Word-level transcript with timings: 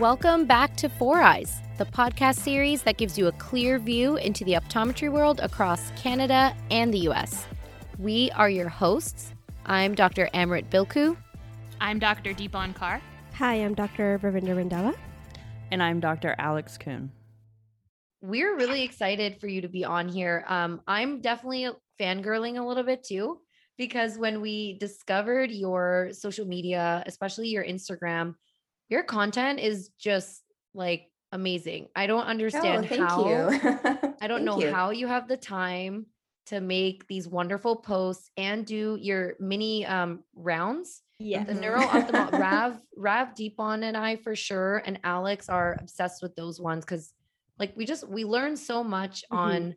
Welcome 0.00 0.46
back 0.46 0.76
to 0.76 0.88
Four 0.88 1.20
Eyes, 1.20 1.60
the 1.76 1.84
podcast 1.84 2.36
series 2.36 2.80
that 2.84 2.96
gives 2.96 3.18
you 3.18 3.26
a 3.26 3.32
clear 3.32 3.78
view 3.78 4.16
into 4.16 4.46
the 4.46 4.54
optometry 4.54 5.12
world 5.12 5.40
across 5.40 5.90
Canada 5.90 6.56
and 6.70 6.90
the 6.90 7.00
US. 7.10 7.44
We 7.98 8.30
are 8.30 8.48
your 8.48 8.70
hosts. 8.70 9.34
I'm 9.66 9.94
Dr. 9.94 10.30
Amrit 10.32 10.70
Bilku. 10.70 11.18
I'm 11.82 11.98
Dr. 11.98 12.32
Deepan 12.32 12.74
Kar. 12.74 13.02
Hi, 13.34 13.56
I'm 13.56 13.74
Dr. 13.74 14.18
Ravinder 14.22 14.56
Randhawa. 14.56 14.96
And 15.70 15.82
I'm 15.82 16.00
Dr. 16.00 16.34
Alex 16.38 16.78
Kuhn. 16.78 17.12
We're 18.22 18.56
really 18.56 18.82
excited 18.82 19.38
for 19.38 19.48
you 19.48 19.60
to 19.60 19.68
be 19.68 19.84
on 19.84 20.08
here. 20.08 20.46
Um, 20.48 20.80
I'm 20.86 21.20
definitely 21.20 21.68
fangirling 22.00 22.58
a 22.58 22.66
little 22.66 22.84
bit 22.84 23.04
too, 23.04 23.42
because 23.76 24.16
when 24.16 24.40
we 24.40 24.78
discovered 24.78 25.50
your 25.50 26.08
social 26.12 26.46
media, 26.46 27.02
especially 27.04 27.48
your 27.48 27.64
Instagram, 27.66 28.36
your 28.90 29.02
content 29.04 29.60
is 29.60 29.90
just 29.98 30.42
like 30.74 31.10
amazing. 31.32 31.88
I 31.96 32.06
don't 32.06 32.26
understand 32.26 32.88
oh, 32.90 32.96
how 32.98 33.48
I 34.20 34.26
don't 34.26 34.44
know 34.44 34.60
you. 34.60 34.70
how 34.70 34.90
you 34.90 35.06
have 35.06 35.28
the 35.28 35.36
time 35.36 36.06
to 36.46 36.60
make 36.60 37.06
these 37.06 37.28
wonderful 37.28 37.76
posts 37.76 38.30
and 38.36 38.66
do 38.66 38.98
your 39.00 39.34
mini 39.38 39.86
um 39.86 40.24
rounds. 40.34 41.02
Yeah. 41.20 41.44
The 41.44 41.52
Mhm. 41.52 41.60
neuro 41.60 41.80
ophthalmo 41.86 42.38
Rav 42.38 42.80
Rav 42.96 43.34
Deepan 43.34 43.84
and 43.84 43.96
I 43.96 44.16
for 44.16 44.34
sure 44.34 44.82
and 44.84 44.98
Alex 45.04 45.48
are 45.48 45.76
obsessed 45.80 46.22
with 46.22 46.34
those 46.34 46.60
ones 46.60 46.84
cuz 46.84 47.14
like 47.58 47.76
we 47.76 47.84
just 47.86 48.08
we 48.08 48.24
learn 48.24 48.56
so 48.56 48.82
much 48.82 49.22
Mhm. 49.30 49.36
on 49.38 49.76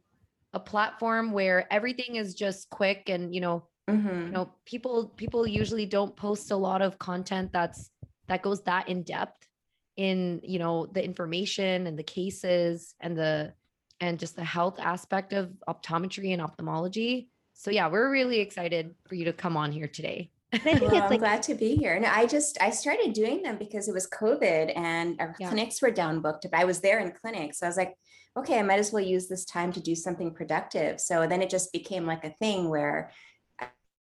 a 0.54 0.60
platform 0.60 1.32
where 1.32 1.72
everything 1.72 2.16
is 2.16 2.34
just 2.34 2.70
quick 2.70 3.10
and 3.10 3.34
you 3.36 3.42
know 3.42 3.68
Mhm. 3.90 4.26
you 4.28 4.32
know 4.32 4.50
people 4.66 5.10
people 5.18 5.46
usually 5.46 5.86
don't 5.86 6.16
post 6.16 6.50
a 6.52 6.56
lot 6.56 6.82
of 6.82 6.98
content 6.98 7.52
that's 7.52 7.92
that 8.34 8.42
goes 8.42 8.64
that 8.64 8.90
in 8.90 9.04
depth 9.04 9.48
in 9.96 10.42
you 10.44 10.58
know 10.58 10.88
the 10.88 11.04
information 11.06 11.86
and 11.86 11.98
the 12.00 12.04
cases 12.04 12.96
and 13.00 13.16
the 13.16 13.54
and 14.00 14.18
just 14.18 14.36
the 14.36 14.44
health 14.44 14.80
aspect 14.80 15.34
of 15.34 15.52
optometry 15.70 16.34
and 16.34 16.42
ophthalmology 16.42 17.30
so 17.54 17.70
yeah 17.70 17.88
we're 17.88 18.10
really 18.12 18.40
excited 18.40 18.96
for 19.08 19.14
you 19.14 19.26
to 19.26 19.34
come 19.34 19.56
on 19.56 19.72
here 19.72 19.88
today 19.88 20.32
And 20.66 20.74
I 20.76 20.80
think 20.80 20.82
Well, 20.82 20.96
it's 20.96 21.04
I'm 21.06 21.10
like 21.12 21.20
glad 21.20 21.44
to 21.44 21.56
be 21.56 21.76
here. 21.76 22.00
No, 22.00 22.10
I 22.10 22.26
just 22.26 22.60
I 22.62 22.70
started 22.72 23.14
doing 23.14 23.42
them 23.44 23.58
because 23.58 23.88
it 23.88 23.94
was 23.94 24.08
COVID 24.10 24.74
and 24.76 25.20
our 25.20 25.36
Yeah. 25.40 25.50
clinics 25.50 25.82
were 25.82 25.92
down 25.92 26.22
booked. 26.22 26.48
But 26.50 26.60
I 26.60 26.66
was 26.66 26.80
there 26.80 27.00
in 27.00 27.12
clinics, 27.12 27.60
so 27.60 27.66
I 27.66 27.70
was 27.70 27.78
like, 27.78 27.94
okay, 28.38 28.60
I 28.60 28.64
might 28.64 28.80
as 28.80 28.92
well 28.92 29.04
use 29.04 29.28
this 29.28 29.46
time 29.46 29.72
to 29.74 29.80
do 29.80 29.96
something 29.96 30.34
productive. 30.34 31.00
So 31.00 31.28
then 31.28 31.42
it 31.42 31.50
just 31.50 31.72
became 31.72 32.06
like 32.08 32.24
a 32.24 32.34
thing 32.44 32.70
where 32.70 32.98
I 33.10 33.14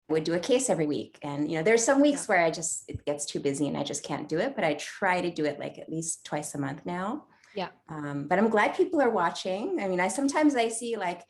would 0.10 0.24
do 0.24 0.34
a 0.34 0.40
case 0.40 0.70
every 0.70 0.88
week, 0.88 1.18
and 1.22 1.50
you 1.50 1.58
know, 1.58 1.64
there's 1.64 1.84
some 1.84 2.02
weeks 2.02 2.28
where 2.28 2.44
I 2.44 2.52
just 2.52 2.84
it 2.88 3.06
gets 3.06 3.26
too 3.26 3.40
busy 3.40 3.68
and 3.68 3.78
I 3.78 3.84
just 3.84 4.04
can't 4.04 4.28
do 4.28 4.40
it. 4.40 4.56
But 4.56 4.64
I 4.66 4.74
try 4.76 5.22
to 5.22 5.32
do 5.32 5.46
it 5.46 5.60
like 5.60 5.78
at 5.78 5.90
least 5.90 6.26
twice 6.26 6.54
a 6.56 6.58
month 6.60 6.82
now. 6.86 7.26
Yeah. 7.56 7.70
Um, 7.90 8.28
but 8.30 8.38
I'm 8.40 8.50
glad 8.50 8.76
people 8.76 9.02
are 9.02 9.10
watching. 9.10 9.80
I 9.82 9.88
mean, 9.88 10.00
I 10.00 10.08
sometimes 10.10 10.56
I 10.56 10.68
see 10.70 10.96
like 10.98 11.22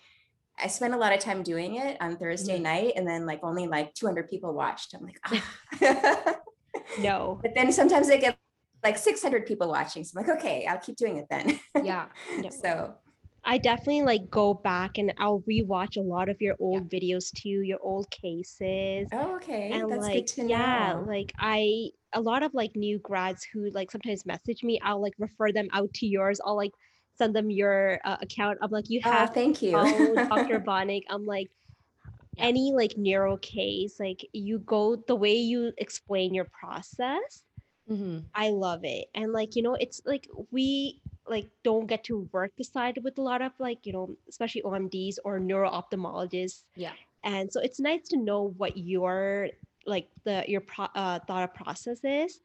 I 0.59 0.67
spend 0.67 0.93
a 0.93 0.97
lot 0.97 1.13
of 1.13 1.19
time 1.19 1.41
doing 1.43 1.75
it 1.75 1.97
on 2.01 2.17
Thursday 2.17 2.59
Mhm. 2.59 2.63
night, 2.63 2.93
and 2.95 3.07
then 3.07 3.25
like 3.25 3.39
only 3.43 3.67
like 3.67 3.93
200 3.93 4.29
people 4.29 4.53
watched. 4.53 4.93
I'm 4.93 5.03
like, 5.05 5.19
ah. 5.25 6.35
no. 6.99 7.39
but 7.41 7.51
then 7.55 7.71
sometimes 7.71 8.09
I 8.09 8.17
get 8.17 8.37
like 8.83 8.97
600 8.97 9.45
people 9.45 9.69
watching. 9.69 10.03
So 10.03 10.19
I'm 10.19 10.25
like, 10.25 10.37
okay, 10.37 10.65
I'll 10.65 10.79
keep 10.79 10.97
doing 10.97 11.17
it 11.17 11.27
then. 11.29 11.59
yeah 11.83 12.05
No. 12.37 12.49
so 12.49 12.95
I 13.43 13.57
definitely 13.57 14.03
like 14.03 14.29
go 14.29 14.53
back 14.53 14.97
and 14.97 15.13
I'll 15.17 15.41
rewatch 15.41 15.97
a 15.97 16.01
lot 16.01 16.29
of 16.29 16.41
your 16.41 16.55
old 16.59 16.89
videos 16.89 17.31
too, 17.33 17.61
your 17.63 17.79
old 17.81 18.09
cases. 18.11 19.11
oh, 19.11 19.35
okay, 19.35 19.83
and 19.83 19.87
that's 19.87 20.07
like 20.07 20.09
good 20.09 20.27
to 20.27 20.43
know. 20.43 20.57
yeah, 20.57 20.95
know. 20.95 21.07
like 21.07 21.33
I 21.39 21.89
a 22.13 22.21
lot 22.21 22.43
of 22.43 22.53
like 22.53 22.71
new 22.75 22.99
grads 22.99 23.45
who 23.53 23.69
like 23.71 23.91
sometimes 23.91 24.25
message 24.25 24.63
me, 24.63 24.79
I'll 24.83 25.01
like 25.01 25.13
refer 25.19 25.51
them 25.51 25.69
out 25.73 25.93
to 25.95 26.07
yours. 26.07 26.39
I'll 26.45 26.57
like 26.57 26.73
send 27.15 27.35
them 27.35 27.49
your 27.51 27.99
uh, 28.05 28.17
account. 28.21 28.59
I'm 28.61 28.71
like, 28.71 28.89
you 28.89 29.01
Oh, 29.03 29.25
have 29.25 29.31
thank 29.33 29.61
you. 29.61 29.79
Dr. 30.29 30.59
Banik. 30.61 31.03
I'm 31.09 31.25
like, 31.25 31.49
any 32.37 32.71
like 32.73 32.97
neuro 32.97 33.37
case, 33.37 33.99
like 33.99 34.27
you 34.33 34.59
go 34.59 34.95
the 35.07 35.15
way 35.15 35.33
you 35.35 35.73
explain 35.77 36.33
your 36.33 36.45
process. 36.59 37.43
Mhm. 37.87 38.31
I 38.33 38.49
love 38.49 38.81
it. 38.83 39.07
And 39.13 39.33
like, 39.33 39.55
you 39.55 39.61
know, 39.63 39.75
it's 39.75 40.01
like 40.05 40.27
we 40.51 41.01
like 41.31 41.51
don't 41.63 41.87
get 41.87 42.03
to 42.05 42.29
work 42.33 42.53
beside 42.57 42.99
with 43.03 43.17
a 43.19 43.23
lot 43.23 43.41
of 43.43 43.53
like, 43.59 43.87
you 43.87 43.93
know, 43.93 44.17
especially 44.29 44.63
OMDs 44.63 45.19
or 45.25 45.39
neuro 45.39 45.71
ophthalmologists. 45.71 46.65
Yeah. 46.75 46.95
And 47.23 47.51
so 47.53 47.61
it's 47.61 47.79
nice 47.79 48.07
to 48.09 48.17
know 48.17 48.43
what 48.43 48.77
your 48.77 49.49
like 49.85 50.11
the 50.25 50.45
your 50.47 50.61
pro, 50.61 50.85
uh, 50.95 51.19
thought 51.27 51.53
process 51.55 52.03
is 52.03 52.41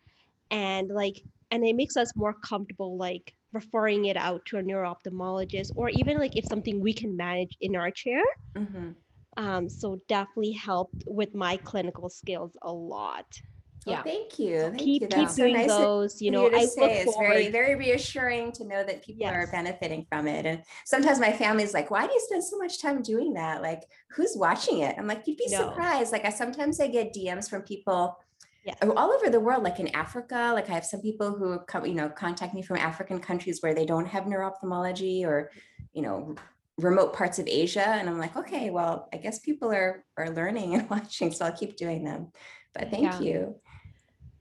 and 0.50 0.88
like 0.90 1.24
and 1.50 1.64
it 1.66 1.76
makes 1.76 1.96
us 1.96 2.12
more 2.16 2.34
comfortable 2.34 2.96
like 2.98 3.34
referring 3.52 4.06
it 4.06 4.16
out 4.16 4.46
to 4.46 4.58
a 4.58 4.62
neuro 4.62 4.94
ophthalmologist 4.94 5.70
or 5.76 5.88
even 5.90 6.18
like 6.18 6.36
if 6.36 6.46
something 6.46 6.80
we 6.80 6.94
can 6.94 7.16
manage 7.16 7.56
in 7.60 7.76
our 7.76 7.90
chair 7.90 8.22
Mhm. 8.54 8.96
um 9.36 9.68
so 9.68 9.96
definitely 10.08 10.52
helped 10.52 11.04
with 11.06 11.34
my 11.34 11.56
clinical 11.58 12.08
skills 12.08 12.56
a 12.62 12.72
lot 12.72 13.40
Well, 13.86 13.96
Yeah. 13.96 14.02
thank 14.02 14.38
you. 14.38 14.60
Thank 14.62 14.78
keep 14.78 15.02
you. 15.02 15.08
keep 15.08 15.28
so 15.28 15.42
doing 15.42 15.52
nice 15.54 15.68
those 15.68 16.20
you 16.20 16.26
you 16.26 16.32
know 16.32 16.48
to 16.50 16.56
i 16.56 16.64
say. 16.66 16.96
It's 17.02 17.14
forward 17.14 17.28
very, 17.28 17.50
very 17.50 17.74
reassuring 17.76 18.50
to 18.52 18.64
know 18.66 18.82
that 18.84 19.04
people 19.04 19.26
are 19.28 19.46
benefiting 19.46 20.06
from 20.10 20.26
it. 20.26 20.44
And 20.44 20.62
sometimes 20.84 21.20
my 21.20 21.32
family's 21.32 21.72
like, 21.72 21.90
why 21.90 22.06
do 22.06 22.12
you 22.12 22.20
spend 22.20 22.42
so 22.44 22.58
much 22.58 22.82
time 22.82 23.00
doing 23.00 23.34
that? 23.34 23.62
Like, 23.62 23.82
who's 24.10 24.34
watching 24.36 24.80
it? 24.80 24.96
I'm 24.98 25.06
like, 25.06 25.22
you'd 25.26 25.36
be 25.36 25.48
No. 25.48 25.58
surprised. 25.58 26.10
Like 26.12 26.24
I 26.24 26.30
sometimes 26.30 26.80
I 26.80 26.88
get 26.88 27.14
DMs 27.14 27.48
from 27.48 27.62
people 27.62 28.16
Yeah. 28.64 28.74
all 28.96 29.12
over 29.12 29.30
the 29.30 29.38
world, 29.40 29.62
like 29.62 29.78
in 29.78 29.94
Africa. 29.94 30.50
Like 30.52 30.68
I 30.68 30.72
have 30.74 30.84
some 30.84 31.00
people 31.00 31.30
who 31.36 31.60
come, 31.60 31.86
you 31.86 31.94
know, 31.94 32.08
contact 32.08 32.54
me 32.54 32.62
from 32.62 32.78
African 32.78 33.20
countries 33.20 33.62
where 33.62 33.74
they 33.74 33.86
don't 33.86 34.06
have 34.06 34.24
neuroophthalmology 34.24 35.24
or, 35.24 35.52
you 35.92 36.02
know, 36.02 36.34
remote 36.78 37.14
parts 37.14 37.38
of 37.38 37.46
Asia. 37.46 37.86
And 37.86 38.08
I'm 38.10 38.18
like, 38.18 38.36
okay, 38.36 38.70
well, 38.70 39.08
I 39.14 39.18
guess 39.18 39.38
people 39.38 39.70
are 39.72 40.04
are 40.16 40.30
learning 40.30 40.74
and 40.74 40.90
watching, 40.94 41.30
so 41.30 41.44
I'll 41.46 41.52
keep 41.56 41.76
doing 41.76 42.02
them. 42.04 42.32
But 42.74 42.90
thank 42.90 43.04
Yeah. 43.04 43.20
you. 43.20 43.60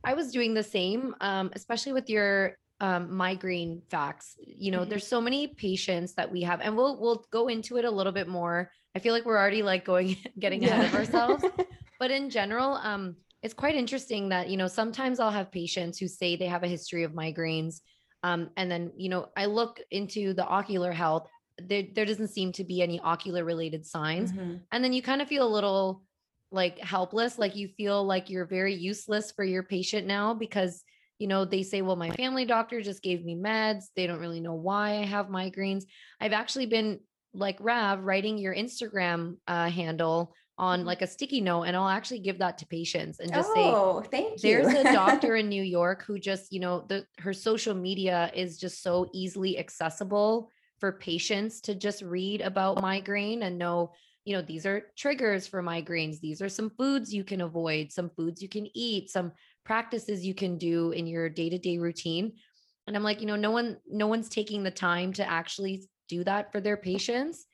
I 0.06 0.14
was 0.14 0.32
doing 0.32 0.54
the 0.54 0.64
same, 0.64 1.16
um, 1.22 1.52
especially 1.54 1.94
with 1.94 2.10
your 2.10 2.58
um, 2.80 3.16
migraine 3.16 3.82
facts. 3.90 4.36
You 4.40 4.72
know, 4.72 4.86
Mhm. 4.86 4.90
there's 4.90 5.08
so 5.08 5.20
many 5.22 5.48
patients 5.48 6.14
that 6.16 6.32
we 6.32 6.42
have, 6.44 6.62
and 6.62 6.76
we'll 6.78 7.00
we'll 7.00 7.26
go 7.32 7.48
into 7.48 7.78
it 7.78 7.86
a 7.86 7.92
little 7.92 8.12
bit 8.12 8.28
more. 8.28 8.72
I 8.96 9.00
feel 9.00 9.14
like 9.14 9.26
we're 9.26 9.38
already 9.38 9.64
like 9.64 9.86
going 9.86 10.16
getting 10.40 10.64
ahead 10.66 10.86
of 10.86 10.94
ourselves, 10.94 11.44
but 12.00 12.12
in 12.12 12.30
general, 12.30 12.76
um, 12.76 13.16
it's 13.42 13.54
quite 13.54 13.76
interesting 13.76 14.30
that 14.30 14.50
you 14.50 14.58
know 14.58 14.68
sometimes 14.68 15.20
I'll 15.20 15.32
have 15.32 15.52
patients 15.52 15.98
who 15.98 16.08
say 16.08 16.36
they 16.36 16.48
have 16.48 16.64
a 16.64 16.68
history 16.68 17.04
of 17.04 17.14
migraines, 17.14 17.82
um, 18.24 18.50
and 18.58 18.70
then 18.70 18.92
you 18.98 19.10
know 19.10 19.30
I 19.36 19.46
look 19.46 19.80
into 19.92 20.34
the 20.34 20.46
ocular 20.46 20.92
health. 20.92 21.30
There 21.58 21.84
there 21.96 22.06
doesn't 22.06 22.28
seem 22.28 22.52
to 22.54 22.64
be 22.66 22.82
any 22.82 23.00
ocular 23.00 23.46
related 23.46 23.86
signs, 23.86 24.34
Mhm. 24.34 24.62
and 24.72 24.84
then 24.84 24.92
you 24.94 25.02
kind 25.02 25.22
of 25.22 25.30
feel 25.30 25.48
a 25.48 25.56
little 25.58 26.04
like 26.52 26.80
helpless 26.80 27.38
like 27.38 27.56
you 27.56 27.68
feel 27.68 28.04
like 28.04 28.30
you're 28.30 28.46
very 28.46 28.74
useless 28.74 29.32
for 29.32 29.44
your 29.44 29.64
patient 29.64 30.08
now 30.08 30.34
because 30.34 30.84
you 31.20 31.28
know 31.28 31.46
they 31.46 31.64
say 31.64 31.82
well 31.82 31.96
my 31.96 32.10
family 32.12 32.46
doctor 32.46 32.82
just 32.82 33.02
gave 33.02 33.24
me 33.26 33.36
meds 33.36 33.86
they 33.96 34.08
don't 34.08 34.20
really 34.20 34.40
know 34.40 34.54
why 34.54 34.92
i 34.92 35.06
have 35.06 35.28
migraines 35.28 35.84
i've 36.22 36.34
actually 36.34 36.66
been 36.66 37.00
like 37.34 37.58
rav 37.60 38.00
writing 38.04 38.38
your 38.38 38.56
instagram 38.56 39.38
uh, 39.48 39.70
handle 39.70 40.34
on 40.58 40.82
Mhm. 40.82 40.86
like 40.86 41.02
a 41.02 41.08
sticky 41.08 41.42
note 41.42 41.64
and 41.64 41.76
i'll 41.76 41.90
actually 41.90 42.20
give 42.20 42.40
that 42.40 42.58
to 42.60 42.68
patients 42.68 43.20
and 43.20 43.34
just 43.34 43.52
say 43.54 43.64
oh, 43.64 44.02
thank 44.12 44.44
you. 44.44 44.50
there's 44.52 44.74
a 44.74 44.92
doctor 44.92 45.36
in 45.42 45.50
New 45.50 45.64
York 45.64 46.04
who 46.06 46.20
just, 46.20 46.52
you 46.52 46.60
know, 46.60 46.86
the 46.88 47.06
her 47.20 47.34
social 47.34 47.74
media 47.74 48.32
is 48.34 48.58
just 48.58 48.82
so 48.82 49.10
easily 49.14 49.58
accessible 49.58 50.50
for 50.80 50.94
patients 50.94 51.62
to 51.62 51.76
just 51.76 52.02
read 52.02 52.42
about 52.42 52.82
migraine 52.82 53.44
and 53.44 53.58
know, 53.58 53.92
you 54.26 54.36
know, 54.36 54.42
these 54.42 54.66
are 54.66 54.88
triggers 54.98 55.48
for 55.48 55.64
migraines. 55.64 56.20
These 56.20 56.42
are 56.42 56.50
some 56.50 56.72
foods 56.72 57.14
you 57.14 57.24
can 57.24 57.42
avoid, 57.42 57.92
some 57.92 58.10
foods 58.10 58.42
you 58.42 58.50
can 58.50 58.68
eat, 58.76 59.10
some 59.10 59.32
practices 59.64 60.26
you 60.26 60.34
can 60.34 60.58
do 60.58 60.92
in 60.92 61.08
your 61.08 61.30
day-to-day 61.30 61.78
routine. 61.78 62.34
And 62.88 62.96
I'm 62.96 63.04
like, 63.04 63.22
you 63.22 63.28
know, 63.28 63.36
no 63.36 63.52
one 63.52 63.78
no 63.88 64.08
one's 64.08 64.30
taking 64.30 64.64
the 64.64 64.72
time 64.72 65.14
to 65.14 65.30
actually 65.30 65.88
do 66.10 66.24
that 66.24 66.52
for 66.52 66.60
their 66.60 66.78
patients. 66.78 67.46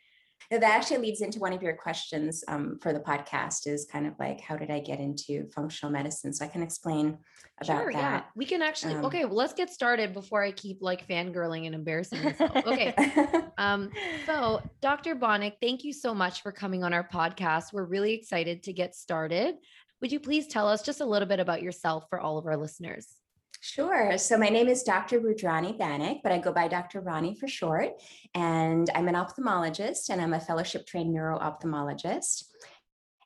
Yeah, 0.49 0.57
that 0.59 0.71
actually 0.77 0.97
leads 0.97 1.21
into 1.21 1.39
one 1.39 1.53
of 1.53 1.61
your 1.61 1.75
questions 1.75 2.43
um, 2.47 2.79
for 2.81 2.93
the 2.93 2.99
podcast 2.99 3.67
is 3.67 3.85
kind 3.85 4.07
of 4.07 4.13
like, 4.19 4.41
how 4.41 4.57
did 4.57 4.71
I 4.71 4.79
get 4.79 4.99
into 4.99 5.49
functional 5.51 5.91
medicine? 5.91 6.33
So 6.33 6.45
I 6.45 6.47
can 6.47 6.63
explain 6.63 7.17
about 7.61 7.81
Sure, 7.81 7.91
yeah. 7.91 8.01
that. 8.01 8.25
We 8.35 8.45
can 8.45 8.61
actually 8.61 8.95
Um, 8.95 9.05
okay, 9.05 9.25
well, 9.25 9.35
let's 9.35 9.53
get 9.53 9.69
started 9.69 10.13
before 10.13 10.43
I 10.43 10.51
keep 10.51 10.81
like 10.81 11.07
fangirling 11.07 11.65
and 11.65 11.75
embarrassing 11.75 12.23
myself. 12.23 12.51
Okay. 12.65 12.93
Um, 13.57 13.91
so, 14.25 14.61
Dr. 14.81 15.15
Banik, 15.15 15.53
thank 15.61 15.83
you 15.83 15.93
so 15.93 16.13
much 16.13 16.41
for 16.41 16.51
coming 16.51 16.83
on 16.83 16.93
our 16.93 17.07
podcast. 17.07 17.73
We're 17.73 17.85
really 17.85 18.13
excited 18.13 18.63
to 18.63 18.73
get 18.73 18.95
started. 18.95 19.55
Would 20.01 20.11
you 20.11 20.19
please 20.19 20.47
tell 20.47 20.67
us 20.67 20.81
just 20.81 21.01
a 21.01 21.05
little 21.05 21.27
bit 21.27 21.39
about 21.39 21.61
yourself 21.61 22.05
for 22.09 22.19
all 22.19 22.38
of 22.38 22.45
our 22.47 22.57
listeners? 22.57 23.07
Sure. 23.63 24.17
So 24.17 24.39
my 24.39 24.49
name 24.49 24.67
is 24.67 24.81
Dr. 24.81 25.21
Rudrani 25.21 25.77
Banik, 25.77 26.21
but 26.23 26.31
I 26.31 26.39
go 26.39 26.51
by 26.51 26.67
Dr. 26.67 26.99
Rani 26.99 27.35
for 27.35 27.47
short. 27.47 27.91
And 28.33 28.89
I'm 28.95 29.07
an 29.07 29.13
ophthalmologist 29.13 30.09
and 30.09 30.19
I'm 30.19 30.33
a 30.33 30.39
fellowship 30.39 30.87
trained 30.87 31.13
neuro 31.13 31.37
ophthalmologist. 31.37 32.45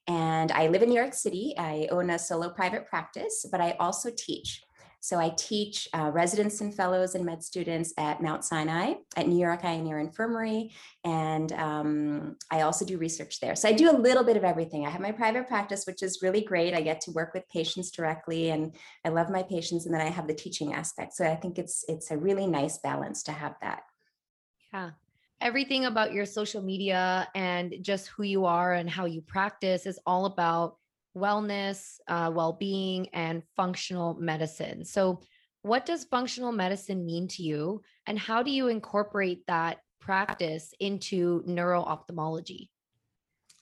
And 0.07 0.51
I 0.51 0.67
live 0.67 0.83
in 0.83 0.89
New 0.89 0.99
York 0.99 1.13
City. 1.13 1.55
I 1.57 1.87
own 1.89 2.09
a 2.09 2.19
solo 2.19 2.49
private 2.49 2.85
practice, 2.85 3.45
but 3.49 3.61
I 3.61 3.77
also 3.79 4.11
teach. 4.15 4.61
So 5.05 5.19
I 5.19 5.29
teach 5.37 5.87
uh, 5.93 6.09
residents 6.11 6.61
and 6.61 6.73
fellows 6.73 7.13
and 7.13 7.23
med 7.23 7.43
students 7.43 7.93
at 7.95 8.23
Mount 8.23 8.43
Sinai 8.43 8.95
at 9.15 9.27
New 9.27 9.37
York 9.37 9.63
Eye 9.63 9.73
and 9.73 9.87
Ear 9.87 9.99
Infirmary. 9.99 10.71
And 11.03 11.51
um, 11.51 12.37
I 12.49 12.61
also 12.61 12.85
do 12.85 12.97
research 12.97 13.39
there. 13.39 13.55
So 13.55 13.69
I 13.69 13.73
do 13.73 13.91
a 13.91 13.93
little 13.95 14.23
bit 14.23 14.35
of 14.35 14.43
everything. 14.43 14.83
I 14.83 14.89
have 14.89 15.01
my 15.01 15.11
private 15.11 15.47
practice, 15.47 15.85
which 15.85 16.01
is 16.01 16.23
really 16.23 16.41
great. 16.41 16.73
I 16.73 16.81
get 16.81 17.01
to 17.01 17.11
work 17.11 17.35
with 17.35 17.47
patients 17.49 17.91
directly 17.91 18.49
and 18.49 18.73
I 19.05 19.09
love 19.09 19.29
my 19.29 19.43
patients. 19.43 19.85
And 19.85 19.93
then 19.93 20.01
I 20.01 20.09
have 20.09 20.25
the 20.25 20.33
teaching 20.33 20.73
aspect. 20.73 21.13
So 21.13 21.23
I 21.23 21.35
think 21.35 21.59
it's 21.59 21.85
it's 21.87 22.09
a 22.09 22.17
really 22.17 22.47
nice 22.47 22.79
balance 22.79 23.21
to 23.23 23.31
have 23.31 23.53
that. 23.61 23.83
Yeah. 24.73 24.89
Everything 25.39 25.85
about 25.85 26.13
your 26.13 26.25
social 26.25 26.63
media 26.63 27.27
and 27.35 27.75
just 27.81 28.07
who 28.07 28.23
you 28.23 28.45
are 28.45 28.73
and 28.73 28.89
how 28.89 29.05
you 29.05 29.21
practice 29.21 29.85
is 29.85 29.99
all 30.07 30.25
about 30.25 30.77
wellness, 31.15 31.95
uh, 32.07 32.31
well 32.33 32.53
being, 32.53 33.07
and 33.13 33.43
functional 33.55 34.15
medicine. 34.15 34.85
So, 34.85 35.21
what 35.61 35.85
does 35.85 36.03
functional 36.03 36.51
medicine 36.51 37.05
mean 37.05 37.27
to 37.29 37.43
you, 37.43 37.81
and 38.05 38.19
how 38.19 38.43
do 38.43 38.51
you 38.51 38.67
incorporate 38.67 39.45
that 39.47 39.79
practice 39.99 40.73
into 40.79 41.41
neuro 41.45 41.81
ophthalmology? 41.81 42.69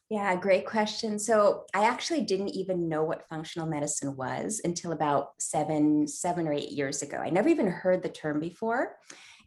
Yeah, 0.10 0.36
great 0.36 0.68
question. 0.68 1.18
So 1.18 1.64
I 1.74 1.86
actually 1.86 2.22
didn't 2.22 2.50
even 2.50 2.88
know 2.88 3.04
what 3.04 3.28
functional 3.30 3.68
medicine 3.68 4.16
was 4.16 4.62
until 4.64 4.92
about 4.92 5.30
seven, 5.40 6.08
seven 6.08 6.48
or 6.48 6.54
eight 6.54 6.72
years 6.72 7.02
ago. 7.02 7.18
I 7.18 7.32
never 7.32 7.50
even 7.50 7.68
heard 7.68 8.04
the 8.04 8.10
term 8.10 8.40
before. 8.40 8.98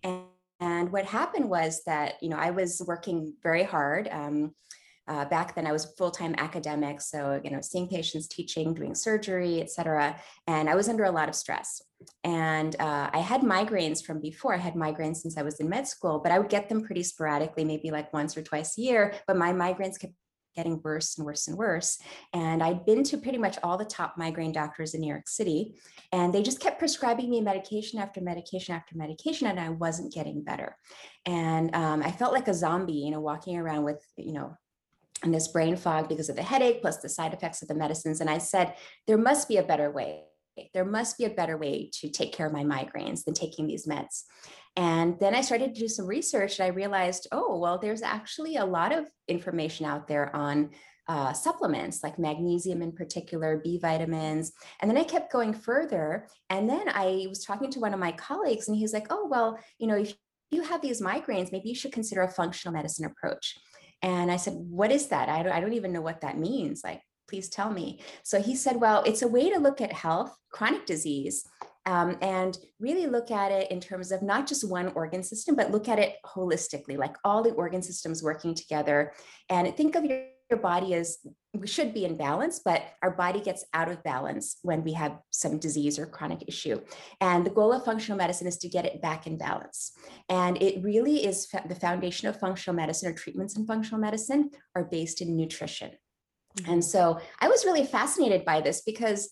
And, 0.02 0.24
and 0.58 0.90
what 0.90 1.04
happened 1.04 1.48
was 1.48 1.82
that, 1.86 2.14
you 2.20 2.30
know, 2.30 2.36
I 2.36 2.50
was 2.50 2.82
working 2.84 3.34
very 3.44 3.62
hard. 3.62 4.08
Um, 4.10 4.54
uh, 5.08 5.24
back 5.26 5.54
then 5.54 5.66
I 5.66 5.72
was 5.72 5.92
full-time 5.96 6.34
academic. 6.38 7.00
So, 7.00 7.40
you 7.44 7.50
know, 7.50 7.60
seeing 7.60 7.88
patients, 7.88 8.28
teaching, 8.28 8.74
doing 8.74 8.94
surgery, 8.94 9.60
et 9.60 9.70
cetera. 9.70 10.20
And 10.46 10.68
I 10.68 10.74
was 10.74 10.88
under 10.88 11.04
a 11.04 11.10
lot 11.10 11.28
of 11.28 11.34
stress. 11.34 11.82
And 12.24 12.76
uh, 12.80 13.10
I 13.12 13.18
had 13.18 13.40
migraines 13.40 14.04
from 14.04 14.20
before. 14.20 14.54
I 14.54 14.58
had 14.58 14.74
migraines 14.74 15.16
since 15.16 15.36
I 15.36 15.42
was 15.42 15.60
in 15.60 15.68
med 15.68 15.86
school, 15.86 16.20
but 16.22 16.32
I 16.32 16.38
would 16.38 16.50
get 16.50 16.68
them 16.68 16.82
pretty 16.82 17.02
sporadically, 17.02 17.64
maybe 17.64 17.90
like 17.90 18.12
once 18.12 18.36
or 18.36 18.42
twice 18.42 18.76
a 18.76 18.82
year. 18.82 19.14
But 19.26 19.36
my 19.36 19.52
migraines 19.52 19.98
kept 19.98 20.12
getting 20.54 20.80
worse 20.82 21.18
and 21.18 21.26
worse 21.26 21.48
and 21.48 21.58
worse. 21.58 21.98
And 22.32 22.62
I'd 22.62 22.86
been 22.86 23.04
to 23.04 23.18
pretty 23.18 23.36
much 23.36 23.58
all 23.62 23.76
the 23.76 23.84
top 23.84 24.14
migraine 24.16 24.52
doctors 24.52 24.94
in 24.94 25.02
New 25.02 25.08
York 25.08 25.28
City, 25.28 25.74
and 26.12 26.32
they 26.32 26.42
just 26.42 26.60
kept 26.60 26.78
prescribing 26.78 27.28
me 27.28 27.42
medication 27.42 27.98
after 27.98 28.22
medication 28.22 28.74
after 28.74 28.96
medication, 28.96 29.48
and 29.48 29.60
I 29.60 29.68
wasn't 29.68 30.14
getting 30.14 30.42
better. 30.42 30.74
And 31.26 31.74
um, 31.76 32.02
I 32.02 32.10
felt 32.10 32.32
like 32.32 32.48
a 32.48 32.54
zombie, 32.54 32.94
you 32.94 33.10
know, 33.10 33.20
walking 33.20 33.58
around 33.58 33.84
with, 33.84 34.02
you 34.16 34.32
know, 34.32 34.56
and 35.22 35.34
this 35.34 35.48
brain 35.48 35.76
fog 35.76 36.08
because 36.08 36.28
of 36.28 36.36
the 36.36 36.42
headache 36.42 36.80
plus 36.80 36.98
the 36.98 37.08
side 37.08 37.32
effects 37.32 37.62
of 37.62 37.68
the 37.68 37.74
medicines. 37.74 38.20
And 38.20 38.28
I 38.28 38.38
said, 38.38 38.74
there 39.06 39.18
must 39.18 39.48
be 39.48 39.56
a 39.56 39.62
better 39.62 39.90
way. 39.90 40.22
There 40.72 40.84
must 40.84 41.18
be 41.18 41.24
a 41.24 41.30
better 41.30 41.56
way 41.58 41.90
to 42.00 42.08
take 42.08 42.32
care 42.32 42.46
of 42.46 42.52
my 42.52 42.64
migraines 42.64 43.24
than 43.24 43.34
taking 43.34 43.66
these 43.66 43.86
meds. 43.86 44.22
And 44.76 45.18
then 45.18 45.34
I 45.34 45.40
started 45.40 45.74
to 45.74 45.80
do 45.80 45.88
some 45.88 46.06
research 46.06 46.58
and 46.58 46.66
I 46.66 46.74
realized, 46.74 47.28
oh, 47.32 47.58
well, 47.58 47.78
there's 47.78 48.02
actually 48.02 48.56
a 48.56 48.64
lot 48.64 48.92
of 48.92 49.06
information 49.28 49.86
out 49.86 50.06
there 50.06 50.34
on 50.34 50.70
uh, 51.08 51.32
supplements 51.32 52.02
like 52.02 52.18
magnesium 52.18 52.82
in 52.82 52.92
particular, 52.92 53.60
B 53.62 53.78
vitamins. 53.78 54.52
And 54.80 54.90
then 54.90 54.98
I 54.98 55.04
kept 55.04 55.32
going 55.32 55.54
further. 55.54 56.26
And 56.50 56.68
then 56.68 56.88
I 56.88 57.26
was 57.28 57.44
talking 57.44 57.70
to 57.70 57.80
one 57.80 57.94
of 57.94 58.00
my 58.00 58.12
colleagues 58.12 58.68
and 58.68 58.76
he 58.76 58.82
was 58.82 58.92
like, 58.92 59.06
oh, 59.10 59.26
well, 59.30 59.58
you 59.78 59.86
know, 59.86 59.96
if 59.96 60.14
you 60.50 60.62
have 60.62 60.82
these 60.82 61.00
migraines, 61.00 61.52
maybe 61.52 61.68
you 61.68 61.74
should 61.74 61.92
consider 61.92 62.22
a 62.22 62.28
functional 62.30 62.74
medicine 62.74 63.04
approach. 63.06 63.56
And 64.02 64.30
I 64.30 64.36
said, 64.36 64.54
What 64.54 64.92
is 64.92 65.08
that? 65.08 65.28
I 65.28 65.42
don't, 65.42 65.52
I 65.52 65.60
don't 65.60 65.72
even 65.72 65.92
know 65.92 66.00
what 66.00 66.20
that 66.20 66.38
means. 66.38 66.82
Like, 66.84 67.02
please 67.28 67.48
tell 67.48 67.70
me. 67.70 68.00
So 68.22 68.40
he 68.40 68.54
said, 68.54 68.76
Well, 68.76 69.02
it's 69.04 69.22
a 69.22 69.28
way 69.28 69.50
to 69.50 69.58
look 69.58 69.80
at 69.80 69.92
health, 69.92 70.36
chronic 70.50 70.86
disease, 70.86 71.44
um, 71.86 72.16
and 72.20 72.58
really 72.80 73.06
look 73.06 73.30
at 73.30 73.52
it 73.52 73.70
in 73.70 73.80
terms 73.80 74.10
of 74.10 74.22
not 74.22 74.46
just 74.46 74.68
one 74.68 74.88
organ 74.94 75.22
system, 75.22 75.54
but 75.54 75.70
look 75.70 75.88
at 75.88 75.98
it 75.98 76.16
holistically, 76.24 76.98
like 76.98 77.16
all 77.24 77.42
the 77.42 77.52
organ 77.52 77.82
systems 77.82 78.22
working 78.22 78.54
together. 78.54 79.12
And 79.48 79.74
think 79.76 79.94
of 79.94 80.04
your 80.04 80.24
your 80.50 80.60
body 80.60 80.94
is 80.94 81.18
we 81.54 81.66
should 81.66 81.92
be 81.94 82.04
in 82.04 82.16
balance 82.16 82.60
but 82.64 82.82
our 83.02 83.10
body 83.10 83.40
gets 83.40 83.64
out 83.74 83.90
of 83.90 84.02
balance 84.04 84.56
when 84.62 84.84
we 84.84 84.92
have 84.92 85.18
some 85.30 85.58
disease 85.58 85.98
or 85.98 86.06
chronic 86.06 86.44
issue. 86.46 86.80
And 87.20 87.44
the 87.44 87.50
goal 87.50 87.72
of 87.72 87.84
functional 87.84 88.18
medicine 88.18 88.46
is 88.46 88.58
to 88.58 88.68
get 88.68 88.84
it 88.84 89.02
back 89.02 89.26
in 89.26 89.38
balance. 89.38 89.92
And 90.28 90.60
it 90.62 90.82
really 90.82 91.24
is 91.24 91.48
the 91.68 91.74
foundation 91.74 92.28
of 92.28 92.38
functional 92.38 92.76
medicine 92.76 93.10
or 93.10 93.14
treatments 93.14 93.56
in 93.56 93.66
functional 93.66 94.00
medicine 94.00 94.50
are 94.74 94.84
based 94.84 95.20
in 95.20 95.36
nutrition. 95.36 95.92
Mm-hmm. 96.56 96.72
and 96.72 96.84
so 96.84 97.20
i 97.40 97.48
was 97.48 97.66
really 97.66 97.84
fascinated 97.84 98.44
by 98.44 98.62
this 98.62 98.80
because 98.80 99.28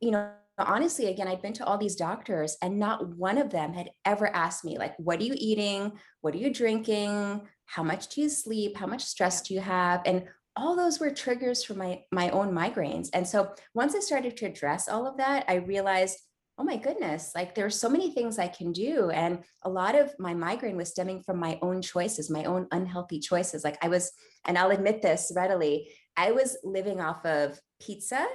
you 0.00 0.10
know 0.10 0.30
honestly 0.58 1.06
again 1.06 1.26
i'd 1.26 1.40
been 1.40 1.54
to 1.54 1.64
all 1.64 1.78
these 1.78 1.96
doctors 1.96 2.58
and 2.60 2.78
not 2.78 3.16
one 3.16 3.38
of 3.38 3.48
them 3.48 3.72
had 3.72 3.90
ever 4.04 4.28
asked 4.34 4.62
me 4.62 4.76
like 4.76 4.94
what 4.98 5.20
are 5.20 5.24
you 5.24 5.34
eating? 5.36 5.92
What 6.20 6.34
are 6.34 6.38
you 6.38 6.52
drinking? 6.52 7.48
How 7.64 7.82
much 7.82 8.08
do 8.08 8.20
you 8.20 8.28
sleep? 8.28 8.76
How 8.76 8.86
much 8.86 9.02
stress 9.04 9.40
do 9.42 9.54
you 9.54 9.60
have? 9.60 10.02
And 10.04 10.24
all 10.60 10.76
those 10.76 11.00
were 11.00 11.10
triggers 11.10 11.64
for 11.64 11.74
my 11.74 12.02
my 12.12 12.28
own 12.30 12.52
migraines. 12.52 13.08
And 13.12 13.26
so 13.26 13.52
once 13.74 13.94
i 13.94 14.00
started 14.00 14.36
to 14.36 14.46
address 14.46 14.88
all 14.88 15.06
of 15.06 15.16
that 15.16 15.44
i 15.48 15.54
realized 15.54 16.18
oh 16.58 16.64
my 16.64 16.76
goodness 16.76 17.32
like 17.34 17.54
there's 17.54 17.80
so 17.80 17.88
many 17.88 18.12
things 18.12 18.38
i 18.38 18.48
can 18.48 18.72
do. 18.72 19.10
And 19.10 19.42
a 19.62 19.70
lot 19.70 19.94
of 19.94 20.12
my 20.18 20.34
migraine 20.34 20.76
was 20.76 20.90
stemming 20.90 21.22
from 21.22 21.38
my 21.38 21.58
own 21.62 21.80
choices 21.82 22.30
my 22.30 22.44
own 22.44 22.68
unhealthy 22.70 23.20
choices. 23.20 23.64
Like 23.64 23.78
i 23.82 23.88
was 23.88 24.12
and 24.44 24.58
i'll 24.58 24.70
admit 24.70 25.02
this 25.02 25.32
readily 25.34 25.90
i 26.16 26.30
was 26.32 26.58
living 26.62 27.00
off 27.00 27.24
of 27.24 27.58
pizza 27.80 28.26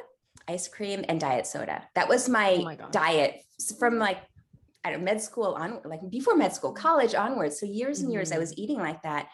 ice 0.48 0.68
cream 0.68 1.06
and 1.08 1.20
diet 1.20 1.48
soda. 1.48 1.84
That 1.96 2.10
was 2.10 2.30
my, 2.30 2.58
oh 2.60 2.64
my 2.64 2.78
diet 2.92 3.42
from 3.80 4.00
like 4.00 4.20
I 4.84 4.92
don't 4.92 5.04
med 5.04 5.20
school 5.22 5.56
on 5.56 5.80
like 5.86 6.02
before 6.10 6.36
med 6.36 6.54
school 6.54 6.74
college 6.74 7.16
onwards. 7.16 7.60
So 7.60 7.66
years 7.66 8.02
and 8.02 8.12
years 8.12 8.30
mm-hmm. 8.30 8.38
i 8.38 8.40
was 8.40 8.58
eating 8.58 8.78
like 8.78 9.02
that. 9.04 9.28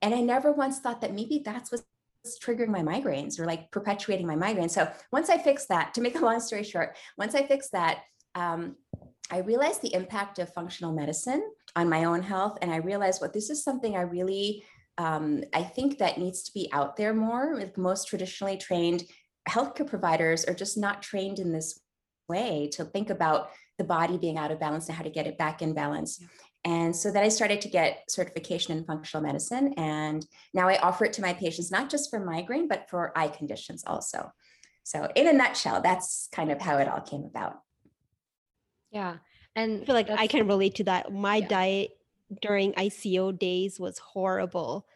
And 0.00 0.14
i 0.14 0.20
never 0.20 0.52
once 0.52 0.80
thought 0.80 1.00
that 1.02 1.14
maybe 1.14 1.42
that's 1.44 1.70
what's 1.70 1.84
triggering 2.24 2.68
my 2.68 2.82
migraines 2.82 3.38
or 3.38 3.46
like 3.46 3.70
perpetuating 3.70 4.26
my 4.26 4.36
migraines. 4.36 4.70
So 4.70 4.90
once 5.10 5.30
I 5.30 5.38
fixed 5.38 5.68
that, 5.68 5.94
to 5.94 6.00
make 6.00 6.16
a 6.16 6.20
long 6.20 6.40
story 6.40 6.64
short, 6.64 6.96
once 7.18 7.34
I 7.34 7.46
fixed 7.46 7.72
that, 7.72 7.98
um, 8.34 8.76
I 9.30 9.38
realized 9.38 9.82
the 9.82 9.94
impact 9.94 10.38
of 10.38 10.52
functional 10.52 10.92
medicine 10.92 11.42
on 11.74 11.88
my 11.88 12.04
own 12.04 12.22
health. 12.22 12.58
And 12.60 12.70
I 12.70 12.76
realized 12.76 13.20
what 13.20 13.28
well, 13.28 13.34
this 13.34 13.50
is 13.50 13.64
something 13.64 13.96
I 13.96 14.02
really, 14.02 14.64
um, 14.98 15.42
I 15.52 15.62
think 15.62 15.98
that 15.98 16.18
needs 16.18 16.42
to 16.44 16.52
be 16.52 16.68
out 16.72 16.96
there 16.96 17.14
more. 17.14 17.60
Most 17.76 18.08
traditionally 18.08 18.56
trained 18.56 19.04
healthcare 19.48 19.86
providers 19.86 20.44
are 20.44 20.54
just 20.54 20.76
not 20.76 21.02
trained 21.02 21.38
in 21.38 21.52
this 21.52 21.80
way 22.28 22.68
to 22.72 22.84
think 22.84 23.10
about 23.10 23.50
the 23.78 23.84
body 23.84 24.18
being 24.18 24.38
out 24.38 24.50
of 24.50 24.60
balance 24.60 24.86
and 24.88 24.96
how 24.96 25.02
to 25.02 25.10
get 25.10 25.26
it 25.26 25.38
back 25.38 25.62
in 25.62 25.74
balance. 25.74 26.18
Yeah. 26.20 26.26
And 26.64 26.94
so 26.94 27.10
then 27.10 27.24
I 27.24 27.28
started 27.28 27.60
to 27.62 27.68
get 27.68 28.04
certification 28.08 28.76
in 28.76 28.84
functional 28.84 29.24
medicine. 29.24 29.74
And 29.76 30.24
now 30.54 30.68
I 30.68 30.78
offer 30.78 31.04
it 31.04 31.12
to 31.14 31.22
my 31.22 31.32
patients, 31.32 31.72
not 31.72 31.90
just 31.90 32.08
for 32.08 32.24
migraine, 32.24 32.68
but 32.68 32.88
for 32.88 33.16
eye 33.16 33.28
conditions 33.28 33.82
also. 33.86 34.32
So, 34.84 35.08
in 35.14 35.28
a 35.28 35.32
nutshell, 35.32 35.80
that's 35.80 36.28
kind 36.32 36.50
of 36.50 36.60
how 36.60 36.78
it 36.78 36.88
all 36.88 37.00
came 37.00 37.24
about. 37.24 37.60
Yeah. 38.90 39.16
And 39.54 39.82
I 39.82 39.84
feel 39.84 39.94
like 39.94 40.10
I 40.10 40.26
can 40.26 40.46
relate 40.46 40.76
to 40.76 40.84
that. 40.84 41.12
My 41.12 41.36
yeah. 41.36 41.48
diet 41.48 41.90
during 42.40 42.72
ICO 42.72 43.38
days 43.38 43.78
was 43.78 43.98
horrible. 43.98 44.86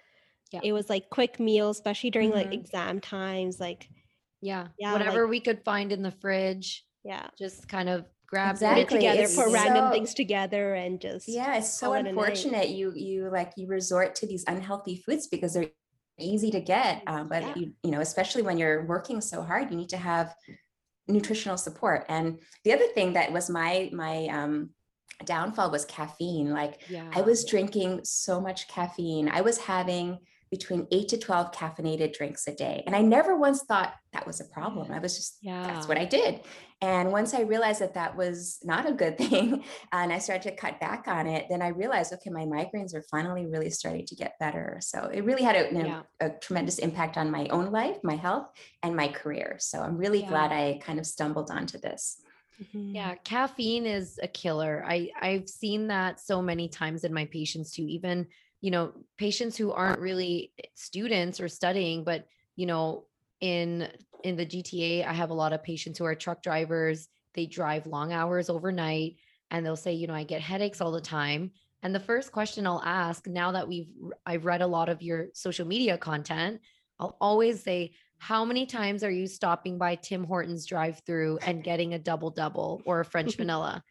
Yeah. 0.52 0.60
It 0.62 0.72
was 0.72 0.88
like 0.88 1.10
quick 1.10 1.38
meals, 1.38 1.76
especially 1.76 2.10
during 2.10 2.30
mm-hmm. 2.30 2.50
like 2.50 2.52
exam 2.52 3.00
times. 3.00 3.60
Like, 3.60 3.88
yeah, 4.40 4.68
yeah 4.78 4.92
whatever 4.92 5.22
like, 5.22 5.30
we 5.30 5.40
could 5.40 5.64
find 5.64 5.92
in 5.92 6.02
the 6.02 6.10
fridge. 6.10 6.84
Yeah. 7.04 7.26
Just 7.38 7.68
kind 7.68 7.88
of 7.88 8.06
grab 8.26 8.56
exactly. 8.56 8.82
it 8.82 8.88
together, 8.88 9.22
it's 9.22 9.36
put 9.36 9.46
so, 9.46 9.52
random 9.52 9.90
things 9.90 10.14
together 10.14 10.74
and 10.74 11.00
just 11.00 11.28
yeah, 11.28 11.56
it's 11.56 11.72
so 11.72 11.92
unfortunate 11.92 12.70
you 12.70 12.92
you 12.94 13.30
like 13.30 13.52
you 13.56 13.66
resort 13.66 14.14
to 14.16 14.26
these 14.26 14.44
unhealthy 14.46 15.02
foods 15.06 15.26
because 15.26 15.54
they're 15.54 15.70
easy 16.18 16.50
to 16.50 16.60
get. 16.60 17.02
Um, 17.06 17.28
but 17.28 17.42
yeah. 17.42 17.54
you 17.56 17.72
you 17.82 17.90
know, 17.90 18.00
especially 18.00 18.42
when 18.42 18.58
you're 18.58 18.84
working 18.86 19.20
so 19.20 19.42
hard, 19.42 19.70
you 19.70 19.76
need 19.76 19.90
to 19.90 19.96
have 19.96 20.34
nutritional 21.08 21.56
support. 21.56 22.04
And 22.08 22.38
the 22.64 22.72
other 22.72 22.86
thing 22.88 23.12
that 23.14 23.32
was 23.32 23.48
my 23.48 23.90
my 23.92 24.26
um 24.26 24.70
downfall 25.24 25.70
was 25.70 25.84
caffeine. 25.84 26.52
Like 26.52 26.82
yeah. 26.88 27.10
I 27.14 27.22
was 27.22 27.44
drinking 27.44 28.00
so 28.04 28.40
much 28.40 28.68
caffeine. 28.68 29.28
I 29.28 29.40
was 29.40 29.58
having 29.58 30.18
between 30.50 30.86
eight 30.92 31.08
to 31.08 31.18
12 31.18 31.52
caffeinated 31.52 32.16
drinks 32.16 32.46
a 32.46 32.54
day. 32.54 32.82
And 32.86 32.94
I 32.94 33.02
never 33.02 33.36
once 33.36 33.62
thought 33.62 33.94
that 34.12 34.26
was 34.26 34.40
a 34.40 34.44
problem. 34.44 34.92
I 34.92 34.98
was 34.98 35.16
just, 35.16 35.38
yeah. 35.42 35.66
that's 35.66 35.88
what 35.88 35.98
I 35.98 36.04
did. 36.04 36.40
And 36.80 37.10
once 37.10 37.34
I 37.34 37.40
realized 37.40 37.80
that 37.80 37.94
that 37.94 38.16
was 38.16 38.58
not 38.62 38.88
a 38.88 38.92
good 38.92 39.18
thing, 39.18 39.64
and 39.92 40.12
I 40.12 40.18
started 40.18 40.48
to 40.50 40.56
cut 40.56 40.78
back 40.78 41.08
on 41.08 41.26
it, 41.26 41.46
then 41.50 41.62
I 41.62 41.68
realized, 41.68 42.12
okay, 42.12 42.30
my 42.30 42.44
migraines 42.44 42.94
are 42.94 43.04
finally 43.10 43.46
really 43.46 43.70
starting 43.70 44.06
to 44.06 44.14
get 44.14 44.38
better. 44.38 44.78
So 44.80 45.10
it 45.12 45.24
really 45.24 45.42
had 45.42 45.56
a, 45.56 45.74
you 45.74 45.82
know, 45.82 45.86
yeah. 45.86 46.02
a 46.20 46.30
tremendous 46.30 46.78
impact 46.78 47.16
on 47.16 47.30
my 47.30 47.46
own 47.48 47.72
life, 47.72 47.96
my 48.02 48.16
health, 48.16 48.46
and 48.82 48.94
my 48.94 49.08
career. 49.08 49.56
So 49.58 49.80
I'm 49.80 49.96
really 49.96 50.20
yeah. 50.20 50.28
glad 50.28 50.52
I 50.52 50.80
kind 50.82 50.98
of 50.98 51.06
stumbled 51.06 51.50
onto 51.50 51.78
this. 51.78 52.20
Mm-hmm. 52.62 52.94
Yeah, 52.94 53.14
caffeine 53.16 53.86
is 53.86 54.18
a 54.22 54.28
killer. 54.28 54.82
I 54.86 55.10
I've 55.20 55.48
seen 55.48 55.88
that 55.88 56.20
so 56.20 56.40
many 56.40 56.68
times 56.68 57.04
in 57.04 57.12
my 57.12 57.26
patients 57.26 57.72
too. 57.72 57.84
Even 57.86 58.26
you 58.66 58.72
know, 58.72 58.92
patients 59.16 59.56
who 59.56 59.70
aren't 59.70 60.00
really 60.00 60.50
eh, 60.58 60.66
students 60.74 61.38
or 61.38 61.46
studying, 61.46 62.02
but 62.02 62.26
you 62.56 62.66
know, 62.66 63.04
in 63.40 63.88
in 64.24 64.34
the 64.34 64.44
GTA, 64.44 65.06
I 65.06 65.12
have 65.12 65.30
a 65.30 65.34
lot 65.34 65.52
of 65.52 65.62
patients 65.62 66.00
who 66.00 66.04
are 66.04 66.16
truck 66.16 66.42
drivers. 66.42 67.06
they 67.32 67.46
drive 67.46 67.86
long 67.86 68.12
hours 68.12 68.50
overnight 68.50 69.18
and 69.52 69.64
they'll 69.64 69.76
say, 69.76 69.92
you 69.92 70.08
know, 70.08 70.14
I 70.14 70.24
get 70.24 70.40
headaches 70.40 70.80
all 70.80 70.90
the 70.90 71.00
time. 71.00 71.52
And 71.84 71.94
the 71.94 72.00
first 72.00 72.32
question 72.32 72.66
I'll 72.66 72.82
ask 72.84 73.28
now 73.28 73.52
that 73.52 73.68
we've 73.68 73.92
I've 74.26 74.46
read 74.46 74.62
a 74.62 74.66
lot 74.66 74.88
of 74.88 75.00
your 75.00 75.28
social 75.32 75.68
media 75.68 75.96
content, 75.96 76.60
I'll 76.98 77.16
always 77.20 77.62
say, 77.62 77.92
how 78.18 78.44
many 78.44 78.66
times 78.66 79.04
are 79.04 79.12
you 79.12 79.28
stopping 79.28 79.78
by 79.78 79.94
Tim 79.94 80.24
Hortons 80.24 80.66
drive 80.66 81.02
through 81.06 81.38
and 81.46 81.62
getting 81.62 81.94
a 81.94 82.00
double 82.00 82.30
double 82.30 82.82
or 82.84 82.98
a 82.98 83.04
French 83.04 83.36
vanilla? 83.40 83.84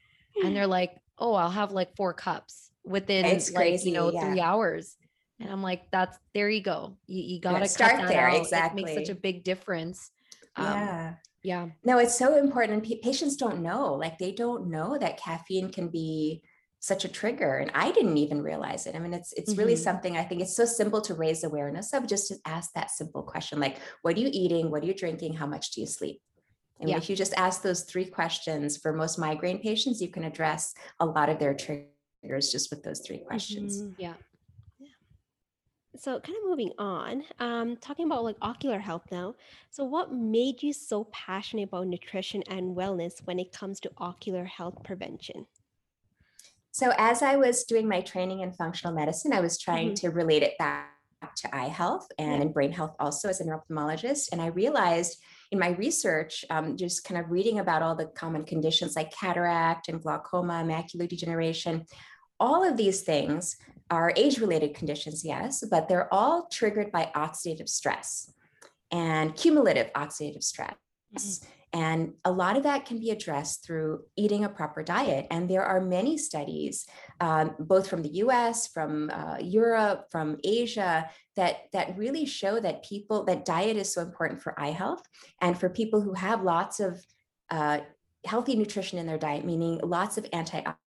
And 0.43 0.53
they're 0.53 0.67
like, 0.79 0.97
oh, 1.17 1.33
I'll 1.33 1.49
have 1.49 1.71
like 1.71 1.95
four 1.95 2.13
cups 2.13 2.64
within 2.85 3.25
It's 3.25 3.49
like, 3.51 3.55
crazy, 3.55 3.89
you 3.89 3.95
know, 3.95 4.11
yeah. 4.11 4.29
three 4.29 4.41
hours. 4.41 4.95
And 5.39 5.49
I'm 5.51 5.61
like, 5.61 5.91
that's 5.91 6.17
there 6.33 6.49
you 6.49 6.61
go. 6.61 6.97
You, 7.07 7.21
you 7.21 7.41
gotta 7.41 7.67
start 7.67 8.07
there, 8.07 8.29
out. 8.29 8.47
It 8.51 8.73
makes 8.73 8.93
such 8.93 9.09
a 9.09 9.15
big 9.15 9.43
difference. 9.43 10.09
Um, 10.55 10.65
yeah. 10.65 11.13
yeah. 11.43 11.67
No, 11.83 11.97
it's 11.97 12.17
so 12.17 12.37
important. 12.37 12.79
and 12.79 12.87
pa- 12.87 13.03
Patients 13.03 13.35
don't 13.35 13.61
know, 13.61 13.93
like 13.95 14.17
they 14.17 14.31
don't 14.31 14.69
know 14.69 14.97
that 14.97 15.17
caffeine 15.17 15.71
can 15.71 15.89
be 15.89 16.41
such 16.79 17.03
a 17.03 17.09
trigger. 17.09 17.57
And 17.57 17.71
I 17.73 17.91
didn't 17.91 18.17
even 18.17 18.41
realize 18.41 18.85
it. 18.85 18.95
I 18.95 18.99
mean, 18.99 19.13
it's 19.13 19.33
it's 19.33 19.57
really 19.57 19.73
Mhm. 19.73 19.79
something 19.83 20.17
I 20.17 20.23
think 20.23 20.41
it's 20.41 20.55
so 20.55 20.65
simple 20.65 21.01
to 21.01 21.15
raise 21.15 21.43
awareness 21.43 21.93
of 21.93 22.07
just 22.07 22.29
to 22.29 22.35
ask 22.45 22.71
that 22.73 22.91
simple 22.91 23.23
question 23.23 23.59
like, 23.59 23.77
what 24.03 24.15
are 24.15 24.19
you 24.19 24.29
eating? 24.31 24.71
What 24.71 24.83
are 24.83 24.85
you 24.85 24.93
drinking? 24.93 25.33
How 25.33 25.47
much 25.47 25.71
do 25.71 25.81
you 25.81 25.87
sleep? 25.87 26.21
And 26.79 26.89
Yeah. 26.89 26.97
if 26.97 27.09
you 27.09 27.15
just 27.15 27.33
ask 27.35 27.61
those 27.61 27.83
three 27.83 28.05
questions 28.05 28.77
for 28.77 28.93
most 28.93 29.17
migraine 29.17 29.59
patients, 29.59 30.01
you 30.01 30.09
can 30.09 30.23
address 30.23 30.73
a 30.99 31.05
lot 31.05 31.29
of 31.29 31.39
their 31.39 31.53
triggers 31.53 31.89
just 32.51 32.69
with 32.69 32.83
those 32.83 33.01
three 33.05 33.19
questions. 33.19 33.81
Mhm. 33.81 33.95
Yeah. 33.97 34.13
So, 35.97 36.19
kind 36.19 36.37
of 36.37 36.49
moving 36.49 36.73
on, 36.77 37.23
um, 37.39 37.77
talking 37.77 38.05
about 38.05 38.25
like 38.25 38.35
ocular 38.41 38.79
health 38.79 39.03
now. 39.11 39.35
So, 39.71 39.85
what 39.85 40.11
made 40.11 40.61
you 40.61 40.73
so 40.73 41.05
passionate 41.05 41.69
about 41.69 41.87
nutrition 41.87 42.43
and 42.47 42.75
wellness 42.75 43.25
when 43.25 43.39
it 43.39 43.53
comes 43.53 43.79
to 43.81 43.91
ocular 43.97 44.43
health 44.43 44.83
prevention? 44.83 45.47
So 46.75 46.91
as 46.97 47.21
I 47.21 47.37
was 47.37 47.63
doing 47.63 47.87
my 47.87 48.01
training 48.01 48.41
in 48.41 48.51
functional 48.51 48.93
medicine, 48.93 49.31
I 49.31 49.39
was 49.39 49.57
trying 49.57 49.93
to 49.93 50.09
relate 50.09 50.43
it 50.43 50.57
back 50.57 50.91
to 51.37 51.55
eye 51.55 51.69
health 51.69 52.05
and 52.19 52.43
in 52.43 52.51
brain 52.51 52.73
health 52.73 52.93
also 52.99 53.29
as 53.29 53.39
an 53.39 53.47
ophthalmologist. 53.47 54.33
And 54.33 54.41
I 54.41 54.47
realized 54.47 55.23
in 55.51 55.59
my 55.59 55.69
research, 55.69 56.43
um, 56.49 56.75
just 56.75 57.05
kind 57.05 57.17
of 57.17 57.31
reading 57.31 57.59
about 57.59 57.81
all 57.81 57.95
the 57.95 58.07
common 58.07 58.43
conditions 58.43 58.97
like 58.97 59.09
cataract 59.11 59.87
and 59.87 60.01
glaucoma, 60.01 60.65
macular 60.65 61.07
degeneration, 61.07 61.85
all 62.39 62.63
of 62.63 62.77
these 62.77 63.01
things 63.01 63.57
are 63.89 64.13
age-related 64.15 64.73
conditions, 64.73 65.23
yes, 65.23 65.63
but 65.69 65.87
they're 65.87 66.11
all 66.13 66.47
triggered 66.51 66.91
by 66.91 67.11
oxidative 67.15 67.69
stress 67.69 68.31
and 68.91 69.35
cumulative 69.35 69.91
oxidative 69.93 70.43
stress. 70.43 70.75
And 71.73 72.13
a 72.23 72.31
lot 72.31 72.55
of 72.55 72.63
that 72.63 72.85
can 72.85 72.99
be 72.99 73.11
addressed 73.11 73.65
through 73.65 74.05
eating 74.15 74.45
a 74.45 74.49
proper 74.49 74.81
diet. 74.81 75.27
And 75.29 75.49
there 75.49 75.65
are 75.65 75.81
many 75.81 76.17
studies, 76.17 76.85
um, 77.19 77.53
both 77.59 77.89
from 77.89 78.01
the 78.01 78.13
US, 78.23 78.67
from 78.67 79.09
uh, 79.11 79.37
Europe, 79.41 80.05
from 80.09 80.37
Asia, 80.45 81.09
that, 81.35 81.63
that 81.73 81.97
really 81.97 82.25
show 82.25 82.61
that 82.61 82.85
people, 82.85 83.25
that 83.25 83.43
diet 83.43 83.75
is 83.75 83.93
so 83.93 84.01
important 84.01 84.41
for 84.41 84.57
eye 84.57 84.71
health. 84.71 85.03
And 85.41 85.59
for 85.59 85.67
people 85.67 85.99
who 85.99 86.13
have 86.13 86.43
lots 86.43 86.79
of 86.79 87.05
uh, 87.51 87.79
healthy 88.25 88.55
nutrition 88.55 88.97
in 88.97 89.05
their 89.05 89.17
diet, 89.17 89.43
meaning 89.43 89.81
lots 89.83 90.17
of 90.17 90.23
antioxidants 90.31 90.77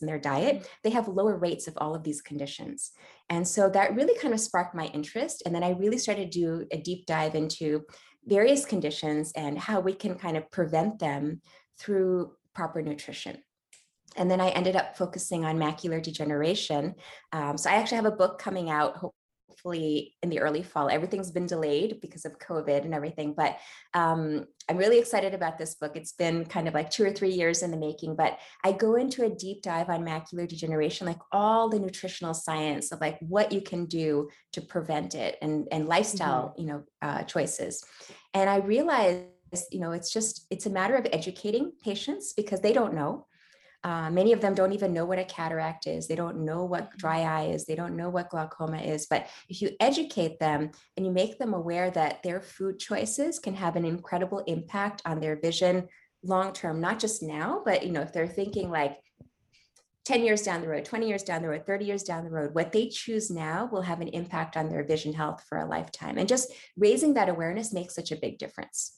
in 0.00 0.06
their 0.06 0.18
diet, 0.18 0.68
they 0.82 0.90
have 0.90 1.08
lower 1.08 1.36
rates 1.36 1.68
of 1.68 1.76
all 1.78 1.94
of 1.94 2.02
these 2.02 2.20
conditions. 2.20 2.92
And 3.28 3.46
so 3.46 3.68
that 3.70 3.94
really 3.94 4.18
kind 4.18 4.34
of 4.34 4.40
sparked 4.40 4.74
my 4.74 4.86
interest. 4.86 5.42
And 5.44 5.54
then 5.54 5.62
I 5.62 5.70
really 5.70 5.98
started 5.98 6.32
to 6.32 6.38
do 6.38 6.66
a 6.70 6.78
deep 6.78 7.06
dive 7.06 7.34
into 7.34 7.84
various 8.26 8.64
conditions 8.64 9.32
and 9.36 9.58
how 9.58 9.80
we 9.80 9.92
can 9.92 10.14
kind 10.14 10.36
of 10.36 10.50
prevent 10.50 10.98
them 10.98 11.40
through 11.78 12.32
proper 12.54 12.82
nutrition. 12.82 13.42
And 14.16 14.30
then 14.30 14.40
I 14.40 14.50
ended 14.50 14.76
up 14.76 14.96
focusing 14.96 15.44
on 15.44 15.56
macular 15.56 16.02
degeneration. 16.02 16.94
Um, 17.32 17.56
so 17.56 17.70
I 17.70 17.74
actually 17.74 17.96
have 17.96 18.06
a 18.06 18.10
book 18.12 18.38
coming 18.38 18.68
out 18.68 19.12
hopefully 19.62 20.14
in 20.22 20.28
the 20.28 20.40
early 20.40 20.62
fall. 20.62 20.88
Everything's 20.88 21.30
been 21.30 21.46
delayed 21.46 22.00
because 22.00 22.24
of 22.24 22.38
COVID 22.38 22.84
and 22.84 22.94
everything, 22.94 23.32
but 23.32 23.58
um, 23.94 24.44
I'm 24.68 24.76
really 24.76 24.98
excited 24.98 25.34
about 25.34 25.56
this 25.58 25.74
book. 25.74 25.96
It's 25.96 26.12
been 26.12 26.44
kind 26.44 26.66
of 26.66 26.74
like 26.74 26.90
two 26.90 27.04
or 27.04 27.12
three 27.12 27.30
years 27.30 27.62
in 27.62 27.70
the 27.70 27.76
making, 27.76 28.16
but 28.16 28.38
I 28.64 28.72
go 28.72 28.96
into 28.96 29.24
a 29.24 29.30
deep 29.30 29.62
dive 29.62 29.88
on 29.88 30.04
macular 30.04 30.48
degeneration, 30.48 31.06
like 31.06 31.20
all 31.30 31.68
the 31.68 31.78
nutritional 31.78 32.34
science 32.34 32.90
of 32.90 33.00
like 33.00 33.18
what 33.20 33.52
you 33.52 33.60
can 33.60 33.86
do 33.86 34.30
to 34.52 34.60
prevent 34.60 35.14
it 35.14 35.38
and, 35.40 35.68
and 35.70 35.86
lifestyle, 35.86 36.54
you 36.58 36.66
know, 36.66 36.82
uh, 37.00 37.22
choices. 37.22 37.84
And 38.34 38.50
I 38.50 38.56
realized, 38.56 39.26
you 39.70 39.78
know, 39.78 39.92
it's 39.92 40.12
just, 40.12 40.46
it's 40.50 40.66
a 40.66 40.70
matter 40.70 40.96
of 40.96 41.06
educating 41.12 41.72
patients 41.84 42.32
because 42.32 42.60
they 42.60 42.72
don't 42.72 42.94
know. 42.94 43.26
Uh, 43.84 44.10
many 44.10 44.32
of 44.32 44.40
them 44.40 44.54
don't 44.54 44.72
even 44.72 44.92
know 44.92 45.04
what 45.04 45.18
a 45.18 45.24
cataract 45.24 45.86
is. 45.86 46.06
They 46.06 46.14
don't 46.14 46.44
know 46.44 46.64
what 46.64 46.96
dry 46.96 47.22
eye 47.22 47.46
is. 47.46 47.64
They 47.64 47.74
don't 47.74 47.96
know 47.96 48.10
what 48.10 48.30
glaucoma 48.30 48.78
is. 48.78 49.06
But 49.06 49.26
if 49.48 49.60
you 49.60 49.70
educate 49.80 50.38
them 50.38 50.70
and 50.96 51.04
you 51.04 51.10
make 51.10 51.38
them 51.38 51.52
aware 51.52 51.90
that 51.90 52.22
their 52.22 52.40
food 52.40 52.78
choices 52.78 53.40
can 53.40 53.54
have 53.54 53.74
an 53.74 53.84
incredible 53.84 54.38
impact 54.46 55.02
on 55.04 55.20
their 55.20 55.40
vision 55.40 55.88
long 56.22 56.52
term, 56.52 56.80
not 56.80 57.00
just 57.00 57.22
now, 57.22 57.62
but 57.64 57.84
you 57.84 57.90
know, 57.90 58.02
if 58.02 58.12
they're 58.12 58.28
thinking 58.28 58.70
like 58.70 58.98
10 60.04 60.24
years 60.24 60.42
down 60.42 60.60
the 60.60 60.68
road, 60.68 60.84
20 60.84 61.06
years 61.06 61.22
down 61.22 61.42
the 61.42 61.48
road, 61.48 61.64
30 61.66 61.84
years 61.84 62.02
down 62.02 62.24
the 62.24 62.30
road, 62.30 62.54
what 62.54 62.72
they 62.72 62.88
choose 62.88 63.30
now 63.30 63.68
will 63.70 63.82
have 63.82 64.00
an 64.00 64.08
impact 64.08 64.56
on 64.56 64.68
their 64.68 64.84
vision 64.84 65.12
health 65.12 65.44
for 65.48 65.58
a 65.58 65.66
lifetime. 65.66 66.18
And 66.18 66.28
just 66.28 66.52
raising 66.76 67.14
that 67.14 67.28
awareness 67.28 67.72
makes 67.72 67.94
such 67.94 68.10
a 68.10 68.16
big 68.16 68.38
difference. 68.38 68.96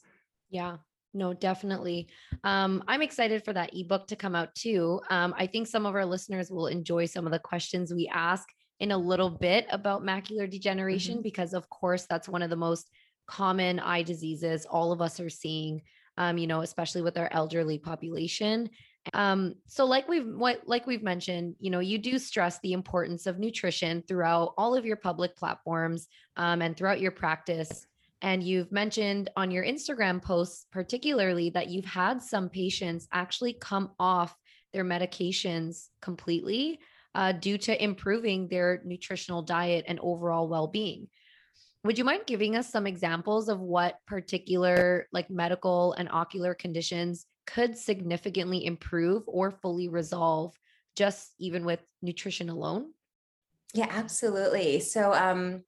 Yeah. 0.49 0.77
No, 1.15 1.33
definitely. 1.33 2.09
Um, 2.43 2.83
I'm 2.87 3.01
excited 3.01 3.43
for 3.43 3.53
that 3.53 3.71
ebook 3.73 4.05
to 4.07 4.15
come 4.15 4.35
out 4.35 4.53
too. 4.53 4.99
Um, 5.09 5.33
I 5.37 5.47
think 5.47 5.65
some 5.65 5.85
of 5.85 5.95
our 5.95 6.05
listeners 6.05 6.51
will 6.51 6.67
enjoy 6.67 7.05
some 7.05 7.25
of 7.25 7.31
the 7.31 7.39
questions 7.39 7.93
we 7.93 8.07
ask 8.13 8.47
in 8.81 8.91
a 8.91 8.97
little 8.97 9.29
bit 9.29 9.65
about 9.71 10.03
macular 10.03 10.49
degeneration, 10.49 11.21
because 11.21 11.53
of 11.53 11.69
course 11.69 12.05
that's 12.09 12.27
one 12.27 12.41
of 12.41 12.49
the 12.49 12.55
most 12.57 12.89
common 13.27 13.79
eye 13.79 14.03
diseases 14.03 14.65
all 14.65 14.91
of 14.91 15.01
us 15.01 15.19
are 15.19 15.29
seeing. 15.29 15.81
Um, 16.17 16.37
you 16.37 16.47
know, 16.47 16.61
especially 16.61 17.01
with 17.01 17.17
our 17.17 17.27
elderly 17.33 17.77
population. 17.77 18.69
Um, 19.13 19.55
so 19.67 19.85
like 19.85 20.07
we've 20.07 20.25
what 20.25 20.61
like 20.65 20.87
we've 20.87 21.03
mentioned, 21.03 21.55
you 21.59 21.69
know, 21.69 21.81
you 21.81 21.97
do 21.97 22.17
stress 22.19 22.57
the 22.59 22.71
importance 22.71 23.27
of 23.27 23.37
nutrition 23.37 24.01
throughout 24.07 24.53
all 24.57 24.75
of 24.75 24.85
your 24.85 24.95
public 24.95 25.35
platforms 25.35 26.07
um, 26.37 26.61
and 26.61 26.75
throughout 26.77 27.01
your 27.01 27.11
practice. 27.11 27.85
And 28.25 28.43
you've 28.43 28.71
mentioned 28.71 29.29
on 29.37 29.51
your 29.51 29.63
Instagram 29.63 30.19
posts, 30.19 30.65
particularly, 30.71 31.51
that 31.51 31.69
you've 31.69 31.85
had 31.85 32.23
some 32.23 32.49
patients 32.49 33.07
actually 33.13 33.53
come 33.53 33.91
off 33.99 34.35
their 34.73 34.83
medications 34.83 35.89
completely 36.01 36.79
uh, 37.13 37.33
due 37.33 37.59
to 37.59 37.83
improving 37.83 38.47
their 38.47 38.81
nutritional 38.83 39.43
diet 39.43 39.85
and 39.87 39.99
overall 39.99 40.49
well 40.49 40.65
being. 40.65 41.07
Would 41.83 41.99
you 41.99 42.03
mind 42.03 42.23
giving 42.25 42.55
us 42.55 42.71
some 42.71 42.87
examples 42.87 43.47
of 43.47 43.59
what 43.59 43.99
particular, 44.07 45.07
like 45.13 45.29
medical 45.29 45.93
and 45.93 46.09
ocular 46.09 46.55
conditions, 46.55 47.27
could 47.45 47.77
significantly 47.77 48.65
improve 48.65 49.21
or 49.27 49.51
fully 49.51 49.87
resolve 49.87 50.57
just 50.95 51.31
even 51.37 51.63
with 51.63 51.79
nutrition 52.01 52.49
alone? 52.49 52.91
Yeah, 53.75 53.87
absolutely. 53.91 54.79
So, 54.79 55.13
um, 55.13 55.63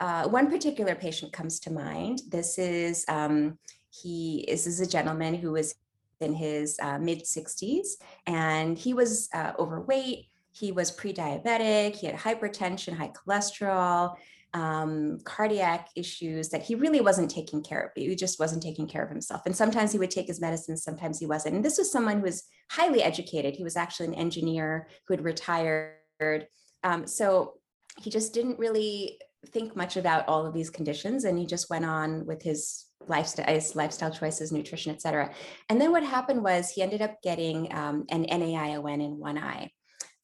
uh, 0.00 0.28
one 0.28 0.50
particular 0.50 0.94
patient 0.94 1.32
comes 1.32 1.58
to 1.60 1.72
mind. 1.72 2.22
This 2.28 2.58
is 2.58 3.04
um, 3.08 3.58
he 3.90 4.44
is, 4.48 4.66
is 4.66 4.80
a 4.80 4.86
gentleman 4.86 5.34
who 5.34 5.52
was 5.52 5.74
in 6.20 6.34
his 6.34 6.78
uh, 6.80 6.98
mid 6.98 7.24
60s, 7.24 7.88
and 8.26 8.78
he 8.78 8.94
was 8.94 9.28
uh, 9.34 9.52
overweight. 9.58 10.26
He 10.52 10.72
was 10.72 10.90
pre-diabetic. 10.90 11.96
He 11.96 12.06
had 12.06 12.16
hypertension, 12.16 12.96
high 12.96 13.12
cholesterol, 13.12 14.16
um, 14.54 15.18
cardiac 15.24 15.88
issues 15.94 16.48
that 16.48 16.62
he 16.62 16.74
really 16.74 17.00
wasn't 17.00 17.30
taking 17.30 17.62
care 17.62 17.80
of. 17.80 17.90
He 17.94 18.14
just 18.16 18.40
wasn't 18.40 18.62
taking 18.62 18.88
care 18.88 19.04
of 19.04 19.10
himself. 19.10 19.42
And 19.46 19.54
sometimes 19.54 19.92
he 19.92 19.98
would 19.98 20.10
take 20.10 20.26
his 20.26 20.40
medicine, 20.40 20.76
sometimes 20.76 21.18
he 21.18 21.26
wasn't. 21.26 21.56
And 21.56 21.64
this 21.64 21.78
was 21.78 21.92
someone 21.92 22.18
who 22.18 22.24
was 22.24 22.44
highly 22.70 23.02
educated. 23.02 23.54
He 23.54 23.64
was 23.64 23.76
actually 23.76 24.08
an 24.08 24.14
engineer 24.14 24.88
who 25.06 25.14
had 25.14 25.24
retired. 25.24 26.48
Um, 26.82 27.06
so 27.06 27.54
he 28.00 28.10
just 28.10 28.32
didn't 28.32 28.58
really 28.58 29.18
think 29.46 29.76
much 29.76 29.96
about 29.96 30.26
all 30.28 30.46
of 30.46 30.54
these 30.54 30.70
conditions 30.70 31.24
and 31.24 31.38
he 31.38 31.46
just 31.46 31.70
went 31.70 31.84
on 31.84 32.26
with 32.26 32.42
his 32.42 32.86
lifestyle 33.06 33.46
his 33.46 33.74
lifestyle 33.76 34.10
choices 34.10 34.52
nutrition 34.52 34.92
et 34.92 35.00
cetera. 35.00 35.32
And 35.68 35.80
then 35.80 35.92
what 35.92 36.02
happened 36.02 36.42
was 36.42 36.70
he 36.70 36.82
ended 36.82 37.02
up 37.02 37.22
getting 37.22 37.72
um, 37.72 38.04
an 38.10 38.26
naion 38.26 39.02
in 39.02 39.18
one 39.18 39.38
eye 39.38 39.70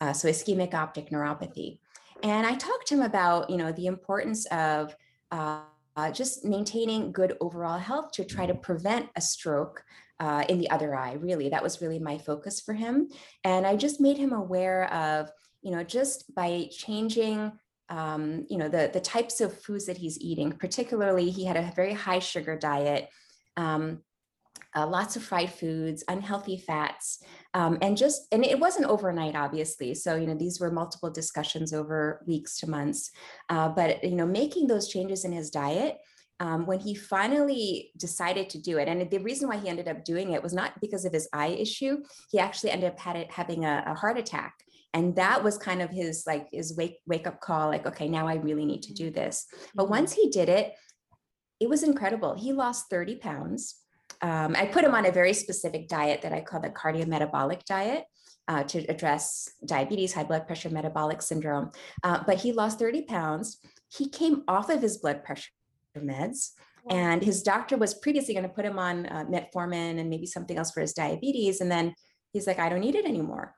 uh, 0.00 0.12
so 0.12 0.28
ischemic 0.28 0.75
optic 0.75 1.11
neuropathy. 1.11 1.78
And 2.23 2.47
i 2.47 2.54
talked 2.54 2.88
to 2.88 2.94
him 2.94 3.02
about 3.02 3.50
you 3.50 3.56
know 3.56 3.73
the 3.73 3.87
importance 3.87 4.47
of 4.47 4.94
uh, 5.30 5.61
uh, 5.97 6.11
just 6.11 6.44
maintaining 6.44 7.12
good 7.12 7.37
overall 7.40 7.78
health 7.78 8.11
to 8.12 8.25
try 8.25 8.47
to 8.47 8.54
prevent 8.54 9.09
a 9.14 9.21
stroke 9.21 9.85
uh, 10.18 10.44
in 10.49 10.59
the 10.59 10.71
other 10.71 10.94
eye 10.94 11.14
really. 11.14 11.49
That 11.49 11.62
was 11.62 11.80
really 11.80 12.00
my 12.00 12.18
focus 12.18 12.61
for 12.61 12.75
him. 12.75 13.09
And 13.44 13.66
i 13.66 13.76
just 13.76 14.00
made 14.00 14.18
him 14.18 14.33
aware 14.33 14.92
of 14.92 15.30
you 15.62 15.71
know 15.71 15.85
just 15.85 16.35
by 16.35 16.68
changing 16.71 17.52
um, 17.88 18.47
you 18.49 18.59
know, 18.59 18.69
the, 18.69 18.91
the 18.93 19.00
types 19.00 19.41
of 19.41 19.61
foods 19.62 19.87
that 19.87 19.99
he's 19.99 20.21
eating, 20.21 20.53
particularly 20.53 21.31
he 21.31 21.45
had 21.45 21.57
a 21.57 21.73
very 21.76 21.93
high 21.93 22.19
sugar 22.19 22.57
diet. 22.57 23.09
Um, 23.57 24.03
uh, 24.76 24.87
lots 24.87 25.14
of 25.14 25.23
fried 25.23 25.53
foods, 25.53 26.03
unhealthy 26.09 26.59
fats, 26.59 27.23
um, 27.55 27.79
and 27.81 27.97
just, 27.97 28.26
and 28.33 28.45
it 28.45 28.59
wasn't 28.59 28.87
overnight, 28.87 29.37
obviously. 29.37 29.95
So, 29.95 30.17
you 30.17 30.26
know, 30.26 30.35
these 30.35 30.59
were 30.59 30.71
multiple 30.71 31.11
discussions 31.11 31.73
over 31.73 32.23
weeks 32.26 32.59
to 32.59 32.69
months. 32.69 33.12
Uh, 33.49 33.69
but, 33.69 34.03
you 34.03 34.17
know, 34.17 34.26
making 34.26 34.67
those 34.67 34.88
changes 34.88 35.25
in 35.25 35.33
his 35.33 35.50
diet, 35.50 35.99
um, 36.41 36.67
when 36.67 36.81
he 36.81 36.95
finally 36.95 37.93
decided 37.97 38.50
to 38.50 38.59
do 38.59 38.79
it, 38.79 38.88
and 38.88 39.09
the 39.09 39.19
reason 39.19 39.49
why 39.49 39.57
he 39.57 39.69
ended 39.69 39.87
up 39.87 40.05
doing 40.05 40.33
it 40.33 40.43
was 40.43 40.53
not 40.53 40.81
because 40.81 41.05
of 41.05 41.12
his 41.12 41.29
eye 41.33 41.49
issue, 41.49 41.99
he 42.31 42.41
actually 42.41 42.73
ended 42.73 42.91
up 42.91 43.17
it, 43.17 43.31
having 43.31 43.64
a, 43.64 43.85
a 43.87 43.95
heart 43.95 44.19
attack. 44.19 44.55
And 44.95 45.15
that 45.17 45.45
was 45.45 45.59
kind 45.59 45.83
of 45.83 45.91
his 45.91 46.25
like 46.27 46.49
his 46.51 46.77
wake 46.77 47.01
wake 47.07 47.27
up 47.27 47.41
call, 47.41 47.69
like, 47.69 47.87
okay, 47.87 48.09
now 48.09 48.27
I 48.27 48.37
really 48.37 48.65
need 48.65 48.83
to 48.85 48.95
do 48.95 49.11
this. 49.11 49.47
But 49.75 49.91
once 49.91 50.13
he 50.13 50.31
did 50.31 50.49
it, 50.49 50.73
it 51.61 51.69
was 51.69 51.83
incredible. 51.83 52.35
He 52.35 52.53
lost 52.53 52.87
30 52.91 53.17
pounds 53.17 53.85
um, 54.25 54.57
I 54.57 54.65
put 54.65 54.85
him 54.85 54.95
on 54.95 55.05
a 55.05 55.13
very 55.13 55.35
specific 55.35 55.87
diet 55.87 56.23
that 56.23 56.33
I 56.33 56.41
call 56.41 56.61
the 56.61 56.71
cardiometabolic 56.71 57.65
diet. 57.65 58.05
Uh, 58.47 58.63
to 58.63 58.85
address 58.91 59.49
diabetes, 59.65 60.13
high 60.13 60.23
blood 60.23 60.47
pressure, 60.47 60.69
metabolic 60.69 61.23
syndrome. 61.23 61.71
Uh, 62.03 62.23
but 62.27 62.37
he 62.37 62.53
lost 62.53 62.79
30 62.79 63.01
pounds. 63.05 63.57
He 63.89 64.07
came 64.07 64.43
off 64.47 64.69
of 64.69 64.83
his 64.83 64.99
blood 64.99 65.25
pressure 65.25 65.49
meds, 65.97 66.51
and 66.91 67.25
his 67.25 67.43
doctor 67.43 67.79
was 67.79 67.95
previously 67.95 68.35
going 68.35 68.47
to 68.47 68.53
put 68.53 68.67
him 68.67 68.79
on 68.79 69.07
uh, 69.07 69.25
metformin 69.25 69.99
and 69.99 70.11
maybe 70.11 70.27
something 70.27 70.59
else 70.59 70.73
for 70.73 70.83
his 70.83 70.93
diabetes. 70.93 71.63
And 71.63 71.71
then 71.71 71.95
he's 72.35 72.47
like, 72.47 72.59
I 72.59 72.69
don't 72.69 72.81
need 72.81 72.97
it 72.97 73.07
anymore. 73.07 73.55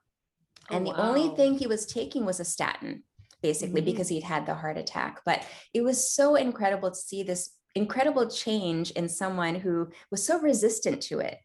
Oh, 0.71 0.77
and 0.77 0.87
the 0.87 0.95
only 0.97 1.29
thing 1.37 1.59
he 1.59 1.67
was 1.67 1.87
taking 1.87 2.25
was 2.25 2.41
a 2.41 2.45
statin, 2.45 3.05
basically, 3.43 3.83
Mhm. 3.83 3.87
because 3.87 4.09
he'd 4.09 4.23
had 4.25 4.47
the 4.47 4.55
heart 4.55 4.77
attack. 4.79 5.23
But 5.25 5.45
it 5.73 5.83
was 5.83 6.11
so 6.11 6.35
incredible 6.35 6.91
to 6.91 6.97
see 6.97 7.23
this 7.23 7.51
incredible 7.75 8.29
change 8.29 8.91
in 8.93 9.09
someone 9.09 9.57
who 9.57 9.91
was 10.11 10.25
so 10.25 10.41
resistant 10.41 11.03
to 11.03 11.21
it. 11.21 11.39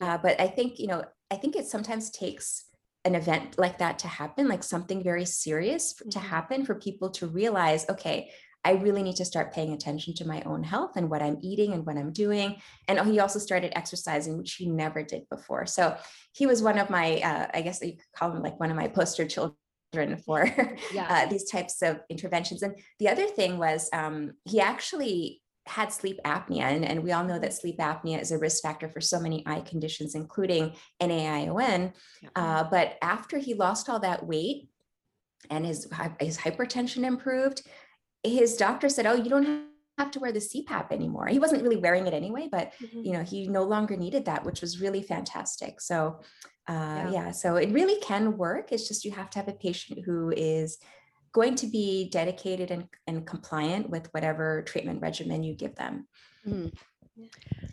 Uh, 0.00 0.18
but 0.18 0.40
I 0.40 0.48
think, 0.48 0.78
you 0.78 0.86
know, 0.86 1.04
I 1.30 1.36
think 1.36 1.56
it 1.56 1.66
sometimes 1.66 2.10
takes 2.10 2.66
an 3.04 3.14
event 3.14 3.58
like 3.58 3.78
that 3.78 3.98
to 4.00 4.08
happen, 4.08 4.48
like 4.48 4.62
something 4.62 5.02
very 5.02 5.24
serious 5.26 5.92
to 5.94 6.18
Mhm. 6.18 6.22
happen 6.22 6.64
for 6.64 6.74
people 6.74 7.10
to 7.10 7.26
realize, 7.26 7.86
okay, 7.90 8.32
I 8.64 8.72
really 8.72 9.02
need 9.02 9.16
to 9.16 9.24
start 9.24 9.52
paying 9.52 9.72
attention 9.72 10.14
to 10.14 10.26
my 10.26 10.42
own 10.42 10.62
health 10.62 10.92
and 10.96 11.10
what 11.10 11.22
I'm 11.22 11.38
eating 11.42 11.72
and 11.72 11.84
what 11.84 11.96
I'm 11.96 12.12
doing. 12.12 12.56
And 12.88 12.98
he 13.10 13.20
also 13.20 13.38
started 13.38 13.76
exercising, 13.76 14.38
which 14.38 14.54
he 14.54 14.66
never 14.68 15.02
did 15.02 15.28
before. 15.28 15.66
So 15.66 15.96
he 16.32 16.46
was 16.46 16.62
one 16.62 16.78
of 16.78 16.88
my, 16.88 17.20
uh, 17.20 17.46
I 17.52 17.62
guess 17.62 17.82
you 17.82 17.92
could 17.92 18.12
call 18.16 18.32
him 18.32 18.42
like 18.42 18.58
one 18.58 18.70
of 18.70 18.76
my 18.76 18.88
poster 18.88 19.26
children 19.26 19.56
for 20.24 20.44
Yeah. 20.92 21.06
uh, 21.08 21.26
these 21.26 21.48
types 21.50 21.82
of 21.82 22.00
interventions. 22.08 22.62
And 22.62 22.74
the 22.98 23.08
other 23.08 23.26
thing 23.26 23.58
was 23.58 23.88
um, 23.92 24.32
he 24.44 24.60
actually 24.60 25.42
had 25.66 25.92
sleep 25.92 26.18
apnea. 26.24 26.62
And, 26.62 26.84
and 26.84 27.02
we 27.02 27.12
all 27.12 27.24
know 27.24 27.38
that 27.38 27.54
sleep 27.54 27.78
apnea 27.78 28.20
is 28.20 28.32
a 28.32 28.38
risk 28.38 28.62
factor 28.62 28.88
for 28.88 29.00
so 29.00 29.18
many 29.20 29.42
eye 29.46 29.60
conditions, 29.60 30.14
including 30.14 30.74
NAION. 31.00 31.92
Yeah. 32.22 32.28
Uh, 32.36 32.64
but 32.64 32.96
after 33.02 33.38
he 33.38 33.54
lost 33.54 33.88
all 33.88 34.00
that 34.00 34.26
weight 34.26 34.68
and 35.50 35.64
his, 35.64 35.88
his 36.20 36.38
hypertension 36.38 37.04
improved, 37.04 37.62
his 38.24 38.56
doctor 38.56 38.88
said, 38.88 39.06
Oh, 39.06 39.14
you 39.14 39.28
don't 39.30 39.66
have 39.98 40.10
to 40.12 40.18
wear 40.18 40.32
the 40.32 40.40
CPAP 40.40 40.90
anymore. 40.90 41.26
He 41.28 41.38
wasn't 41.38 41.62
really 41.62 41.76
wearing 41.76 42.06
it 42.06 42.14
anyway, 42.14 42.48
but 42.50 42.72
Mhm. 42.82 43.04
you 43.06 43.12
know 43.12 43.22
he 43.22 43.46
no 43.46 43.62
longer 43.62 43.96
needed 43.96 44.24
that 44.24 44.44
which 44.44 44.60
was 44.60 44.80
really 44.80 45.02
fantastic 45.02 45.80
so 45.80 46.20
uh, 46.68 46.72
Yeah. 46.72 47.10
yeah. 47.12 47.30
so 47.30 47.56
it 47.56 47.70
really 47.70 48.00
can 48.00 48.36
work 48.38 48.72
it's 48.72 48.88
just 48.88 49.04
you 49.04 49.12
have 49.12 49.30
to 49.30 49.38
have 49.38 49.48
a 49.48 49.52
patient 49.52 50.00
who 50.04 50.32
is 50.36 50.78
going 51.32 51.54
to 51.56 51.66
be 51.66 52.08
dedicated 52.10 52.70
and, 52.70 52.88
and 53.06 53.26
compliant 53.26 53.90
with 53.90 54.12
whatever 54.14 54.62
treatment 54.62 55.00
regimen 55.02 55.42
you 55.44 55.54
give 55.54 55.74
them 55.76 56.08
Mhm. 56.46 56.72
Yeah. 57.16 57.26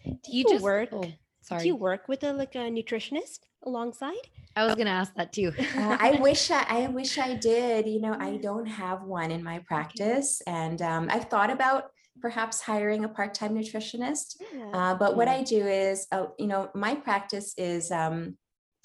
Do 0.03 0.11
Do 0.23 0.31
you 0.31 0.43
you 0.43 0.49
just 0.49 0.63
work- 0.63 0.89
Oh, 0.91 1.57
Do 1.59 1.65
you 1.67 1.75
work 1.75 2.07
with 2.07 2.23
a 2.23 2.33
like 2.33 2.53
a 2.53 2.65
nutritionist 2.77 3.39
alongside? 3.63 4.25
I 4.55 4.65
was 4.65 4.75
gonna 4.75 4.89
ask 4.91 5.13
that 5.15 5.31
too. 5.33 5.51
Uh, 5.57 5.97
i 5.99 6.11
wish 6.21 6.51
I, 6.51 6.65
I 6.67 6.87
wish 6.87 7.17
i 7.17 7.35
did 7.35 7.87
you 7.87 8.01
know 8.01 8.15
i 8.19 8.37
don't 8.37 8.65
have 8.65 9.03
one 9.03 9.31
in 9.31 9.43
my 9.43 9.59
practice 9.59 10.41
and 10.47 10.81
um, 10.81 11.07
i've 11.11 11.25
thought 11.25 11.49
about 11.49 11.91
perhaps 12.21 12.61
hiring 12.61 13.03
a 13.03 13.09
part-time 13.09 13.53
nutritionist 13.55 14.35
Yeah. 14.53 14.71
Uh, 14.73 14.95
but 14.95 15.15
what 15.17 15.27
I 15.27 15.43
do 15.43 15.61
is, 15.67 16.07
uh, 16.11 16.27
you 16.39 16.47
know, 16.47 16.69
my 16.73 16.93
practice 16.95 17.53
is 17.57 17.91
um, 17.91 18.37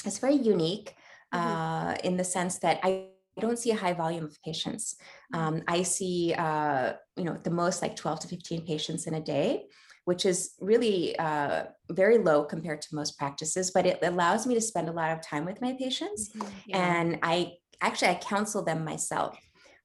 it's 0.05 0.19
very 0.19 0.35
unique 0.55 0.89
Mhm. 1.35 1.39
uh, 1.39 1.93
in 2.09 2.17
the 2.17 2.25
sense 2.25 2.59
that 2.65 2.77
I 2.83 2.91
don't 3.39 3.59
see 3.59 3.71
a 3.73 3.77
high 3.85 3.93
volume 3.93 4.25
of 4.25 4.35
patients. 4.43 4.97
Um, 5.39 5.63
I 5.69 5.83
see, 5.83 6.35
uh, 6.47 6.95
you 7.17 7.25
know, 7.25 7.37
the 7.43 7.51
most 7.63 7.83
like 7.83 7.95
12 7.97 8.21
to 8.21 8.29
15 8.29 8.61
patients 8.67 9.07
in 9.07 9.15
a 9.15 9.21
day, 9.21 9.67
which 10.07 10.25
is 10.25 10.53
really 10.61 11.19
uh, 11.19 11.65
very 11.91 12.17
low 12.19 12.45
compared 12.45 12.81
to 12.81 12.95
most 12.95 13.19
practices, 13.19 13.73
but 13.73 13.85
it 13.87 13.99
allows 14.03 14.47
me 14.47 14.55
to 14.55 14.61
spend 14.61 14.89
a 14.89 14.93
lot 14.93 15.11
of 15.11 15.21
time 15.21 15.45
with 15.45 15.61
my 15.61 15.73
patients 15.75 16.31
Mhm. 16.35 16.75
and 16.75 17.19
i 17.23 17.53
actually 17.81 18.09
i 18.09 18.15
counsel 18.15 18.63
them 18.65 18.85
myself 18.85 19.37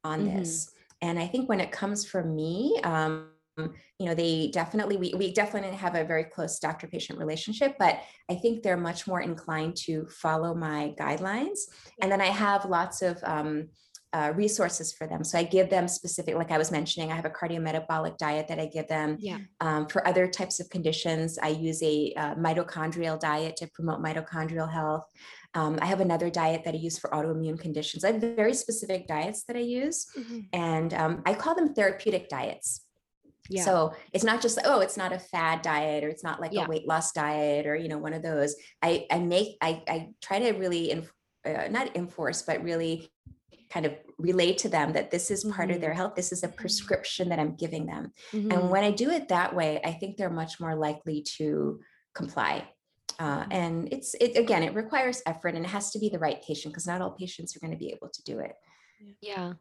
on 0.04 0.20
Mhm. 0.22 0.34
this 0.38 0.72
and 1.02 1.20
i 1.20 1.28
think 1.28 1.50
when 1.50 1.60
it 1.60 1.72
comes 1.72 2.06
from 2.06 2.36
me 2.36 2.80
um, 2.84 3.30
you 4.00 4.06
know 4.08 4.16
they 4.16 4.50
definitely 4.54 4.96
we, 4.98 5.14
we 5.16 5.34
definitely 5.34 5.76
have 5.76 5.96
a 5.96 6.04
very 6.04 6.24
close 6.24 6.60
doctor 6.60 6.88
patient 6.88 7.18
relationship 7.20 7.76
but 7.80 8.00
i 8.30 8.36
think 8.36 8.64
they're 8.64 8.78
much 8.90 9.08
more 9.08 9.22
inclined 9.22 9.76
to 9.76 10.06
follow 10.24 10.54
my 10.54 10.94
guidelines 11.00 11.60
and 12.02 12.12
then 12.12 12.22
i 12.22 12.32
have 12.46 12.66
lots 12.66 13.02
of 13.02 13.18
um, 13.24 13.68
uh, 14.13 14.32
resources 14.36 14.91
for 14.91 15.08
them 15.08 15.24
so 15.24 15.38
i 15.38 15.43
give 15.43 15.69
them 15.69 15.88
specific 15.88 16.36
like 16.36 16.52
i 16.52 16.58
was 16.58 16.71
mentioning 16.71 17.12
i 17.12 17.15
have 17.15 17.26
a 17.26 17.30
cardiometabolic 17.30 18.17
diet 18.17 18.47
that 18.47 18.60
i 18.60 18.65
give 18.65 18.88
them 18.88 19.15
Yeah. 19.19 19.38
um, 19.62 19.88
for 19.88 20.06
other 20.08 20.28
types 20.28 20.60
of 20.60 20.69
conditions, 20.69 21.38
I 21.41 21.50
use 21.50 21.82
a 21.84 22.13
uh, 22.17 22.36
mitochondrial 22.36 23.19
diet 23.19 23.56
to 23.58 23.67
promote 23.74 24.00
mitochondrial 24.02 24.69
health. 24.71 25.06
Um, 25.54 25.78
I 25.82 25.86
have 25.86 26.02
another 26.02 26.30
diet 26.30 26.63
that 26.65 26.74
I 26.74 26.78
use 26.78 26.97
for 26.97 27.10
autoimmune 27.12 27.60
conditions. 27.60 28.04
I 28.04 28.12
have 28.12 28.21
very 28.21 28.54
specific 28.54 29.08
diets 29.08 29.43
that 29.47 29.56
I 29.56 29.60
use, 29.60 30.08
Mhm. 30.17 30.47
and 30.54 30.93
um, 30.93 31.21
I 31.26 31.34
call 31.36 31.56
them 31.56 31.74
therapeutic 31.74 32.30
diets. 32.30 32.82
Yeah. 33.50 33.63
So 33.65 33.93
it's 34.13 34.24
not 34.24 34.41
just 34.41 34.60
oh, 34.65 34.80
it's 34.80 34.97
not 34.97 35.12
a 35.13 35.19
fad 35.19 35.62
diet 35.62 36.04
or 36.04 36.10
it's 36.10 36.24
not 36.24 36.39
like 36.41 36.52
Yeah. 36.54 36.65
a 36.65 36.69
weight 36.69 36.88
loss 36.88 37.12
diet 37.12 37.65
or 37.67 37.76
you 37.76 37.89
know 37.89 37.97
one 38.08 38.13
of 38.13 38.24
those. 38.24 38.56
I 38.82 39.06
I 39.12 39.19
make 39.19 39.58
I 39.62 39.84
I 39.88 39.97
try 40.21 40.39
to 40.39 40.52
really 40.63 40.84
enf- 40.95 41.15
uh, 41.50 41.67
not 41.69 41.95
enforce 41.95 42.41
but 42.43 42.63
really 42.63 43.10
kind 43.72 43.86
of 43.86 43.94
relate 44.18 44.58
to 44.60 44.70
them 44.70 44.94
that 44.94 45.12
this 45.12 45.32
is 45.32 45.44
part 45.46 45.72
of 45.72 45.80
their 45.80 45.94
health. 45.94 46.16
This 46.16 46.32
is 46.32 46.44
a 46.44 46.48
prescription 46.48 47.30
that 47.30 47.40
I'm 47.40 47.56
giving 47.56 47.86
them. 47.86 48.12
Mhm. 48.32 48.54
And 48.54 48.70
when 48.70 48.84
I 48.84 48.92
do 48.92 49.10
it 49.10 49.30
that 49.30 49.56
way, 49.56 49.80
I 49.84 49.94
think 49.94 50.18
they're 50.18 50.30
much 50.30 50.60
more 50.60 50.76
likely 50.76 51.22
to 51.38 51.80
comply. 52.14 52.68
Uh, 53.20 53.46
and 53.52 53.92
it's 53.94 54.14
it 54.16 54.36
again, 54.38 54.64
it 54.64 54.74
requires 54.74 55.22
effort 55.26 55.56
and 55.56 55.66
it 55.66 55.70
has 55.70 55.92
to 55.92 56.00
be 56.00 56.10
the 56.10 56.20
right 56.20 56.42
patient 56.42 56.74
because 56.74 56.88
not 56.88 57.02
all 57.02 57.12
patients 57.12 57.56
are 57.56 57.60
going 57.60 57.72
to 57.72 57.78
be 57.78 57.92
able 57.92 58.10
to 58.10 58.24
do 58.24 58.40
it. 58.40 58.54
Yeah. 59.22 59.54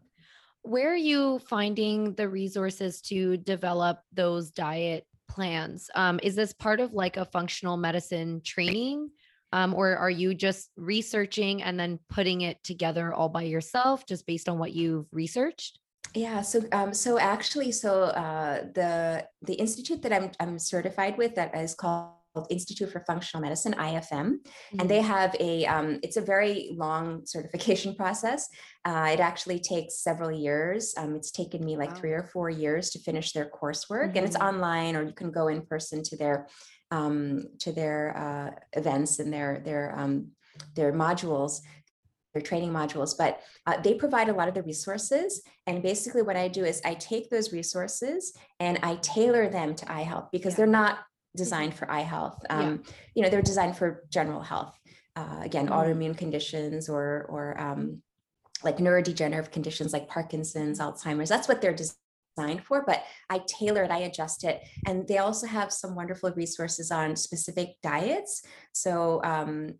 Where 0.62 0.92
are 0.92 0.96
you 0.96 1.38
finding 1.40 2.14
the 2.14 2.28
resources 2.28 3.00
to 3.02 3.36
develop 3.36 4.00
those 4.12 4.50
diet 4.50 5.06
plans? 5.28 5.88
Um, 5.94 6.20
is 6.22 6.34
this 6.34 6.52
part 6.52 6.80
of 6.80 6.92
like 6.92 7.16
a 7.16 7.24
functional 7.24 7.76
medicine 7.76 8.42
training? 8.44 9.10
Um, 9.52 9.74
or 9.74 9.96
are 9.96 10.10
you 10.10 10.34
just 10.34 10.70
researching 10.76 11.62
and 11.62 11.78
then 11.78 11.98
putting 12.08 12.42
it 12.42 12.62
together 12.62 13.12
all 13.12 13.28
by 13.28 13.42
yourself 13.42 14.06
just 14.06 14.26
based 14.26 14.48
on 14.48 14.58
what 14.58 14.72
you've 14.72 15.06
researched? 15.12 15.78
Yeah, 16.14 16.42
so 16.42 16.62
um, 16.72 16.92
so 16.92 17.18
actually, 17.20 17.70
so 17.70 18.04
uh, 18.04 18.64
the 18.74 19.26
the 19.42 19.54
institute 19.54 20.02
that 20.02 20.12
I'm 20.12 20.30
I'm 20.40 20.58
certified 20.58 21.16
with 21.16 21.36
that 21.36 21.54
is 21.56 21.74
called 21.74 22.16
Institute 22.48 22.90
for 22.90 23.00
Functional 23.06 23.42
Medicine 23.42 23.74
(IFM), 23.74 24.38
and 24.78 24.88
they 24.90 25.02
have 25.02 25.36
a 25.38 25.66
um, 25.66 26.00
it's 26.02 26.16
a 26.16 26.20
very 26.20 26.70
long 26.74 27.22
certification 27.26 27.94
process. 27.94 28.48
Uh, 28.84 29.10
it 29.12 29.20
actually 29.20 29.60
takes 29.60 30.02
several 30.02 30.32
years. 30.32 30.94
Um, 30.96 31.14
it's 31.14 31.30
taken 31.30 31.64
me 31.64 31.76
like 31.76 31.90
Wow. 31.90 32.00
three 32.00 32.12
or 32.12 32.24
four 32.24 32.50
years 32.50 32.90
to 32.90 32.98
finish 32.98 33.32
their 33.32 33.48
coursework, 33.48 34.16
and 34.16 34.24
it's 34.26 34.36
Mhm. 34.36 34.48
online, 34.48 34.96
or 34.96 35.04
you 35.04 35.12
can 35.12 35.30
go 35.30 35.46
in 35.46 35.62
person 35.66 36.02
to 36.04 36.16
their 36.16 36.48
um, 36.90 37.48
to 37.58 37.72
their 37.72 38.16
uh, 38.16 38.78
events 38.78 39.18
and 39.18 39.32
their 39.32 39.60
their 39.64 39.94
um, 39.98 40.32
their 40.74 40.92
modules 40.92 41.60
their 42.32 42.42
training 42.42 42.70
modules, 42.70 43.18
but 43.18 43.40
uh, 43.66 43.80
they 43.80 43.92
provide 43.94 44.28
a 44.28 44.32
lot 44.32 44.46
of 44.46 44.54
the 44.54 44.62
resources. 44.62 45.42
And 45.66 45.82
basically, 45.82 46.22
what 46.22 46.36
I 46.36 46.46
do 46.46 46.64
is 46.64 46.80
I 46.84 46.94
take 46.94 47.28
those 47.28 47.52
resources 47.52 48.32
and 48.60 48.78
I 48.84 48.94
tailor 49.02 49.48
them 49.48 49.74
to 49.74 49.90
eye 49.92 50.02
health 50.02 50.28
because 50.30 50.52
Yeah. 50.52 50.58
they're 50.58 50.66
not 50.68 51.00
designed 51.34 51.74
for 51.74 51.90
eye 51.90 52.02
health. 52.02 52.38
Yeah. 52.48 52.58
Um, 52.60 52.82
You 53.16 53.24
know, 53.24 53.30
they're 53.30 53.42
designed 53.42 53.76
for 53.76 54.04
general 54.10 54.42
health. 54.42 54.78
Uh, 55.16 55.40
again, 55.42 55.66
Mhm. 55.66 55.72
autoimmune 55.72 56.16
conditions 56.16 56.88
or 56.88 57.26
or 57.28 57.60
um, 57.60 58.00
like 58.62 58.76
neurodegenerative 58.76 59.50
conditions 59.50 59.92
like 59.92 60.06
Parkinson's, 60.06 60.78
Alzheimer's. 60.78 61.28
That's 61.28 61.48
what 61.48 61.60
they're 61.60 61.74
designed 61.74 61.98
for. 62.66 62.84
But 62.86 63.02
I 63.28 63.42
tailor 63.46 63.82
it, 63.84 63.90
I 63.90 64.00
adjust 64.00 64.44
it, 64.44 64.62
and 64.86 65.06
they 65.06 65.18
also 65.18 65.46
have 65.46 65.72
some 65.72 65.94
wonderful 65.94 66.32
resources 66.32 66.90
on 66.90 67.16
specific 67.16 67.76
diets. 67.82 68.42
So 68.72 69.20
um, 69.24 69.74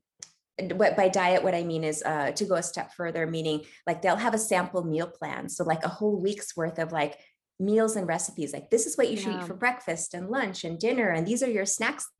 what 0.73 0.95
by 0.95 1.09
diet 1.09 1.43
what 1.43 1.55
i 1.55 1.65
mean 1.65 1.83
is 1.83 2.03
uh, 2.03 2.33
to 2.33 2.45
go 2.45 2.57
a 2.57 2.63
step 2.63 2.93
further 2.93 3.27
meaning 3.27 3.63
like 3.87 4.03
they'll 4.03 4.15
have 4.17 4.35
a 4.35 4.39
sample 4.39 4.85
meal 4.85 5.07
plan 5.07 5.49
so 5.49 5.65
like 5.65 5.83
a 5.85 5.89
whole 5.89 6.21
week's 6.21 6.55
worth 6.55 6.79
of 6.79 6.93
like 6.93 7.17
meals 7.59 7.97
and 7.97 8.07
recipes 8.07 8.53
like 8.53 8.69
this 8.69 8.85
is 8.85 8.99
what 8.99 9.11
you 9.11 9.17
should 9.17 9.33
Yeah. 9.33 9.39
eat 9.39 9.47
for 9.47 9.55
breakfast 9.55 10.13
and 10.13 10.29
lunch 10.29 10.65
and 10.65 10.79
dinner 10.79 11.09
and 11.09 11.27
these 11.27 11.43
are 11.43 11.49
your 11.49 11.65
snacks 11.65 12.11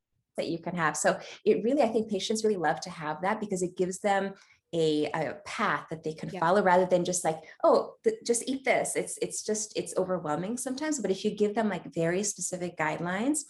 that 0.41 0.49
you 0.49 0.59
can 0.59 0.75
have. 0.75 0.97
So 0.97 1.19
it 1.45 1.63
really, 1.63 1.83
I 1.83 1.89
think 1.89 2.11
patients 2.11 2.45
really 2.45 2.57
love 2.57 2.81
to 2.81 2.91
have 2.91 3.23
that 3.23 3.41
because 3.41 3.63
it 3.63 3.77
gives 3.77 4.01
them 4.01 4.33
a, 4.73 5.07
a 5.13 5.35
path 5.45 5.87
that 5.91 6.05
they 6.05 6.13
can 6.13 6.31
Yeah. 6.31 6.41
follow 6.41 6.63
rather 6.63 6.87
than 6.87 7.05
just 7.05 7.25
like, 7.25 7.39
oh, 7.65 7.95
th- 8.05 8.17
just 8.25 8.49
eat 8.49 8.65
this. 8.65 8.97
It's 8.97 9.19
it's 9.21 9.43
just 9.45 9.77
it's 9.77 9.95
overwhelming 9.97 10.57
sometimes. 10.57 11.01
But 11.01 11.11
if 11.11 11.25
you 11.25 11.31
give 11.33 11.55
them 11.55 11.69
like 11.69 11.93
very 11.95 12.23
specific 12.23 12.77
guidelines, 12.77 13.41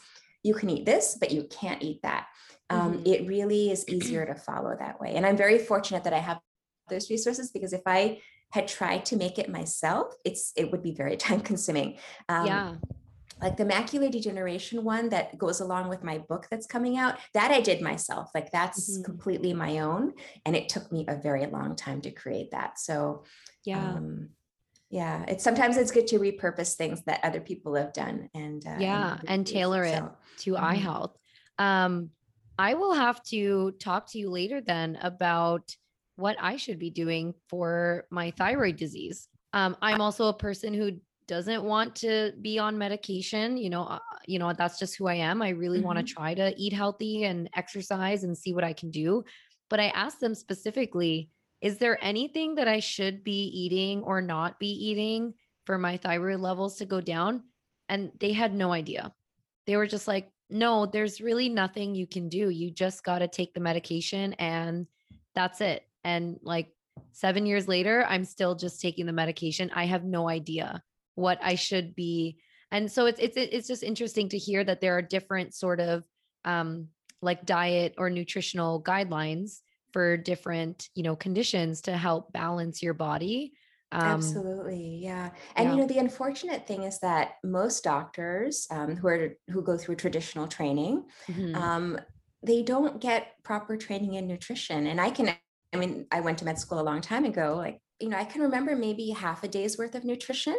you 0.43 0.55
can 0.55 0.71
eat 0.71 0.87
this, 0.87 1.17
but 1.21 1.31
you 1.31 1.45
can't 1.45 1.83
eat 1.83 2.01
that. 2.03 2.27
Um, 2.71 2.99
Mhm. 2.99 3.07
It 3.07 3.29
really 3.29 3.71
is 3.71 3.87
easier 3.89 4.25
to 4.25 4.35
follow 4.35 4.75
that 4.79 5.01
way. 5.01 5.15
And 5.17 5.27
I'm 5.27 5.37
very 5.37 5.59
fortunate 5.59 6.05
that 6.05 6.15
I 6.15 6.19
have 6.19 6.41
those 6.89 7.11
resources 7.11 7.51
because 7.51 7.73
if 7.73 7.83
I 7.87 8.21
had 8.53 8.67
tried 8.67 9.05
to 9.07 9.17
make 9.17 9.39
it 9.39 9.49
myself, 9.49 10.15
it's 10.25 10.53
it 10.57 10.71
would 10.71 10.83
be 10.83 10.93
very 10.93 11.17
time 11.27 11.41
consuming. 11.41 11.99
Um, 12.29 12.47
yeah. 12.47 12.75
Like 13.43 13.57
the 13.57 13.65
macular 13.65 14.11
degeneration 14.11 14.85
one 14.85 15.09
that 15.09 15.37
goes 15.39 15.61
along 15.61 15.89
with 15.89 16.05
my 16.05 16.19
book 16.19 16.47
that's 16.51 16.67
coming 16.67 16.97
out 16.97 17.19
that 17.35 17.51
i 17.51 17.61
did 17.61 17.81
myself 17.81 18.31
like 18.35 18.51
that's 18.53 18.99
Mhm. 18.99 19.05
completely 19.05 19.53
my 19.55 19.79
own 19.81 20.13
and 20.45 20.55
it 20.57 20.69
took 20.69 20.91
me 20.93 21.05
a 21.09 21.17
very 21.17 21.47
long 21.47 21.77
time 21.77 22.01
to 22.03 22.11
create 22.11 22.51
that 22.53 22.79
so 22.79 23.25
Yeah. 23.65 23.95
um 23.97 24.31
yeah 24.91 25.25
it's 25.29 25.45
sometimes 25.45 25.77
it's 25.77 25.91
good 25.93 26.07
to 26.09 26.19
repurpose 26.19 26.75
things 26.75 27.03
that 27.05 27.21
other 27.23 27.41
people 27.41 27.75
have 27.75 27.93
done 27.93 28.29
and 28.35 28.67
uh, 28.67 28.77
Yeah, 28.79 29.19
and 29.27 29.45
reuse. 29.47 29.53
tailor 29.53 29.85
it. 29.85 29.95
So, 29.95 30.17
to 30.45 30.57
eye 30.57 30.77
Mhm. 30.77 30.83
health. 30.83 31.17
Um, 31.59 32.11
I 32.59 32.75
will 32.75 32.95
have 32.95 33.23
to 33.25 33.73
talk 33.73 34.11
to 34.11 34.19
you 34.19 34.31
later 34.31 34.61
then 34.61 34.97
about 34.97 35.75
what 36.17 36.37
I 36.41 36.57
should 36.57 36.79
be 36.79 36.91
doing 36.91 37.35
for 37.49 38.07
my 38.11 38.33
thyroid 38.33 38.77
disease. 38.77 39.29
Um, 39.53 39.77
I'm 39.81 40.01
also 40.01 40.27
a 40.29 40.35
person 40.35 40.75
who 40.75 41.01
doesn't 41.31 41.63
want 41.63 41.95
to 41.97 42.33
be 42.43 42.59
on 42.59 42.77
medication. 42.77 43.57
You 43.57 43.71
know, 43.71 43.85
uh, 43.85 43.99
you 44.27 44.39
know 44.39 44.53
that's 44.53 44.79
just 44.79 44.97
who 44.97 45.07
I 45.07 45.15
am. 45.15 45.41
I 45.43 45.51
really 45.51 45.81
want 45.81 45.99
Mhm. 45.99 46.07
to 46.07 46.13
try 46.13 46.35
to 46.35 46.55
eat 46.57 46.73
healthy 46.73 47.25
and 47.25 47.49
exercise 47.55 48.25
and 48.25 48.37
see 48.37 48.53
what 48.53 48.65
I 48.65 48.75
can 48.75 48.91
do. 48.91 49.25
But 49.71 49.81
I 49.81 49.89
asked 49.91 50.21
them 50.21 50.35
specifically, 50.35 51.31
is 51.61 51.79
there 51.79 51.97
anything 52.03 52.57
that 52.57 52.69
I 52.69 52.81
should 52.81 53.23
be 53.23 53.45
eating 53.63 54.03
or 54.03 54.21
not 54.21 54.59
be 54.59 54.73
eating 54.89 55.35
for 55.67 55.79
my 55.79 55.97
thyroid 55.97 56.41
levels 56.41 56.77
to 56.79 56.87
go 56.87 57.01
down? 57.01 57.45
And 57.89 58.11
they 58.19 58.33
had 58.33 58.53
no 58.55 58.73
idea 58.73 59.15
they 59.67 59.77
were 59.77 59.87
just 59.87 60.09
like, 60.09 60.33
no, 60.49 60.87
there's 60.87 61.21
really 61.21 61.49
nothing 61.49 61.95
you 61.95 62.07
can 62.07 62.29
do. 62.29 62.51
You 62.51 62.73
just 62.73 63.05
got 63.05 63.21
to 63.21 63.29
take 63.29 63.55
the 63.55 63.61
medication 63.61 64.33
and 64.35 64.87
that's 65.35 65.61
it. 65.61 65.85
And 66.03 66.41
like 66.43 66.75
seven 67.13 67.47
years 67.47 67.69
later, 67.69 68.05
I'm 68.09 68.25
still 68.25 68.57
just 68.57 68.81
taking 68.81 69.07
the 69.07 69.13
medication. 69.13 69.71
I 69.75 69.87
have 69.87 70.05
no 70.05 70.29
idea 70.29 70.83
what 71.21 71.39
I 71.43 71.55
should 71.55 71.95
be. 71.95 72.39
And 72.73 72.91
so 72.91 73.07
it's 73.07 73.21
it's 73.21 73.37
it's 73.37 73.69
just 73.69 73.83
interesting 73.83 74.29
to 74.31 74.39
hear 74.39 74.63
that 74.65 74.81
there 74.81 74.97
are 74.97 75.03
different 75.03 75.55
sort 75.55 75.81
of 75.81 76.05
um 76.45 76.89
like 77.23 77.45
diet 77.45 77.95
or 77.99 78.09
nutritional 78.09 78.83
guidelines 78.83 79.59
for 79.93 80.17
different, 80.17 80.89
you 80.95 81.03
know, 81.03 81.17
conditions 81.17 81.83
to 81.83 81.97
help 81.97 82.33
balance 82.33 82.83
your 82.83 82.95
body. 82.95 83.53
Um, 83.93 84.03
absolutely 84.03 85.01
yeah 85.03 85.31
and 85.57 85.67
yeah. 85.67 85.75
you 85.75 85.81
know 85.81 85.87
the 85.89 85.99
unfortunate 85.99 86.65
thing 86.65 86.85
is 86.85 87.01
that 87.01 87.33
most 87.43 87.83
doctors 87.83 88.69
um, 88.71 88.95
who 88.95 89.09
are 89.09 89.37
who 89.49 89.63
go 89.63 89.77
through 89.77 89.97
traditional 89.97 90.47
training 90.47 91.07
mhm. 91.29 91.57
um, 91.57 91.99
they 92.43 92.63
don't 92.63 93.01
get 93.01 93.35
proper 93.43 93.77
training 93.77 94.15
in 94.15 94.27
nutrition. 94.27 94.87
And 94.87 95.01
I 95.01 95.11
can, 95.11 95.35
I 95.73 95.77
mean, 95.77 96.07
I 96.11 96.21
went 96.21 96.39
to 96.39 96.45
med 96.45 96.59
school 96.59 96.81
a 96.81 96.83
long 96.83 97.01
time 97.01 97.25
ago. 97.25 97.55
Like, 97.57 97.81
you 98.01 98.09
know, 98.09 98.17
I 98.17 98.25
can 98.25 98.43
remember 98.43 98.75
maybe 98.75 99.11
half 99.11 99.45
a 99.45 99.49
day's 99.49 99.77
worth 99.77 99.95
of 99.95 100.05
nutrition. 100.05 100.57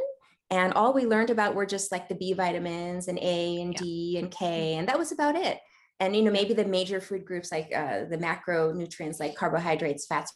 And 0.51 0.73
all 0.73 0.93
we 0.93 1.05
learned 1.05 1.29
about 1.31 1.55
were 1.55 1.65
just 1.65 1.91
like 1.91 2.07
the 2.09 2.15
B 2.15 2.33
vitamins 2.33 3.07
and 3.07 3.17
A 3.19 3.61
and 3.61 3.73
Yeah. 3.73 3.79
D 3.79 4.17
and 4.19 4.29
K, 4.29 4.75
and 4.75 4.87
that 4.89 4.99
was 4.99 5.11
about 5.11 5.35
it. 5.35 5.59
And 5.99 6.15
you 6.15 6.21
know, 6.21 6.31
maybe 6.31 6.53
the 6.53 6.65
major 6.65 6.99
food 7.01 7.25
groups 7.25 7.51
like 7.51 7.71
uh, 7.75 8.05
the 8.05 8.17
macronutrients 8.17 9.19
like 9.19 9.35
carbohydrates, 9.35 10.05
fats, 10.05 10.33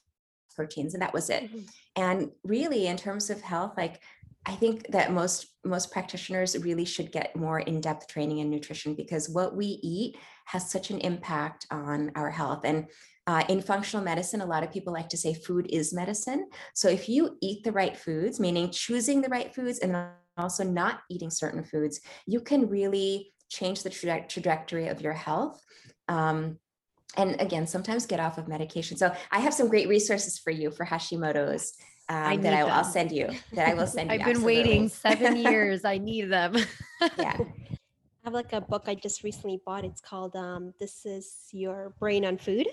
proteins, 0.55 0.93
and 0.93 1.01
that 1.03 1.13
was 1.13 1.29
it 1.29 1.43
Mhm. 1.43 1.69
and 1.97 2.31
really 2.43 2.87
in 2.87 2.95
terms 2.97 3.29
of 3.29 3.41
health 3.41 3.73
like 3.77 4.01
i 4.45 4.55
think 4.55 4.87
that 4.91 5.11
most 5.11 5.47
most 5.65 5.91
practitioners 5.91 6.57
really 6.59 6.85
should 6.85 7.11
get 7.11 7.35
more 7.35 7.59
in-depth 7.59 8.07
training 8.07 8.37
in 8.39 8.49
nutrition 8.49 8.95
because 8.95 9.27
what 9.29 9.55
we 9.55 9.65
eat 9.83 10.17
has 10.45 10.69
such 10.71 10.91
an 10.91 10.99
impact 10.99 11.65
on 11.71 12.11
our 12.15 12.29
health 12.29 12.61
and 12.63 12.87
uh, 13.27 13.43
in 13.49 13.61
functional 13.61 14.03
medicine 14.03 14.41
a 14.41 14.45
lot 14.45 14.63
of 14.63 14.71
people 14.71 14.93
like 14.93 15.09
to 15.09 15.17
say 15.17 15.33
food 15.33 15.67
is 15.69 15.93
medicine 15.93 16.47
so 16.73 16.87
if 16.87 17.09
you 17.09 17.37
eat 17.41 17.63
the 17.63 17.71
right 17.71 17.97
foods 17.97 18.39
meaning 18.39 18.69
choosing 18.69 19.21
the 19.21 19.29
right 19.29 19.53
foods 19.53 19.79
and 19.79 19.95
also 20.37 20.63
not 20.63 21.01
eating 21.09 21.29
certain 21.29 21.63
foods 21.63 22.01
you 22.27 22.39
can 22.39 22.67
really 22.69 23.31
change 23.49 23.83
the 23.83 23.89
traje- 23.89 24.27
trajectory 24.29 24.87
of 24.87 25.01
your 25.01 25.13
health 25.13 25.61
um, 26.07 26.57
and 27.17 27.39
again 27.41 27.65
sometimes 27.65 28.05
get 28.05 28.19
off 28.19 28.37
of 28.37 28.47
medication 28.47 28.97
so 28.97 29.13
i 29.31 29.39
have 29.39 29.53
some 29.53 29.67
great 29.69 29.87
resources 29.87 30.37
for 30.37 30.51
you 30.51 30.69
for 30.71 30.85
hashimoto's 30.85 31.73
um, 32.07 32.39
that 32.41 32.53
I, 32.53 32.63
will- 32.63 32.71
I'll 32.71 32.83
send 32.83 33.11
you 33.11 33.29
that 33.53 33.67
i 33.67 33.73
will 33.73 33.87
send 33.87 34.11
you 34.11 34.19
I've 34.19 34.25
been 34.25 34.43
waiting 34.43 34.89
seven 34.89 35.35
years. 35.47 35.83
I 35.85 35.97
need 35.97 36.29
them. 36.29 36.55
yeah 37.17 37.37
I 38.25 38.29
have 38.29 38.33
like 38.33 38.53
a 38.53 38.61
book 38.61 38.83
I 38.87 38.95
just 38.95 39.23
recently 39.23 39.59
bought. 39.63 39.85
It's 39.85 40.01
called 40.01 40.35
um, 40.35 40.73
"This 40.79 41.05
Is 41.05 41.47
Your 41.51 41.93
Brain 41.99 42.25
on 42.25 42.37
Food." 42.39 42.67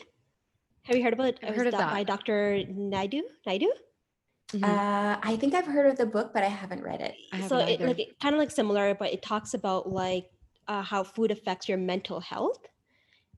Have 0.85 0.97
you 0.97 1.03
heard 1.03 1.13
about 1.13 1.27
it? 1.29 1.39
I've 1.43 1.55
heard 1.55 1.67
was 1.67 1.75
of 1.75 1.79
that. 1.81 1.93
by 1.93 2.03
Dr. 2.03 2.65
Naidoo. 2.69 3.23
Naidoo. 3.47 3.69
Mhm. 4.53 4.65
uh, 4.65 5.19
i 5.23 5.35
think 5.37 5.55
i've 5.55 5.65
heard 5.65 5.87
of 5.91 5.97
the 5.97 6.05
book 6.05 6.29
but 6.35 6.43
i 6.43 6.47
haven't 6.49 6.83
read 6.83 7.01
it 7.01 7.15
so 7.49 7.57
haven't 7.57 7.61
it 7.61 7.73
either. 7.81 7.87
like 7.87 7.99
it 8.01 8.21
kind 8.21 8.35
of 8.35 8.39
like 8.39 8.51
similar, 8.51 8.95
but 8.95 9.11
it 9.11 9.23
talks 9.23 9.55
about 9.55 9.89
like 9.89 10.27
uh, 10.69 10.83
how 10.83 11.03
food 11.03 11.31
affects 11.31 11.71
your 11.71 11.79
mental 11.79 12.21
health. 12.21 12.61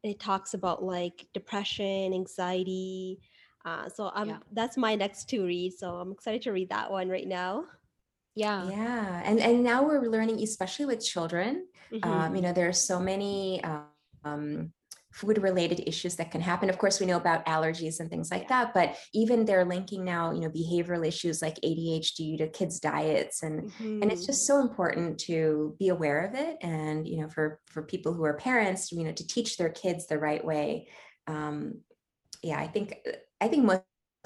It 0.03 0.19
talks 0.19 0.55
about 0.55 0.83
like 0.83 1.27
depression, 1.33 2.13
anxiety. 2.13 3.21
Uh, 3.65 3.89
so 3.89 4.11
I'm 4.13 4.29
Yeah. 4.31 4.39
that's 4.53 4.77
my 4.77 4.97
next 4.97 5.29
to 5.31 5.45
read. 5.47 5.73
So 5.79 5.87
I'm 6.03 6.11
excited 6.11 6.43
to 6.43 6.53
read 6.53 6.69
that 6.71 6.91
one 6.91 7.09
right 7.09 7.29
now. 7.29 7.67
yeah. 8.35 8.69
yeah 8.69 9.23
and 9.25 9.39
and 9.39 9.63
now 9.63 9.85
we're 9.87 10.03
learning 10.17 10.43
especially 10.43 10.87
with 10.93 10.99
children 11.13 11.69
Mhm. 11.93 12.05
um, 12.09 12.35
you 12.35 12.43
know 12.43 12.53
there 12.53 12.67
are 12.69 12.81
so 12.91 12.99
many 12.99 13.63
um, 14.25 14.73
food 15.15 15.39
related 15.43 15.81
issues 15.87 16.17
that 16.17 16.31
can 16.33 16.41
happen. 16.41 16.69
Of 16.69 16.79
course 16.79 16.99
we 17.01 17.07
know 17.07 17.17
about 17.17 17.47
allergies 17.47 18.01
and 18.01 18.11
things 18.11 18.31
like 18.31 18.49
that 18.49 18.75
but 18.75 18.97
even 19.13 19.45
they're 19.45 19.65
linking 19.65 20.05
now 20.05 20.33
you 20.33 20.41
know 20.41 20.51
behavioral 20.51 21.07
issues 21.07 21.41
like 21.41 21.57
adhd 21.65 22.39
to 22.39 22.49
kids 22.49 22.81
diets 22.81 23.43
and 23.43 23.73
and 24.03 24.11
it's 24.13 24.23
Mhm. 24.23 24.27
just 24.27 24.47
so 24.47 24.61
important 24.61 25.19
to 25.21 25.77
be 25.79 25.89
aware 25.89 26.21
of 26.27 26.35
it 26.35 26.57
and 26.63 27.07
you 27.09 27.21
know 27.21 27.29
for 27.29 27.61
for 27.67 27.83
people 27.83 28.13
who 28.13 28.25
are 28.25 28.37
parents 28.37 28.93
you 28.93 29.05
know 29.05 29.13
to 29.13 29.27
teach 29.27 29.57
their 29.57 29.71
kids 29.71 30.07
the 30.07 30.19
right 30.19 30.45
way. 30.45 30.89
Um 31.27 31.81
yeah 32.43 32.59
i 32.59 32.67
think 32.67 32.89
i 33.41 33.49
think 33.49 33.65
most 33.65 33.83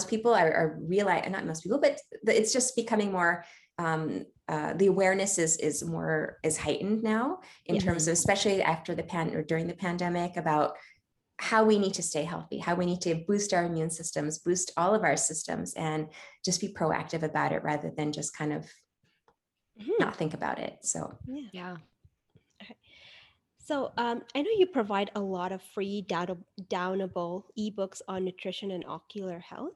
people 0.09 0.33
are, 0.35 0.53
are 0.53 0.79
realize 0.83 1.29
not 1.31 1.44
most 1.46 1.62
people 1.62 1.81
but 1.81 2.01
it's 2.27 2.53
just 2.53 2.77
becoming 2.77 3.12
more 3.12 3.44
um 3.79 4.25
uh, 4.49 4.73
the 4.75 4.87
awareness 4.87 5.38
is 5.38 5.57
is 5.59 5.85
more 5.85 6.38
is 6.43 6.57
heightened 6.57 7.03
now 7.03 7.38
in 7.67 7.75
Yes. 7.77 7.85
terms 7.85 8.09
of 8.09 8.12
especially 8.14 8.62
after 8.62 8.95
the 8.95 9.03
pan 9.03 9.35
or 9.35 9.43
during 9.43 9.67
the 9.67 9.75
pandemic 9.75 10.37
about 10.37 10.77
how 11.41 11.64
we 11.64 11.79
need 11.79 11.95
to 11.95 12.03
stay 12.03 12.25
healthy 12.25 12.59
how 12.59 12.75
we 12.75 12.87
need 12.87 13.01
to 13.03 13.14
boost 13.29 13.53
our 13.53 13.64
immune 13.64 13.91
systems 13.91 14.38
boost 14.38 14.73
all 14.77 14.95
of 14.95 15.05
our 15.05 15.17
systems 15.17 15.75
and 15.75 16.09
just 16.45 16.61
be 16.61 16.73
proactive 16.73 17.23
about 17.23 17.53
it 17.53 17.62
rather 17.62 17.91
than 17.97 18.11
just 18.12 18.37
kind 18.37 18.53
of 18.53 18.67
Mhm. 19.81 20.01
not 20.01 20.17
think 20.17 20.35
about 20.35 20.59
it. 20.59 20.79
So 20.83 21.19
Yeah. 21.27 21.49
Yeah. 21.53 21.77
So 23.68 23.92
um, 23.98 24.22
I 24.35 24.40
know 24.40 24.50
you 24.57 24.64
provide 24.64 25.11
a 25.14 25.20
lot 25.20 25.52
of 25.52 25.61
free 25.61 26.00
down- 26.00 26.42
downable 26.70 27.42
ebooks 27.59 28.00
on 28.09 28.24
nutrition 28.24 28.70
and 28.70 28.83
ocular 28.87 29.40
health, 29.40 29.74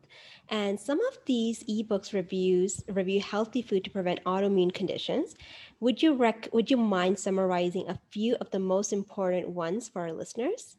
and 0.48 0.80
some 0.80 0.98
of 1.08 1.18
these 1.26 1.62
ebooks 1.64 2.14
reviews 2.14 2.82
review 2.88 3.20
healthy 3.20 3.60
food 3.60 3.84
to 3.84 3.90
prevent 3.90 4.24
autoimmune 4.24 4.72
conditions. 4.72 5.34
Would 5.80 6.02
you 6.02 6.14
rec- 6.14 6.48
Would 6.54 6.70
you 6.70 6.78
mind 6.78 7.18
summarizing 7.18 7.86
a 7.86 8.00
few 8.08 8.36
of 8.36 8.50
the 8.50 8.58
most 8.58 8.94
important 8.94 9.50
ones 9.50 9.90
for 9.90 10.00
our 10.00 10.12
listeners? 10.14 10.78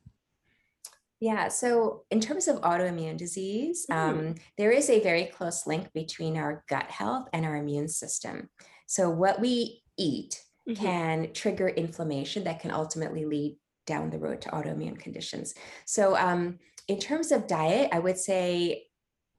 yeah, 1.19 1.47
so 1.47 2.03
in 2.09 2.19
terms 2.19 2.47
of 2.49 2.59
autoimmune 2.61 3.15
disease, 3.15 3.85
Mhm. 3.89 3.95
um, 3.95 4.35
there 4.57 4.71
is 4.71 4.89
a 4.89 4.99
very 4.99 5.25
close 5.25 5.67
link 5.67 5.93
between 5.93 6.35
our 6.35 6.65
gut 6.67 6.89
health 6.89 7.29
and 7.31 7.45
our 7.45 7.55
immune 7.55 7.87
system. 7.87 8.49
So 8.87 9.09
what 9.09 9.39
we 9.39 9.83
eat 9.97 10.43
Mhm. 10.65 10.93
can 10.95 11.33
trigger 11.33 11.67
inflammation 11.69 12.43
that 12.45 12.59
can 12.59 12.71
ultimately 12.71 13.25
lead 13.25 13.57
down 13.85 14.09
the 14.09 14.19
road 14.19 14.41
to 14.41 14.49
autoimmune 14.49 14.99
conditions. 14.99 15.53
So, 15.85 16.15
um, 16.17 16.59
in 16.87 16.99
terms 16.99 17.31
of 17.31 17.47
diet, 17.47 17.89
I 17.93 17.99
would 17.99 18.17
say 18.17 18.87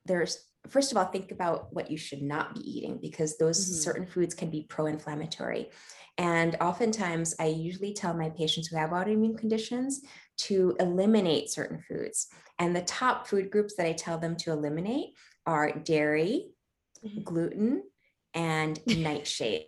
there's 0.04 0.48
first 0.68 0.90
of 0.92 0.96
all, 0.96 1.04
think 1.06 1.30
about 1.30 1.74
what 1.74 1.90
you 1.90 1.98
should 1.98 2.22
not 2.22 2.54
be 2.54 2.60
eating 2.62 2.98
because 2.98 3.36
those 3.36 3.58
Mhm. 3.58 3.74
certain 3.82 4.06
foods 4.06 4.34
can 4.34 4.48
be 4.50 4.66
pro 4.70 4.86
inflammatory. 4.86 5.70
And 6.16 6.56
oftentimes, 6.60 7.34
I 7.38 7.46
usually 7.48 7.92
tell 7.92 8.14
my 8.14 8.30
patients 8.30 8.68
who 8.68 8.76
have 8.76 8.90
autoimmune 8.90 9.36
conditions 9.36 10.00
to 10.38 10.74
eliminate 10.80 11.50
certain 11.50 11.82
foods. 11.82 12.28
And 12.58 12.74
the 12.74 12.82
top 12.82 13.26
food 13.26 13.50
groups 13.50 13.76
that 13.76 13.86
I 13.86 13.92
tell 13.92 14.16
them 14.18 14.36
to 14.38 14.52
eliminate 14.52 15.14
are 15.44 15.70
dairy, 15.80 16.52
Mhm. 17.02 17.24
gluten, 17.24 17.84
and 18.34 18.80
nightshades. 18.90 19.66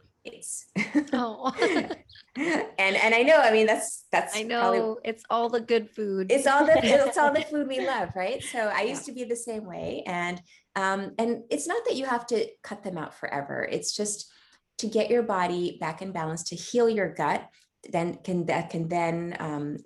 Oh, 1.13 1.53
and 2.37 2.97
and 2.97 3.15
I 3.15 3.23
know, 3.23 3.37
I 3.39 3.53
mean, 3.53 3.67
that's 3.67 4.05
that's 4.13 4.37
I 4.37 4.45
probably- 4.45 4.79
know 4.79 4.99
it's 5.05 5.25
all 5.31 5.49
the 5.49 5.61
good 5.61 5.89
food. 5.91 6.31
it's 6.31 6.47
all 6.47 6.65
the 6.67 6.79
it's 6.85 7.17
all 7.17 7.33
the 7.33 7.43
food 7.51 7.69
we 7.69 7.87
love, 7.87 8.11
right? 8.15 8.43
So 8.43 8.59
I 8.59 8.83
used 8.83 9.07
to 9.07 9.13
be 9.13 9.25
the 9.25 9.37
same 9.37 9.65
way, 9.67 10.03
and 10.07 10.41
um, 10.75 11.13
and 11.19 11.45
it's 11.51 11.67
not 11.67 11.85
that 11.87 11.97
you 11.97 12.07
have 12.07 12.27
to 12.29 12.47
cut 12.63 12.83
them 12.83 12.99
out 12.99 13.15
forever. 13.15 13.67
It's 13.71 13.97
just 13.97 14.31
to 14.79 14.87
get 14.87 15.11
your 15.11 15.23
body 15.23 15.79
back 15.81 16.03
in 16.03 16.13
balance, 16.13 16.43
to 16.51 16.57
heal 16.57 16.89
your 16.89 17.13
gut, 17.13 17.49
then 17.91 18.19
can 18.23 18.47
that 18.47 18.71
can 18.71 18.89
then 18.89 19.37
um, 19.41 19.79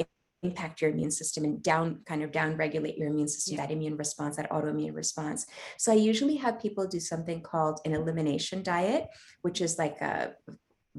impact 0.42 0.81
your 0.81 0.90
immune 0.90 1.11
system 1.11 1.44
and 1.44 1.62
down 1.62 2.00
kind 2.07 2.22
of 2.22 2.33
down 2.33 2.57
regulate 2.57 2.96
your 2.96 3.09
immune 3.09 3.29
system, 3.29 3.57
that 3.57 3.70
immune 3.70 3.96
response, 3.96 4.37
that 4.37 4.50
autoimmune 4.50 4.94
response. 4.94 5.46
So 5.79 5.92
I 5.92 5.96
usually 5.96 6.37
have 6.37 6.61
people 6.61 6.87
do 6.87 7.00
something 7.00 7.42
called 7.42 7.81
an 7.85 7.92
elimination 7.92 8.62
diet, 8.62 9.09
which 9.42 9.61
is 9.61 9.79
like 9.79 10.00
a 10.00 10.35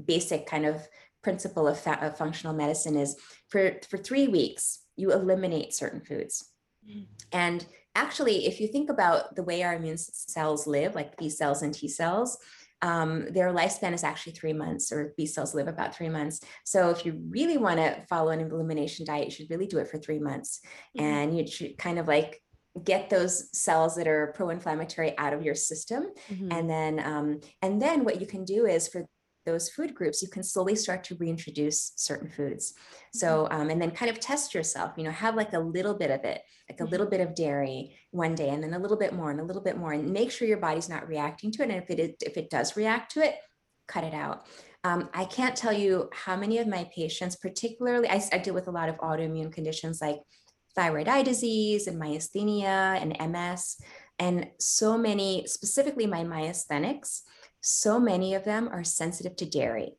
basic 0.04 0.46
kind 0.46 0.64
of 0.64 0.86
principle 1.22 1.66
of, 1.68 1.78
fa- 1.78 1.98
of 2.02 2.16
functional 2.18 2.54
medicine 2.54 2.96
is 2.96 3.16
for 3.48 3.74
for 3.88 3.96
three 3.96 4.28
weeks 4.28 4.80
you 4.96 5.12
eliminate 5.12 5.74
certain 5.74 6.00
foods 6.00 6.48
Mm. 6.84 7.06
and 7.30 7.64
actually 7.94 8.46
if 8.46 8.60
you 8.60 8.66
think 8.66 8.90
about 8.90 9.36
the 9.36 9.44
way 9.44 9.62
our 9.62 9.74
immune 9.74 9.98
cells 9.98 10.66
live 10.66 10.96
like 10.96 11.16
b 11.16 11.28
cells 11.28 11.62
and 11.62 11.72
t 11.72 11.86
cells 11.86 12.38
um, 12.82 13.26
their 13.32 13.52
lifespan 13.52 13.94
is 13.94 14.04
actually 14.04 14.32
three 14.32 14.52
months 14.52 14.92
or 14.92 15.14
b 15.16 15.24
cells 15.24 15.54
live 15.54 15.68
about 15.68 15.94
three 15.94 16.08
months 16.08 16.40
so 16.64 16.90
if 16.90 17.06
you 17.06 17.20
really 17.30 17.56
want 17.56 17.78
to 17.78 18.02
follow 18.08 18.30
an 18.30 18.40
elimination 18.40 19.06
diet 19.06 19.26
you 19.26 19.30
should 19.30 19.50
really 19.50 19.66
do 19.66 19.78
it 19.78 19.88
for 19.88 19.98
three 19.98 20.18
months 20.18 20.60
Mhm. 20.98 21.02
and 21.02 21.38
you 21.38 21.46
should 21.46 21.78
kind 21.78 21.98
of 21.98 22.08
like 22.08 22.42
get 22.84 23.10
those 23.10 23.54
cells 23.56 23.96
that 23.96 24.08
are 24.08 24.32
pro-inflammatory 24.34 25.16
out 25.18 25.34
of 25.34 25.42
your 25.42 25.54
system 25.54 26.06
Mhm. 26.30 26.52
and 26.52 26.70
then 26.70 26.98
um, 27.00 27.40
and 27.60 27.80
then 27.80 28.04
what 28.04 28.20
you 28.20 28.26
can 28.26 28.44
do 28.44 28.66
is 28.66 28.88
for 28.88 29.06
those 29.44 29.68
food 29.70 29.94
groups 29.94 30.22
you 30.22 30.28
can 30.28 30.42
slowly 30.42 30.74
start 30.74 31.04
to 31.04 31.16
reintroduce 31.16 31.92
certain 31.96 32.28
foods. 32.28 32.74
So 33.12 33.48
um, 33.50 33.70
and 33.70 33.80
then 33.80 33.90
kind 33.90 34.10
of 34.10 34.20
test 34.20 34.54
yourself 34.54 34.92
you 34.96 35.04
know 35.04 35.10
have 35.10 35.34
like 35.34 35.52
a 35.52 35.58
little 35.58 35.94
bit 35.94 36.10
of 36.10 36.24
it 36.24 36.42
like 36.68 36.80
a 36.80 36.90
little 36.90 37.06
bit 37.06 37.20
of 37.20 37.34
dairy 37.34 37.96
one 38.10 38.34
day 38.34 38.50
and 38.50 38.62
then 38.62 38.74
a 38.74 38.78
little 38.78 38.96
bit 38.96 39.12
more 39.12 39.30
and 39.30 39.40
a 39.40 39.44
little 39.44 39.62
bit 39.62 39.76
more 39.76 39.92
and 39.92 40.10
make 40.10 40.30
sure 40.30 40.48
your 40.48 40.58
body's 40.58 40.88
not 40.88 41.08
reacting 41.08 41.50
to 41.52 41.62
it 41.62 41.70
and 41.70 41.82
if 41.82 41.90
it 41.90 41.98
is, 41.98 42.10
if 42.20 42.36
it 42.36 42.50
does 42.50 42.76
react 42.76 43.12
to 43.12 43.24
it 43.24 43.36
cut 43.88 44.04
it 44.04 44.14
out. 44.14 44.46
Um, 44.84 45.08
i 45.14 45.24
can't 45.24 45.56
tell 45.56 45.72
you 45.72 46.08
how 46.12 46.36
many 46.36 46.58
of 46.58 46.66
my 46.66 46.88
patients 46.94 47.36
particularly 47.36 48.08
I, 48.08 48.22
I 48.32 48.38
deal 48.38 48.54
with 48.54 48.68
a 48.68 48.72
lot 48.72 48.88
of 48.88 48.96
autoimmune 48.96 49.52
conditions 49.52 50.00
like 50.00 50.18
thyroid 50.74 51.08
eye 51.08 51.22
disease 51.22 51.86
and 51.86 52.00
myasthenia 52.00 53.00
and 53.00 53.16
ms 53.32 53.76
and 54.18 54.48
so 54.58 54.96
many 54.96 55.46
specifically 55.46 56.06
my 56.06 56.24
myasthenics 56.24 57.22
so 57.62 57.98
many 57.98 58.34
of 58.34 58.44
them 58.44 58.68
are 58.70 58.84
sensitive 58.84 59.36
to 59.36 59.46
dairy. 59.46 59.94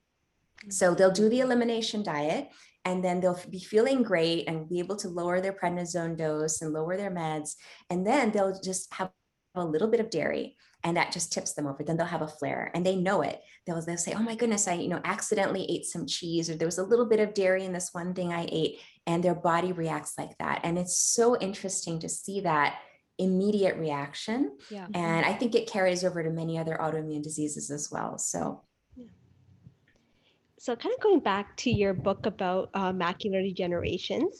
Mm. 0.65 0.73
So 0.73 0.93
they'll 0.93 1.11
do 1.11 1.29
the 1.29 1.39
elimination 1.39 2.03
diet 2.03 2.49
and 2.85 3.03
then 3.03 3.19
they'll 3.19 3.39
be 3.49 3.59
feeling 3.59 4.03
great 4.03 4.47
and 4.47 4.69
be 4.69 4.79
able 4.79 4.97
to 4.97 5.07
lower 5.07 5.41
their 5.41 5.53
prednisone 5.53 6.17
dose 6.17 6.61
and 6.61 6.73
lower 6.73 6.97
their 6.97 7.11
meds. 7.11 7.55
And 7.89 8.05
then 8.05 8.31
they'll 8.31 8.59
just 8.61 8.93
have 8.93 9.09
a 9.55 9.63
little 9.63 9.87
bit 9.87 9.99
of 9.99 10.09
dairy 10.09 10.57
and 10.83 10.97
that 10.97 11.13
just 11.13 11.31
tips 11.31 11.53
them 11.53 11.65
over. 11.65 11.81
Then 11.81 11.95
they'll 11.95 12.05
have 12.05 12.23
a 12.23 12.27
flare 12.27 12.71
and 12.73 12.85
they 12.85 12.97
know 12.97 13.21
it. 13.21 13.39
They'll, 13.65 13.81
they'll 13.81 13.97
say, 13.97 14.13
oh 14.13 14.21
my 14.21 14.35
goodness, 14.35 14.67
I, 14.67 14.73
you 14.73 14.89
know, 14.89 14.99
accidentally 15.05 15.65
ate 15.69 15.85
some 15.85 16.05
cheese 16.05 16.49
or 16.49 16.55
there 16.55 16.67
was 16.67 16.79
a 16.79 16.83
little 16.83 17.05
bit 17.05 17.21
of 17.21 17.33
dairy 17.33 17.63
in 17.63 17.71
this 17.71 17.89
one 17.93 18.13
thing 18.13 18.33
I 18.33 18.47
ate 18.51 18.79
and 19.07 19.23
their 19.23 19.35
body 19.35 19.71
reacts 19.71 20.17
like 20.17 20.37
that. 20.39 20.61
And 20.63 20.77
it's 20.77 20.97
so 20.97 21.37
interesting 21.37 21.99
to 21.99 22.09
see 22.09 22.41
that 22.41 22.79
immediate 23.17 23.77
reaction. 23.77 24.57
Yeah. 24.69 24.87
And 24.93 25.25
I 25.25 25.33
think 25.33 25.55
it 25.55 25.69
carries 25.69 26.03
over 26.03 26.23
to 26.23 26.29
many 26.29 26.57
other 26.57 26.77
autoimmune 26.79 27.23
diseases 27.23 27.69
as 27.71 27.89
well. 27.91 28.17
So 28.17 28.63
So, 30.63 30.77
kind 30.77 30.95
of 30.95 31.01
going 31.03 31.19
back 31.19 31.57
to 31.57 31.69
your 31.69 31.93
book 31.93 32.25
about 32.25 32.69
uh, 32.73 32.93
macular 32.93 33.43
degenerations. 33.43 34.31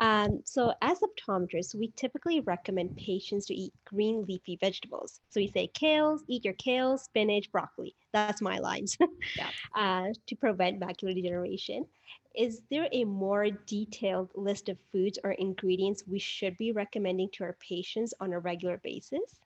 Um, 0.00 0.40
so, 0.46 0.72
as 0.80 0.98
optometrists, 1.00 1.74
we 1.74 1.92
typically 1.94 2.40
recommend 2.40 2.96
patients 2.96 3.44
to 3.46 3.54
eat 3.54 3.74
green 3.84 4.24
leafy 4.26 4.56
vegetables. 4.58 5.20
So, 5.28 5.40
we 5.40 5.48
say 5.48 5.68
kales, 5.78 6.20
eat 6.26 6.46
your 6.46 6.54
kales, 6.54 7.00
spinach, 7.00 7.52
broccoli. 7.52 7.94
That's 8.14 8.40
my 8.40 8.56
lines 8.60 8.96
Yeah. 9.36 9.50
uh, 9.76 10.06
to 10.28 10.36
prevent 10.36 10.80
macular 10.80 11.14
degeneration. 11.14 11.84
Is 12.38 12.62
there 12.70 12.88
a 12.92 13.04
more 13.04 13.50
detailed 13.50 14.30
list 14.34 14.68
of 14.68 14.78
foods 14.92 15.18
or 15.24 15.32
ingredients 15.32 16.04
we 16.06 16.20
should 16.20 16.56
be 16.56 16.72
recommending 16.72 17.28
to 17.34 17.44
our 17.44 17.56
patients 17.60 18.14
on 18.20 18.32
a 18.32 18.38
regular 18.38 18.80
basis? 18.82 19.40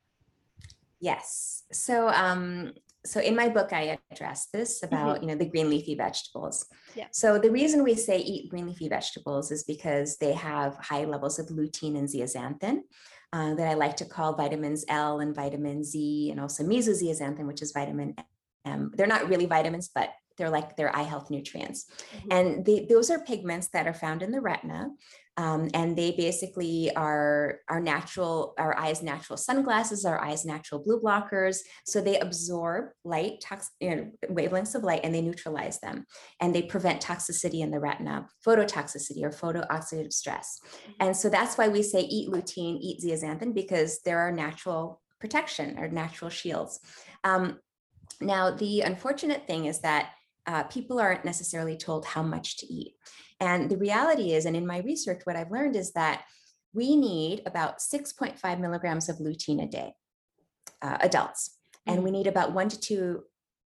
yes. 1.02 1.64
So 1.72 2.08
um, 2.08 2.72
so 3.04 3.20
in 3.20 3.34
my 3.36 3.48
book, 3.48 3.72
I 3.72 3.98
address 4.10 4.46
this 4.52 4.82
about 4.82 5.20
you 5.20 5.28
know 5.28 5.34
the 5.34 5.50
green 5.50 5.68
leafy 5.68 5.94
vegetables. 5.94 6.66
Yeah. 6.94 7.08
So 7.12 7.38
the 7.38 7.50
reason 7.50 7.82
we 7.82 7.94
say 7.96 8.18
eat 8.18 8.48
green 8.48 8.68
leafy 8.68 8.88
vegetables 8.88 9.50
is 9.50 9.64
because 9.64 10.16
they 10.16 10.32
have 10.32 10.76
high 10.76 11.04
levels 11.04 11.38
of 11.38 11.48
lutein 11.48 11.98
and 11.98 12.08
zeaxanthin. 12.08 12.78
Uh, 13.34 13.54
that 13.54 13.66
I 13.66 13.72
like 13.72 13.96
to 13.96 14.04
call 14.04 14.34
vitamins 14.34 14.84
L 14.88 15.20
and 15.20 15.34
vitamin 15.34 15.82
Z, 15.82 16.30
and 16.30 16.38
also 16.38 16.62
mesozeaxanthin, 16.64 17.46
which 17.46 17.62
is 17.62 17.72
vitamin 17.72 18.14
M. 18.64 18.92
They're 18.94 19.06
not 19.06 19.28
really 19.28 19.46
vitamins, 19.46 19.90
but 19.92 20.10
they're 20.36 20.50
like 20.50 20.76
they're 20.76 20.94
eye 20.94 21.02
health 21.02 21.30
nutrients. 21.30 21.86
Mhm. 22.14 22.26
And 22.30 22.64
they, 22.64 22.86
those 22.86 23.10
are 23.10 23.20
pigments 23.20 23.68
that 23.72 23.86
are 23.86 23.94
found 23.94 24.22
in 24.22 24.30
the 24.30 24.40
retina. 24.40 24.90
Um, 25.38 25.70
and 25.72 25.96
they 25.96 26.10
basically 26.10 26.94
are 26.94 27.60
our 27.70 27.80
natural, 27.80 28.52
our 28.58 28.76
eyes' 28.78 29.02
natural 29.02 29.38
sunglasses, 29.38 30.04
our 30.04 30.22
eyes' 30.22 30.44
natural 30.44 30.82
blue 30.82 31.00
blockers. 31.00 31.60
So 31.86 32.02
they 32.02 32.18
absorb 32.18 32.90
light, 33.02 33.40
tox, 33.40 33.70
you 33.80 33.96
know, 33.96 34.10
wavelengths 34.28 34.74
of 34.74 34.82
light, 34.82 35.00
and 35.04 35.14
they 35.14 35.22
neutralize 35.22 35.80
them. 35.80 36.04
And 36.40 36.54
they 36.54 36.62
prevent 36.62 37.00
toxicity 37.02 37.60
in 37.60 37.70
the 37.70 37.80
retina, 37.80 38.28
phototoxicity 38.46 39.22
or 39.22 39.30
photooxidative 39.30 40.12
stress. 40.12 40.60
And 41.00 41.16
so 41.16 41.30
that's 41.30 41.56
why 41.56 41.68
we 41.68 41.82
say 41.82 42.00
eat 42.00 42.28
lutein, 42.28 42.78
eat 42.80 43.00
zeaxanthin, 43.02 43.54
because 43.54 44.00
there 44.04 44.18
are 44.18 44.32
natural 44.32 45.00
protection 45.18 45.78
or 45.78 45.88
natural 45.88 46.30
shields. 46.30 46.78
Um, 47.24 47.58
now, 48.20 48.50
the 48.50 48.82
unfortunate 48.82 49.46
thing 49.46 49.64
is 49.64 49.80
that 49.80 50.10
uh, 50.46 50.64
people 50.64 50.98
aren't 50.98 51.24
necessarily 51.24 51.76
told 51.76 52.04
how 52.04 52.22
much 52.22 52.58
to 52.58 52.66
eat. 52.66 52.94
And 53.40 53.70
the 53.70 53.76
reality 53.76 54.32
is, 54.32 54.44
and 54.44 54.56
in 54.56 54.66
my 54.66 54.78
research, 54.78 55.22
what 55.24 55.36
I've 55.36 55.50
learned 55.50 55.76
is 55.76 55.92
that 55.92 56.22
we 56.74 56.96
need 56.96 57.42
about 57.46 57.78
6.5 57.78 58.60
milligrams 58.60 59.08
of 59.08 59.16
lutein 59.16 59.62
a 59.62 59.66
day, 59.66 59.94
uh, 60.80 60.98
adults, 61.00 61.58
and 61.86 62.02
we 62.02 62.10
need 62.10 62.26
about 62.26 62.52
one 62.52 62.68
to 62.68 62.78
two 62.78 63.24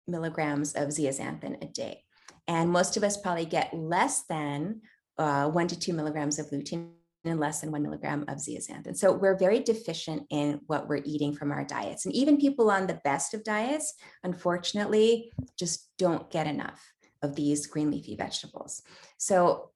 milligrams 0.06 0.74
of 0.74 0.88
zeaxanthin 0.88 1.62
a 1.62 1.66
day. 1.66 2.04
And 2.46 2.70
most 2.70 2.96
of 2.96 3.02
us 3.02 3.16
probably 3.16 3.46
get 3.46 3.74
less 3.74 4.22
than 4.22 4.82
uh, 5.18 5.48
one 5.48 5.68
to 5.68 5.78
two 5.78 5.92
milligrams 5.92 6.38
of 6.38 6.50
lutein 6.50 6.90
and 7.24 7.40
less 7.40 7.60
than 7.60 7.70
one 7.70 7.82
milligram 7.82 8.24
of 8.28 8.38
zeaxanthin. 8.38 8.96
So 8.96 9.12
we're 9.12 9.36
very 9.36 9.60
deficient 9.60 10.26
in 10.30 10.60
what 10.66 10.88
we're 10.88 11.02
eating 11.04 11.34
from 11.34 11.52
our 11.52 11.64
diets. 11.64 12.04
And 12.04 12.14
even 12.14 12.36
people 12.36 12.70
on 12.70 12.86
the 12.86 13.00
best 13.04 13.34
of 13.34 13.44
diets, 13.44 13.94
unfortunately, 14.22 15.32
just 15.58 15.90
don't 15.98 16.30
get 16.30 16.46
enough 16.46 16.92
of 17.22 17.34
these 17.34 17.66
green 17.66 17.90
leafy 17.90 18.16
vegetables. 18.16 18.82
So 19.16 19.70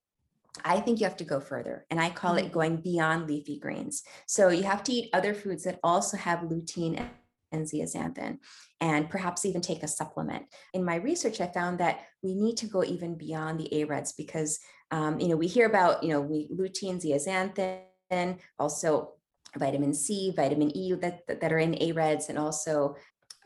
I 0.65 0.81
think 0.81 1.01
you 1.01 1.07
have 1.07 1.17
to 1.19 1.25
go 1.25 1.41
further, 1.41 1.87
and 1.91 2.01
I 2.01 2.11
call 2.11 2.37
it 2.37 2.47
mm-hmm. 2.47 2.55
going 2.55 2.77
beyond 2.79 3.29
leafy 3.29 3.59
greens. 3.59 4.03
So 4.27 4.49
you 4.49 4.65
have 4.65 4.83
to 4.85 4.93
eat 4.93 5.11
other 5.13 5.35
foods 5.35 5.65
that 5.65 5.79
also 5.83 6.17
have 6.17 6.41
lutein 6.41 7.09
and- 7.53 7.67
zeaxanthin, 7.67 8.39
and 8.81 9.11
perhaps 9.11 9.45
even 9.45 9.61
take 9.61 9.83
a 9.83 9.89
supplement. 9.89 10.45
In 10.75 10.85
my 10.85 10.97
research, 10.97 11.41
I 11.41 11.47
found 11.47 11.79
that 11.81 12.01
we 12.23 12.35
need 12.35 12.57
to 12.59 12.67
go 12.67 12.85
even 12.85 13.17
beyond 13.17 13.61
the 13.61 13.69
AREDs 13.73 14.13
because 14.17 14.59
um, 14.91 15.21
you 15.21 15.29
know 15.29 15.37
we 15.37 15.47
hear 15.47 15.67
about 15.67 16.03
you 16.03 16.11
know 16.11 16.21
we 16.21 16.49
lutein, 16.49 17.03
zeaxanthin, 17.03 18.39
also 18.59 19.15
vitamin 19.57 19.95
C, 19.95 20.33
vitamin 20.35 20.77
E 20.77 20.95
that 20.95 21.27
that 21.27 21.41
that 21.41 21.53
are 21.53 21.59
in 21.59 21.75
AREDs, 21.75 22.29
and 22.29 22.39
also 22.39 22.97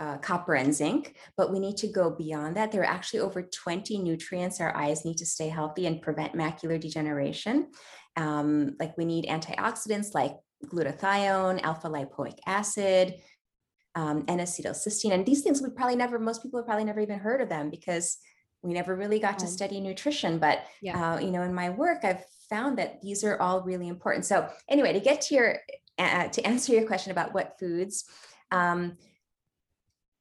uh, 0.03 0.19
copper 0.19 0.55
and 0.55 0.75
zinc, 0.75 1.15
but 1.37 1.53
we 1.53 1.61
need 1.61 1.77
to 1.77 1.87
go 1.87 2.11
beyond 2.11 2.57
that. 2.57 2.73
There 2.73 2.83
are 2.83 2.85
actually 2.85 3.21
over 3.21 3.43
20 3.43 3.99
nutrients 3.99 4.61
our 4.61 4.77
eyes 4.77 5.05
need 5.05 5.19
to 5.19 5.27
stay 5.27 5.49
healthy 5.49 5.87
and 5.87 6.03
prevent 6.03 6.35
macular 6.35 6.81
degeneration. 6.81 7.69
Um, 8.17 8.75
like 8.81 8.99
we 8.99 9.05
need 9.05 9.27
antioxidants 9.27 10.13
like 10.13 10.37
glutathione, 10.67 11.63
alpha 11.63 11.89
lipoic 11.89 12.39
acid, 12.47 13.15
um, 13.95 14.25
and 14.29 14.41
acetylcysteine. 14.41 15.13
And 15.13 15.27
these 15.27 15.43
things 15.43 15.63
we 15.63 15.71
probably 15.71 15.97
never, 15.97 16.19
most 16.19 16.43
people 16.43 16.59
have 16.59 16.67
probably 16.67 16.85
never 16.85 17.01
even 17.01 17.19
heard 17.19 17.41
of 17.41 17.49
them 17.49 17.71
because 17.71 18.19
we 18.63 18.73
never 18.73 18.95
really 18.95 19.19
got 19.19 19.39
to 19.41 19.47
study 19.47 19.81
nutrition. 19.81 20.39
But, 20.39 20.61
Yeah. 20.81 21.15
uh, 21.15 21.19
you 21.19 21.31
know, 21.31 21.43
in 21.43 21.53
my 21.53 21.71
work, 21.71 22.05
I've 22.05 22.25
found 22.49 22.79
that 22.79 23.03
these 23.03 23.25
are 23.25 23.41
all 23.41 23.63
really 23.63 23.89
important. 23.89 24.25
So 24.25 24.49
anyway, 24.69 24.93
to 24.93 25.01
get 25.01 25.21
to 25.23 25.35
your, 25.35 25.59
uh, 25.99 26.29
to 26.29 26.47
answer 26.47 26.73
your 26.73 26.87
question 26.87 27.11
about 27.11 27.35
what 27.35 27.59
foods, 27.59 28.05
um, 28.51 28.97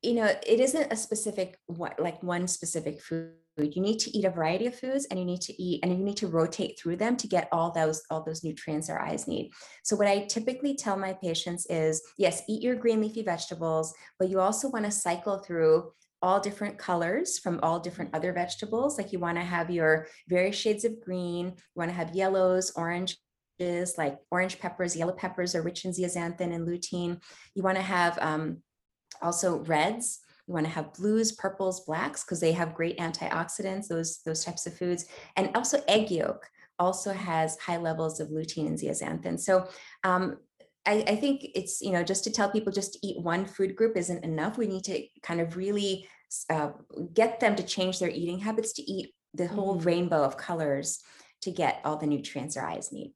you 0.02 0.14
know, 0.14 0.26
it 0.26 0.60
isn't 0.60 0.92
a 0.92 0.96
specific 0.96 1.60
what 1.68 2.00
like 2.00 2.24
one 2.24 2.48
specific 2.48 3.02
food. 3.02 3.34
You 3.58 3.82
need 3.82 4.00
to 4.00 4.18
eat 4.18 4.26
a 4.26 4.30
variety 4.30 4.68
of 4.68 4.76
foods 4.76 5.06
and 5.06 5.20
you 5.20 5.26
need 5.26 5.42
to 5.42 5.62
eat 5.62 5.82
and 5.84 5.92
you 5.92 6.04
need 6.04 6.18
to 6.18 6.28
rotate 6.28 6.80
through 6.80 6.96
them 6.96 7.18
to 7.18 7.28
get 7.28 7.50
all 7.52 7.72
those 7.72 8.02
all 8.10 8.24
those 8.24 8.44
nutrients 8.44 8.90
our 8.90 9.02
eyes 9.02 9.28
need. 9.28 9.52
So 9.84 9.96
what 9.96 10.08
I 10.08 10.26
typically 10.26 10.76
tell 10.76 10.98
my 10.98 11.14
patients 11.14 11.66
is 11.70 12.02
yes, 12.18 12.44
eat 12.48 12.64
your 12.64 12.76
green 12.76 13.02
leafy 13.02 13.24
vegetables, 13.24 13.94
but 14.18 14.30
you 14.30 14.40
also 14.40 14.70
want 14.70 14.86
to 14.86 14.92
cycle 14.92 15.40
through 15.40 15.92
all 16.22 16.40
different 16.40 16.78
colors 16.78 17.40
from 17.40 17.60
all 17.64 17.80
different 17.80 18.12
other 18.14 18.32
vegetables. 18.32 18.98
Like 18.98 19.12
you 19.12 19.20
want 19.20 19.38
to 19.38 19.44
have 19.44 19.72
your 19.72 20.08
various 20.28 20.56
shades 20.56 20.86
of 20.86 21.02
green, 21.02 21.48
you 21.48 21.76
want 21.76 21.90
to 21.90 21.96
have 21.96 22.16
yellows, 22.16 22.72
oranges, 22.76 23.18
like 23.98 24.18
orange 24.30 24.60
peppers, 24.60 24.96
yellow 24.96 25.14
peppers 25.14 25.56
are 25.56 25.62
rich 25.62 25.84
in 25.86 25.92
zeaxanthin 25.92 26.54
and 26.54 26.68
lutein. 26.68 27.22
You 27.56 27.64
want 27.64 27.78
to 27.78 27.84
have 27.84 28.18
um, 28.22 28.62
also 29.22 29.60
reds. 29.60 30.20
You 30.48 30.54
want 30.54 30.66
to 30.66 30.72
have 30.72 30.94
blues, 30.94 31.32
purples, 31.32 31.86
blacks 31.86 32.24
because 32.24 32.40
they 32.40 32.52
have 32.52 32.74
great 32.74 32.98
antioxidants. 32.98 33.88
Those 33.88 34.22
those 34.26 34.44
types 34.44 34.66
of 34.68 34.78
foods, 34.78 35.06
and 35.36 35.56
also 35.56 35.84
egg 35.88 36.12
yolk 36.12 36.50
also 36.80 37.14
has 37.14 37.58
high 37.60 37.78
levels 37.78 38.20
of 38.20 38.30
lutein 38.30 38.66
and 38.68 38.78
zeaxanthin. 38.78 39.40
So 39.40 39.68
um, 40.04 40.38
I, 40.86 41.04
I, 41.08 41.16
think 41.16 41.46
it's 41.54 41.80
you 41.80 41.92
know 41.92 42.04
just 42.04 42.24
to 42.24 42.32
tell 42.32 42.50
people 42.50 42.72
just 42.72 42.94
to 42.94 43.08
eat 43.08 43.22
one 43.22 43.46
food 43.46 43.76
group 43.76 43.96
isn't 43.96 44.24
enough. 44.24 44.58
We 44.58 44.68
need 44.68 44.84
to 44.86 45.06
kind 45.22 45.42
of 45.42 45.56
really 45.58 46.08
uh, 46.50 46.72
get 47.14 47.40
them 47.40 47.56
to 47.56 47.64
change 47.64 48.00
their 48.00 48.10
eating 48.10 48.40
habits 48.40 48.74
to 48.74 48.82
eat 48.82 49.14
the 49.34 49.48
whole 49.48 49.76
mm-hmm. 49.76 49.88
rainbow 49.88 50.24
of 50.24 50.38
colors 50.38 51.00
to 51.42 51.52
get 51.52 51.82
all 51.84 51.98
the 51.98 52.08
nutrients 52.08 52.56
their 52.56 52.66
eyes 52.66 52.92
need. 52.92 53.14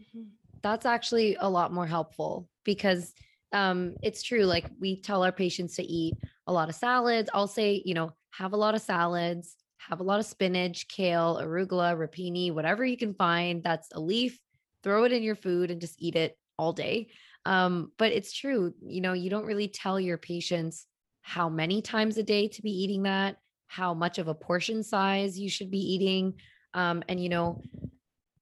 Mm-hmm. 0.00 0.28
That's 0.62 0.86
actually 0.86 1.36
a 1.40 1.48
lot 1.48 1.72
more 1.72 1.86
helpful 1.86 2.48
because 2.64 3.12
um, 3.52 3.94
it's 4.02 4.22
true. 4.22 4.44
Like 4.44 4.66
we 4.80 5.00
tell 5.00 5.24
our 5.24 5.32
patients 5.32 5.76
to 5.76 5.82
eat 5.82 6.14
a 6.46 6.52
lot 6.52 6.68
of 6.68 6.74
salads. 6.74 7.30
I'll 7.32 7.48
say, 7.48 7.82
you 7.84 7.94
know, 7.94 8.12
have 8.30 8.52
a 8.52 8.56
lot 8.56 8.74
of 8.74 8.80
salads, 8.80 9.56
have 9.78 10.00
a 10.00 10.04
lot 10.04 10.20
of 10.20 10.26
spinach, 10.26 10.88
kale, 10.88 11.38
arugula, 11.42 11.96
rapini, 11.96 12.52
whatever 12.52 12.84
you 12.84 12.96
can 12.96 13.14
find 13.14 13.62
that's 13.62 13.88
a 13.92 14.00
leaf, 14.00 14.38
throw 14.82 15.04
it 15.04 15.12
in 15.12 15.22
your 15.22 15.36
food 15.36 15.70
and 15.70 15.80
just 15.80 16.00
eat 16.00 16.16
it 16.16 16.36
all 16.58 16.72
day. 16.72 17.08
Um, 17.44 17.90
but 17.98 18.12
it's 18.12 18.32
true, 18.32 18.72
you 18.80 19.00
know, 19.00 19.12
you 19.12 19.28
don't 19.28 19.46
really 19.46 19.68
tell 19.68 19.98
your 19.98 20.18
patients 20.18 20.86
how 21.22 21.48
many 21.48 21.82
times 21.82 22.16
a 22.16 22.22
day 22.22 22.48
to 22.48 22.62
be 22.62 22.70
eating 22.70 23.02
that, 23.02 23.36
how 23.66 23.94
much 23.94 24.18
of 24.18 24.28
a 24.28 24.34
portion 24.34 24.82
size 24.82 25.38
you 25.38 25.50
should 25.50 25.70
be 25.70 25.78
eating. 25.78 26.34
Um, 26.74 27.02
and, 27.08 27.20
you 27.20 27.28
know, 27.28 27.62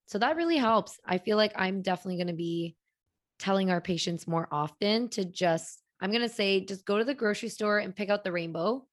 so 0.07 0.19
that 0.19 0.37
really 0.37 0.57
helps. 0.57 0.99
I 1.07 1.19
feel 1.19 1.37
like 1.37 1.53
I'm 1.57 1.83
definitely 1.83 2.17
going 2.17 2.27
to 2.27 2.33
be 2.35 2.77
telling 3.41 3.71
our 3.71 3.81
patients 3.81 4.29
more 4.29 4.47
often 4.53 5.09
to 5.09 5.25
just, 5.25 5.83
I'm 6.01 6.11
going 6.11 6.23
to 6.23 6.29
say, 6.29 6.61
just 6.61 6.85
go 6.85 6.99
to 6.99 7.05
the 7.05 7.15
grocery 7.15 7.49
store 7.49 7.79
and 7.79 7.97
pick 7.97 8.11
out 8.11 8.23
the 8.23 8.31
rainbow, 8.31 8.87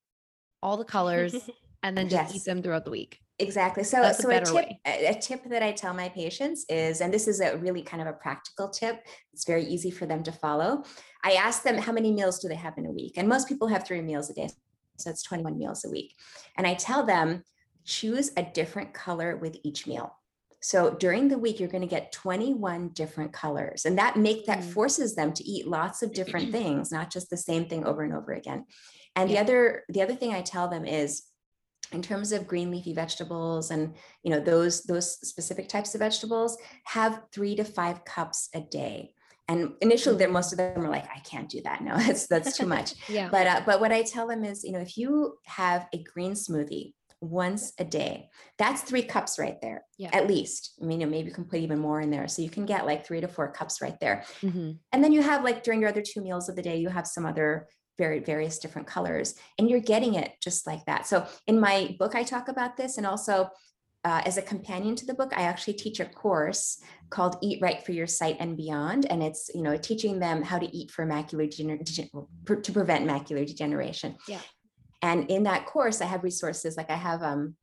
all 0.64 0.78
the 0.78 0.86
colors, 0.86 1.36
and 1.84 1.96
then 1.96 2.10
just 2.10 2.34
yes. 2.34 2.36
eat 2.36 2.46
them 2.46 2.64
throughout 2.64 2.86
the 2.86 2.92
week. 2.92 3.20
Exactly. 3.40 3.84
So, 3.84 4.02
That's 4.02 4.24
so 4.24 4.32
a, 4.32 4.38
a 4.38 4.44
tip, 4.44 4.56
way. 4.56 4.80
a 4.86 5.14
tip 5.14 5.44
that 5.50 5.62
I 5.62 5.72
tell 5.72 5.94
my 5.94 6.10
patients 6.10 6.66
is, 6.70 7.02
and 7.02 7.14
this 7.14 7.28
is 7.28 7.40
a 7.40 7.56
really 7.58 7.84
kind 7.84 8.02
of 8.02 8.08
a 8.08 8.14
practical 8.14 8.70
tip. 8.70 9.06
It's 9.32 9.46
very 9.46 9.64
easy 9.64 9.92
for 9.92 10.08
them 10.08 10.24
to 10.24 10.32
follow. 10.32 10.84
I 11.24 11.34
ask 11.34 11.62
them 11.62 11.78
how 11.78 11.92
many 11.92 12.12
meals 12.12 12.40
do 12.40 12.48
they 12.48 12.56
have 12.56 12.78
in 12.78 12.88
a 12.88 12.92
week, 12.92 13.14
and 13.18 13.28
most 13.28 13.48
people 13.48 13.68
have 13.68 13.86
three 13.86 14.02
meals 14.02 14.32
a 14.32 14.34
day, 14.34 14.50
so 14.98 15.12
it's 15.12 15.22
21 15.22 15.58
meals 15.58 15.86
a 15.86 15.90
week. 15.90 16.16
And 16.58 16.66
I 16.66 16.74
tell 16.74 17.06
them 17.06 17.44
choose 17.86 18.32
a 18.38 18.44
different 18.44 18.94
color 18.94 19.38
with 19.38 19.58
each 19.64 19.86
meal. 19.86 20.18
So 20.68 20.90
during 20.90 21.30
the 21.30 21.38
week, 21.38 21.62
you're 21.62 21.70
going 21.70 21.80
to 21.80 21.88
get 21.88 22.12
21 22.12 22.90
different 22.90 23.32
colors, 23.32 23.86
and 23.86 23.98
that 23.98 24.18
make 24.18 24.48
that 24.48 24.60
mm. 24.60 24.74
forces 24.74 25.16
them 25.16 25.32
to 25.32 25.44
eat 25.46 25.66
lots 25.66 26.04
of 26.04 26.14
different 26.14 26.52
things, 26.58 26.92
not 26.92 27.10
just 27.10 27.30
the 27.30 27.38
same 27.38 27.70
thing 27.70 27.86
over 27.86 28.04
and 28.04 28.14
over 28.14 28.34
again. 28.34 28.66
And 29.16 29.30
yeah. 29.30 29.36
the 29.36 29.42
other 29.44 29.84
the 29.88 30.02
other 30.02 30.14
thing 30.14 30.34
I 30.34 30.42
tell 30.42 30.68
them 30.68 30.86
is 30.86 31.24
in 31.94 32.02
terms 32.02 32.34
of 32.34 32.50
green 32.50 32.70
leafy 32.70 32.94
vegetables 32.94 33.72
and 33.72 33.96
you 34.24 34.30
know 34.30 34.42
those 34.42 34.84
those 34.84 35.14
specific 35.26 35.70
types 35.70 35.96
of 35.96 36.00
vegetables 36.00 36.58
have 36.84 37.22
three 37.32 37.56
to 37.56 37.64
five 37.64 38.04
cups 38.04 38.50
a 38.54 38.60
day 38.60 39.14
and 39.48 39.72
initially 39.80 40.18
that 40.18 40.32
most 40.32 40.52
of 40.52 40.58
them 40.58 40.84
are 40.86 40.90
like 40.90 41.08
i 41.16 41.20
can't 41.20 41.48
do 41.48 41.62
that 41.62 41.82
no 41.82 41.96
that's 42.06 42.28
that's 42.28 42.58
too 42.58 42.66
much 42.66 42.94
yeah 43.08 43.30
but 43.32 43.48
uh, 43.48 43.62
but 43.66 43.80
what 43.80 43.94
i 43.94 44.02
tell 44.02 44.28
them 44.28 44.44
is 44.44 44.66
you 44.66 44.74
know 44.74 44.80
if 44.80 44.98
you 44.98 45.38
have 45.46 45.88
a 45.94 46.04
green 46.04 46.34
smoothie 46.34 46.92
once 47.22 47.74
a 47.80 47.84
day. 47.84 48.30
That's 48.58 48.82
three 48.82 49.02
cups 49.02 49.40
right 49.40 49.60
there 49.62 49.84
yeah. 49.98 50.10
at 50.14 50.28
least. 50.28 50.74
I 50.82 50.86
mean 50.86 51.00
you 51.00 51.06
know, 51.06 51.12
maybe 51.12 51.30
you 51.30 51.34
can 51.34 51.46
put 51.46 51.60
even 51.60 51.80
more 51.80 52.02
in 52.02 52.12
there. 52.12 52.28
So 52.28 52.42
you 52.42 52.50
can 52.50 52.66
get 52.66 52.86
like 52.86 53.06
three 53.06 53.22
to 53.22 53.28
four 53.28 53.52
cups 53.52 53.82
right 53.82 54.00
there. 54.00 54.24
Mm-hmm. 54.42 54.72
and 54.92 55.04
then 55.04 55.12
you 55.12 55.22
have 55.22 55.44
like 55.44 55.64
during 55.64 55.82
your 55.82 55.90
other 55.90 56.04
two 56.04 56.22
meals 56.22 56.50
of 56.50 56.56
the 56.56 56.62
day 56.62 56.78
you 56.78 56.90
have 56.90 57.08
some 57.08 57.26
other 57.26 57.68
very 57.98 58.20
various 58.20 58.60
different 58.60 58.88
colors 58.88 59.36
and 59.58 59.70
you're 59.70 59.80
getting 59.80 60.14
it 60.14 60.32
just 60.42 60.68
like 60.68 60.86
that. 60.86 61.08
So 61.08 61.26
in 61.48 61.60
my 61.60 61.96
book 62.00 62.16
i 62.16 62.24
talk 62.24 62.48
about 62.48 62.78
this 62.78 62.98
and 62.98 63.08
also 63.08 63.50
uh, 64.04 64.22
as 64.26 64.38
a 64.38 64.42
companion 64.42 64.96
to 64.96 65.06
the 65.06 65.14
book 65.14 65.34
i 65.36 65.42
actually 65.42 65.74
teach 65.74 66.00
a 66.00 66.06
course 66.06 66.78
called 67.10 67.36
eat 67.42 67.60
right 67.62 67.84
for 67.84 67.92
your 67.92 68.08
sight 68.08 68.38
and 68.40 68.56
beyond 68.56 69.06
and 69.08 69.24
it's 69.24 69.50
you 69.54 69.64
know 69.64 69.76
teaching 69.76 70.20
them 70.20 70.44
how 70.44 70.60
to 70.60 70.74
eat 70.74 70.92
for 70.92 71.06
macular 71.06 71.50
degeneration 71.50 72.08
to 72.46 72.72
prevent 72.72 73.08
macular 73.08 73.46
degeneration. 73.46 74.16
Yeah 74.28 74.40
and 75.02 75.30
in 75.30 75.44
that 75.44 75.66
course 75.66 76.02
i 76.02 76.06
have 76.06 76.24
resources 76.24 76.78
like 76.78 76.90
i 76.90 76.96
have 76.96 77.22
um, 77.24 77.56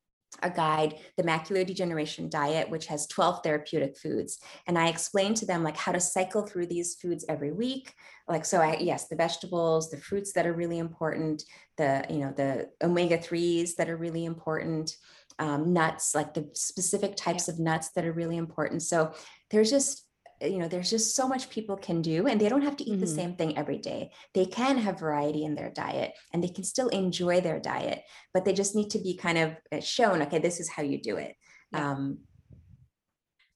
a 0.42 0.50
guide, 0.50 0.96
the 1.16 1.22
macular 1.22 1.66
degeneration 1.66 2.28
diet, 2.28 2.68
which 2.68 2.86
has 2.86 3.06
12 3.06 3.42
therapeutic 3.42 3.96
foods. 3.96 4.38
And 4.66 4.78
I 4.78 4.88
explain 4.88 5.34
to 5.34 5.46
them 5.46 5.62
like 5.62 5.76
how 5.76 5.92
to 5.92 6.00
cycle 6.00 6.42
through 6.42 6.66
these 6.66 6.96
foods 7.00 7.24
every 7.28 7.52
week. 7.52 7.92
Like, 8.28 8.44
so 8.44 8.60
I, 8.60 8.78
yes, 8.80 9.08
the 9.08 9.16
vegetables, 9.16 9.90
the 9.90 9.98
fruits 9.98 10.32
that 10.32 10.46
are 10.46 10.52
really 10.52 10.78
important, 10.78 11.44
the, 11.76 12.04
you 12.08 12.18
know, 12.18 12.32
the 12.36 12.70
omega 12.82 13.18
threes 13.18 13.76
that 13.76 13.88
are 13.88 13.96
really 13.96 14.24
important, 14.24 14.96
um, 15.38 15.72
nuts, 15.72 16.14
like 16.14 16.34
the 16.34 16.48
specific 16.54 17.16
types 17.16 17.48
yeah. 17.48 17.54
of 17.54 17.60
nuts 17.60 17.90
that 17.94 18.04
are 18.04 18.12
really 18.12 18.36
important. 18.36 18.82
So 18.82 19.12
there's 19.50 19.70
just 19.70 20.03
you 20.44 20.58
know 20.58 20.68
there's 20.68 20.90
just 20.90 21.14
so 21.14 21.28
much 21.28 21.50
people 21.50 21.76
can 21.76 22.02
do 22.02 22.26
and 22.26 22.40
they 22.40 22.48
don't 22.48 22.62
have 22.62 22.76
to 22.76 22.84
eat 22.84 22.92
mm-hmm. 22.92 23.00
the 23.00 23.06
same 23.06 23.34
thing 23.34 23.56
every 23.56 23.78
day 23.78 24.10
they 24.34 24.46
can 24.46 24.78
have 24.78 24.98
variety 24.98 25.44
in 25.44 25.54
their 25.54 25.70
diet 25.70 26.12
and 26.32 26.42
they 26.42 26.48
can 26.48 26.64
still 26.64 26.88
enjoy 26.88 27.40
their 27.40 27.60
diet 27.60 28.02
but 28.32 28.44
they 28.44 28.52
just 28.52 28.74
need 28.74 28.90
to 28.90 28.98
be 28.98 29.16
kind 29.16 29.38
of 29.38 29.56
uh, 29.72 29.80
shown 29.80 30.22
okay 30.22 30.38
this 30.38 30.60
is 30.60 30.68
how 30.68 30.82
you 30.82 31.00
do 31.00 31.16
it 31.16 31.34
yeah. 31.72 31.92
um, 31.92 32.18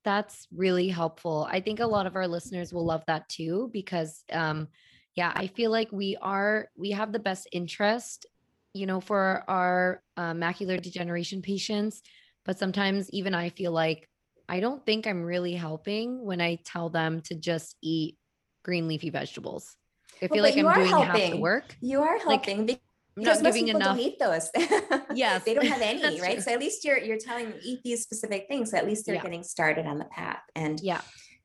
that's 0.05 0.46
really 0.55 0.88
helpful 0.88 1.46
i 1.51 1.61
think 1.61 1.81
a 1.81 1.87
lot 1.87 2.07
of 2.07 2.16
our 2.16 2.29
listeners 2.29 2.72
will 2.72 2.87
love 2.87 3.05
that 3.07 3.29
too 3.29 3.70
because 3.72 4.24
um, 4.33 4.68
yeah 5.14 5.33
i 5.35 5.46
feel 5.46 5.70
like 5.70 5.90
we 5.92 6.16
are 6.22 6.68
we 6.77 6.90
have 6.90 7.12
the 7.12 7.18
best 7.18 7.48
interest 7.53 8.27
you 8.74 8.87
know 8.87 9.01
for 9.01 9.44
our 9.48 10.03
uh, 10.16 10.33
macular 10.33 10.81
degeneration 10.81 11.42
patients 11.42 12.03
but 12.44 12.59
sometimes 12.59 13.11
even 13.11 13.35
i 13.35 13.48
feel 13.48 13.72
like 13.72 14.09
I 14.48 14.61
don't 14.61 14.84
think 14.84 15.06
I'm 15.06 15.22
really 15.22 15.54
helping 15.54 16.24
when 16.24 16.40
I 16.40 16.58
tell 16.64 16.88
them 16.88 17.20
to 17.22 17.34
just 17.34 17.76
eat 17.82 18.16
green 18.64 18.88
leafy 18.88 19.11
vegetables. 19.11 19.76
I 20.22 20.28
feel 20.28 20.42
well, 20.42 20.42
like 20.44 20.56
I'm 20.56 20.74
doing 20.74 20.88
helping. 20.88 21.20
half 21.22 21.30
the 21.32 21.38
work. 21.38 21.76
You 21.80 22.00
are 22.02 22.18
helping 22.18 22.66
like, 22.66 22.80
because 23.16 23.42
most 23.42 23.54
people 23.54 23.76
enough. 23.76 23.96
don't 23.96 24.00
eat 24.00 24.18
those. 24.18 24.50
yes, 25.14 25.44
they 25.44 25.54
don't 25.54 25.66
have 25.66 25.80
any, 25.82 26.20
right? 26.20 26.34
True. 26.34 26.40
So 26.40 26.52
at 26.52 26.61
least 26.61 26.84
you're 26.84 26.98
you're 26.98 27.18
telling 27.18 27.50
them 27.50 27.58
eat 27.62 27.80
these 27.84 28.02
specific 28.02 28.46
things. 28.48 28.70
So 28.70 28.78
at 28.78 28.87
least 28.87 29.06
they're 29.06 29.16
yeah. 29.16 29.22
getting 29.22 29.42
started 29.42 29.87
on 29.87 29.98
the 29.98 30.06
path, 30.06 30.42
and 30.54 30.80
yeah, 30.80 31.00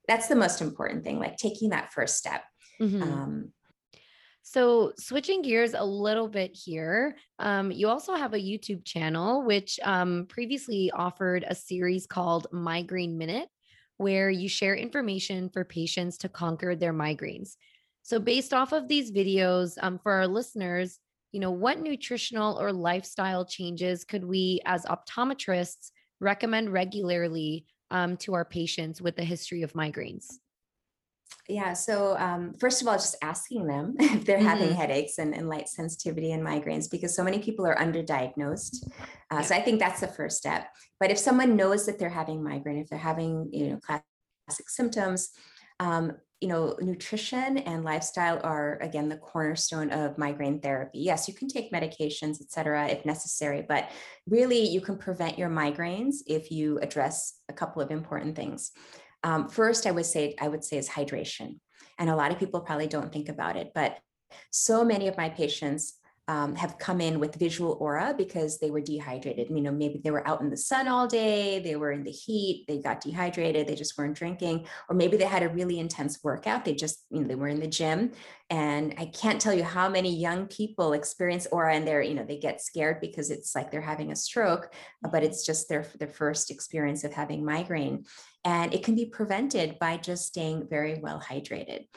that's 0.07 0.27
the 0.27 0.35
most 0.35 0.61
important 0.61 1.03
thing. 1.03 1.19
Like 1.19 1.37
taking 1.37 1.69
that 1.69 1.91
first 1.91 2.17
step. 2.17 2.43
Mm-hmm. 2.81 3.03
Um, 3.03 3.53
so, 4.45 4.91
switching 4.99 5.41
gears 5.41 5.73
a 5.73 5.85
little 5.85 6.27
bit 6.27 6.51
here, 6.53 7.15
um, 7.39 7.71
you 7.71 7.87
also 7.87 8.13
have 8.13 8.33
a 8.33 8.37
YouTube 8.37 8.83
channel, 8.83 9.41
which 9.41 9.79
um, 9.83 10.25
previously 10.27 10.91
offered 10.91 11.45
a 11.47 11.55
series 11.55 12.05
called 12.05 12.47
Migraine 12.51 13.17
Minute, 13.17 13.47
where 13.97 14.29
you 14.29 14.49
share 14.49 14.75
information 14.75 15.49
for 15.49 15.63
patients 15.63 16.17
to 16.17 16.29
conquer 16.29 16.75
their 16.75 16.93
migraines. 16.93 17.51
So, 18.01 18.19
based 18.19 18.53
off 18.53 18.73
of 18.73 18.89
these 18.89 19.13
videos, 19.13 19.77
um, 19.81 19.97
for 19.97 20.11
our 20.11 20.27
listeners, 20.27 20.99
you 21.31 21.39
know, 21.39 21.51
what 21.51 21.79
nutritional 21.79 22.59
or 22.59 22.73
lifestyle 22.73 23.45
changes 23.45 24.03
could 24.03 24.25
we 24.25 24.59
as 24.65 24.83
optometrists 24.85 25.91
recommend 26.19 26.73
regularly 26.73 27.65
um, 27.91 28.17
to 28.17 28.33
our 28.33 28.43
patients 28.43 29.01
with 29.01 29.17
a 29.19 29.23
history 29.23 29.61
of 29.61 29.71
migraines? 29.71 30.25
Yeah. 31.49 31.73
So, 31.73 32.15
um, 32.17 32.53
first 32.59 32.81
of 32.81 32.87
all, 32.87 32.95
just 32.95 33.17
asking 33.21 33.67
them 33.67 33.95
if 33.99 34.25
they're 34.25 34.37
mm-hmm. 34.37 34.47
having 34.47 34.73
headaches 34.73 35.17
and, 35.17 35.35
and, 35.35 35.49
light 35.49 35.67
sensitivity 35.67 36.31
and 36.31 36.41
migraines, 36.41 36.89
because 36.89 37.15
so 37.15 37.23
many 37.23 37.39
people 37.39 37.65
are 37.65 37.75
underdiagnosed. 37.75 38.87
Uh, 39.29 39.35
yeah. 39.35 39.41
So, 39.41 39.55
I 39.55 39.61
think 39.61 39.79
that's 39.79 39.99
the 39.99 40.07
first 40.07 40.37
step. 40.37 40.67
But 40.99 41.11
if 41.11 41.17
someone 41.17 41.55
knows 41.55 41.85
that 41.85 41.99
they're 41.99 42.09
having 42.09 42.43
migraine, 42.43 42.77
if 42.77 42.87
they're 42.87 42.97
having, 42.97 43.49
you 43.51 43.71
know, 43.71 43.79
classic 43.79 44.69
symptoms, 44.69 45.31
um, 45.79 46.13
you 46.43 46.49
know, 46.49 46.75
nutrition 46.81 47.57
and 47.59 47.85
lifestyle 47.85 48.37
are 48.43 48.77
again 48.81 49.07
the 49.07 49.15
cornerstone 49.15 49.89
of 49.91 50.17
migraine 50.17 50.59
therapy. 50.59 50.99
Yes, 50.99 51.25
you 51.25 51.33
can 51.33 51.47
take 51.47 51.71
medications, 51.71 52.41
et 52.41 52.51
cetera, 52.51 52.87
if 52.87 53.05
necessary, 53.05 53.65
but 53.65 53.89
really 54.27 54.67
you 54.67 54.81
can 54.81 54.97
prevent 54.97 55.39
your 55.39 55.49
migraines 55.49 56.15
if 56.27 56.51
you 56.51 56.79
address 56.79 57.39
a 57.47 57.53
couple 57.53 57.81
of 57.81 57.91
important 57.91 58.35
things. 58.35 58.71
Um, 59.23 59.47
first, 59.49 59.87
I 59.87 59.91
would 59.91 60.05
say 60.05 60.35
I 60.39 60.47
would 60.47 60.63
say 60.63 60.77
is 60.77 60.89
hydration, 60.89 61.59
and 61.97 62.09
a 62.09 62.15
lot 62.15 62.31
of 62.31 62.39
people 62.39 62.61
probably 62.61 62.87
don't 62.87 63.11
think 63.11 63.29
about 63.29 63.55
it, 63.57 63.71
but 63.73 63.97
so 64.51 64.83
many 64.83 65.07
of 65.07 65.17
my 65.17 65.29
patients 65.29 65.99
um, 66.29 66.55
have 66.55 66.77
come 66.77 67.01
in 67.01 67.19
with 67.19 67.35
visual 67.35 67.77
aura 67.81 68.13
because 68.17 68.57
they 68.57 68.71
were 68.71 68.79
dehydrated. 68.79 69.49
You 69.49 69.61
know, 69.61 69.71
maybe 69.71 69.99
they 70.01 70.11
were 70.11 70.25
out 70.27 70.39
in 70.39 70.49
the 70.49 70.57
sun 70.57 70.87
all 70.87 71.05
day, 71.05 71.59
they 71.59 71.75
were 71.75 71.91
in 71.91 72.03
the 72.03 72.11
heat, 72.11 72.65
they 72.67 72.79
got 72.79 73.01
dehydrated, 73.01 73.67
they 73.67 73.75
just 73.75 73.97
weren't 73.97 74.15
drinking, 74.15 74.65
or 74.89 74.95
maybe 74.95 75.17
they 75.17 75.25
had 75.25 75.43
a 75.43 75.49
really 75.49 75.79
intense 75.79 76.23
workout. 76.23 76.63
They 76.63 76.75
just, 76.75 77.05
you 77.09 77.21
know, 77.21 77.27
they 77.27 77.35
were 77.35 77.49
in 77.49 77.59
the 77.59 77.67
gym. 77.67 78.11
And 78.49 78.93
I 78.97 79.07
can't 79.07 79.41
tell 79.41 79.53
you 79.53 79.63
how 79.63 79.89
many 79.89 80.15
young 80.15 80.47
people 80.47 80.93
experience 80.93 81.47
aura 81.51 81.75
and 81.75 81.85
they're, 81.85 82.01
you 82.01 82.13
know, 82.13 82.25
they 82.25 82.37
get 82.37 82.61
scared 82.61 83.01
because 83.01 83.29
it's 83.29 83.53
like 83.53 83.69
they're 83.69 83.81
having 83.81 84.11
a 84.11 84.15
stroke, 84.15 84.73
but 85.11 85.23
it's 85.23 85.45
just 85.45 85.67
their, 85.67 85.85
their 85.99 86.07
first 86.07 86.51
experience 86.51 87.03
of 87.03 87.13
having 87.13 87.43
migraine. 87.43 88.05
And 88.45 88.73
it 88.73 88.83
can 88.83 88.95
be 88.95 89.05
prevented 89.05 89.77
by 89.79 89.97
just 89.97 90.25
staying 90.27 90.67
very 90.69 90.99
well 91.01 91.21
hydrated. 91.21 91.87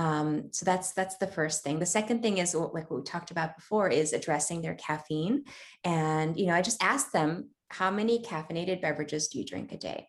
Um, 0.00 0.44
so 0.50 0.64
that's 0.64 0.92
that's 0.92 1.18
the 1.18 1.26
first 1.26 1.62
thing. 1.62 1.78
The 1.78 1.84
second 1.84 2.22
thing 2.22 2.38
is 2.38 2.54
like 2.54 2.90
what 2.90 2.98
we 3.00 3.02
talked 3.02 3.30
about 3.30 3.54
before 3.54 3.90
is 3.90 4.14
addressing 4.14 4.62
their 4.62 4.74
caffeine. 4.74 5.44
And 5.84 6.38
you 6.38 6.46
know, 6.46 6.54
I 6.54 6.62
just 6.62 6.82
asked 6.82 7.12
them, 7.12 7.50
how 7.68 7.90
many 7.90 8.22
caffeinated 8.22 8.80
beverages 8.80 9.28
do 9.28 9.38
you 9.38 9.44
drink 9.44 9.72
a 9.72 9.76
day? 9.76 10.08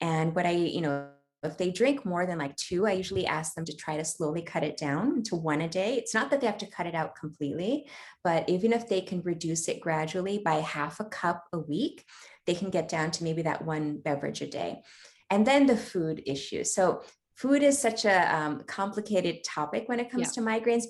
And 0.00 0.34
what 0.34 0.44
I, 0.44 0.50
you 0.50 0.80
know, 0.80 1.10
if 1.44 1.56
they 1.56 1.70
drink 1.70 2.04
more 2.04 2.26
than 2.26 2.36
like 2.36 2.56
two, 2.56 2.84
I 2.84 2.92
usually 2.92 3.26
ask 3.28 3.54
them 3.54 3.64
to 3.66 3.76
try 3.76 3.96
to 3.96 4.04
slowly 4.04 4.42
cut 4.42 4.64
it 4.64 4.76
down 4.76 5.22
to 5.24 5.36
one 5.36 5.60
a 5.60 5.68
day. 5.68 5.94
It's 5.94 6.14
not 6.14 6.30
that 6.30 6.40
they 6.40 6.48
have 6.48 6.58
to 6.58 6.66
cut 6.66 6.88
it 6.88 6.96
out 6.96 7.14
completely, 7.14 7.88
but 8.24 8.48
even 8.48 8.72
if 8.72 8.88
they 8.88 9.00
can 9.00 9.22
reduce 9.22 9.68
it 9.68 9.80
gradually 9.80 10.38
by 10.38 10.56
half 10.56 10.98
a 10.98 11.04
cup 11.04 11.44
a 11.52 11.60
week, 11.60 12.04
they 12.46 12.56
can 12.56 12.70
get 12.70 12.88
down 12.88 13.12
to 13.12 13.22
maybe 13.22 13.42
that 13.42 13.64
one 13.64 13.98
beverage 13.98 14.42
a 14.42 14.48
day. 14.48 14.82
And 15.30 15.46
then 15.46 15.66
the 15.66 15.76
food 15.76 16.22
issue. 16.26 16.64
So 16.64 17.02
food 17.38 17.62
is 17.62 17.78
such 17.78 18.04
a 18.04 18.36
um, 18.36 18.64
complicated 18.66 19.44
topic 19.44 19.84
when 19.88 20.00
it 20.00 20.10
comes 20.10 20.36
yeah. 20.36 20.42
to 20.42 20.48
migraines 20.48 20.84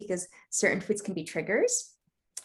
because 0.00 0.26
certain 0.50 0.80
foods 0.80 1.00
can 1.00 1.14
be 1.14 1.22
triggers 1.22 1.92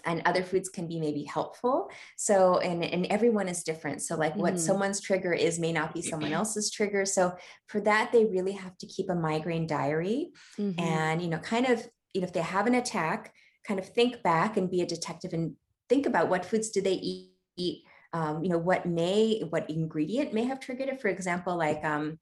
and 0.05 0.21
other 0.25 0.43
foods 0.43 0.69
can 0.69 0.87
be 0.87 0.99
maybe 0.99 1.23
helpful 1.23 1.89
so 2.17 2.59
and 2.59 2.83
and 2.83 3.07
everyone 3.07 3.47
is 3.47 3.63
different 3.63 3.99
so 4.01 4.15
like 4.15 4.35
what 4.35 4.53
mm-hmm. 4.53 4.61
someone's 4.61 5.01
trigger 5.01 5.33
is 5.33 5.57
may 5.57 5.73
not 5.73 5.91
be 5.91 6.03
someone 6.03 6.33
else's 6.39 6.69
trigger 6.69 7.03
so 7.03 7.33
for 7.65 7.81
that 7.81 8.11
they 8.11 8.25
really 8.25 8.51
have 8.51 8.77
to 8.77 8.85
keep 8.85 9.09
a 9.09 9.15
migraine 9.15 9.65
diary 9.65 10.29
mm-hmm. 10.59 10.79
and 10.79 11.21
you 11.21 11.27
know 11.27 11.39
kind 11.39 11.65
of 11.65 11.87
you 12.13 12.21
know 12.21 12.27
if 12.27 12.33
they 12.33 12.41
have 12.41 12.67
an 12.67 12.75
attack 12.75 13.33
kind 13.67 13.79
of 13.79 13.89
think 13.89 14.21
back 14.21 14.55
and 14.55 14.69
be 14.69 14.81
a 14.81 14.85
detective 14.85 15.33
and 15.33 15.55
think 15.89 16.05
about 16.05 16.29
what 16.29 16.45
foods 16.45 16.69
do 16.69 16.79
they 16.79 16.99
eat 17.57 17.83
um, 18.13 18.43
you 18.43 18.49
know 18.49 18.57
what 18.57 18.85
may 18.85 19.41
what 19.49 19.69
ingredient 19.69 20.33
may 20.33 20.43
have 20.45 20.59
triggered 20.59 20.89
it 20.89 21.01
for 21.01 21.09
example 21.09 21.57
like 21.57 21.83
um, 21.83 22.19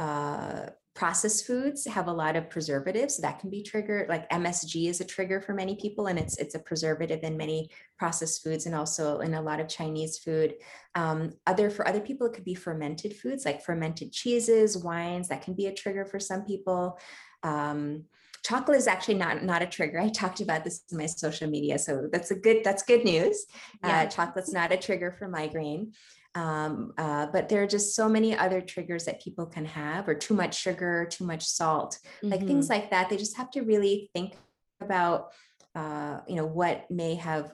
uh, 0.00 0.70
processed 0.94 1.46
foods 1.46 1.86
have 1.86 2.08
a 2.08 2.12
lot 2.12 2.36
of 2.36 2.50
preservatives 2.50 3.18
that 3.18 3.38
can 3.38 3.48
be 3.48 3.62
triggered 3.62 4.08
like 4.08 4.28
msg 4.30 4.88
is 4.88 5.00
a 5.00 5.04
trigger 5.04 5.40
for 5.40 5.54
many 5.54 5.76
people 5.76 6.08
and 6.08 6.18
it's 6.18 6.36
it's 6.38 6.56
a 6.56 6.58
preservative 6.58 7.20
in 7.22 7.36
many 7.36 7.70
processed 7.96 8.42
foods 8.42 8.66
and 8.66 8.74
also 8.74 9.20
in 9.20 9.34
a 9.34 9.40
lot 9.40 9.60
of 9.60 9.68
chinese 9.68 10.18
food. 10.18 10.54
Um, 10.96 11.32
other 11.46 11.70
for 11.70 11.86
other 11.86 12.00
people 12.00 12.26
it 12.26 12.32
could 12.32 12.44
be 12.44 12.54
fermented 12.54 13.14
foods 13.16 13.44
like 13.44 13.62
fermented 13.62 14.10
cheeses 14.10 14.76
wines 14.76 15.28
that 15.28 15.42
can 15.42 15.54
be 15.54 15.66
a 15.66 15.74
trigger 15.74 16.04
for 16.04 16.18
some 16.18 16.44
people. 16.44 16.98
Um, 17.42 18.04
chocolate 18.42 18.78
is 18.78 18.88
actually 18.88 19.14
not 19.14 19.44
not 19.44 19.62
a 19.62 19.66
trigger. 19.66 20.00
I 20.00 20.08
talked 20.08 20.40
about 20.40 20.64
this 20.64 20.82
in 20.90 20.98
my 20.98 21.06
social 21.06 21.48
media 21.48 21.78
so 21.78 22.08
that's 22.10 22.32
a 22.32 22.34
good 22.34 22.64
that's 22.64 22.82
good 22.82 23.04
news. 23.04 23.46
Yeah. 23.84 24.00
uh, 24.00 24.06
chocolate's 24.06 24.52
not 24.52 24.72
a 24.72 24.76
trigger 24.76 25.14
for 25.16 25.28
migraine 25.28 25.92
um, 26.34 26.92
uh, 26.96 27.26
but 27.26 27.48
there 27.48 27.62
are 27.62 27.66
just 27.66 27.94
so 27.94 28.08
many 28.08 28.36
other 28.36 28.60
triggers 28.60 29.04
that 29.04 29.22
people 29.22 29.46
can 29.46 29.64
have, 29.64 30.08
or 30.08 30.14
too 30.14 30.34
much 30.34 30.58
sugar, 30.58 31.08
too 31.10 31.24
much 31.24 31.44
salt, 31.44 31.98
mm-hmm. 32.18 32.28
like 32.30 32.46
things 32.46 32.66
mm-hmm. 32.66 32.74
like 32.80 32.90
that. 32.90 33.08
They 33.08 33.16
just 33.16 33.36
have 33.36 33.50
to 33.52 33.62
really 33.62 34.10
think 34.14 34.34
about, 34.80 35.32
uh, 35.74 36.20
you 36.28 36.36
know, 36.36 36.46
what 36.46 36.90
may 36.90 37.16
have 37.16 37.52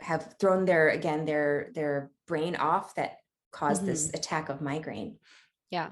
have 0.00 0.34
thrown 0.40 0.64
their 0.64 0.88
again 0.88 1.24
their 1.24 1.70
their 1.74 2.10
brain 2.26 2.56
off 2.56 2.94
that 2.96 3.18
caused 3.52 3.82
mm-hmm. 3.82 3.90
this 3.90 4.10
attack 4.14 4.48
of 4.48 4.60
migraine. 4.60 5.16
Yeah. 5.70 5.90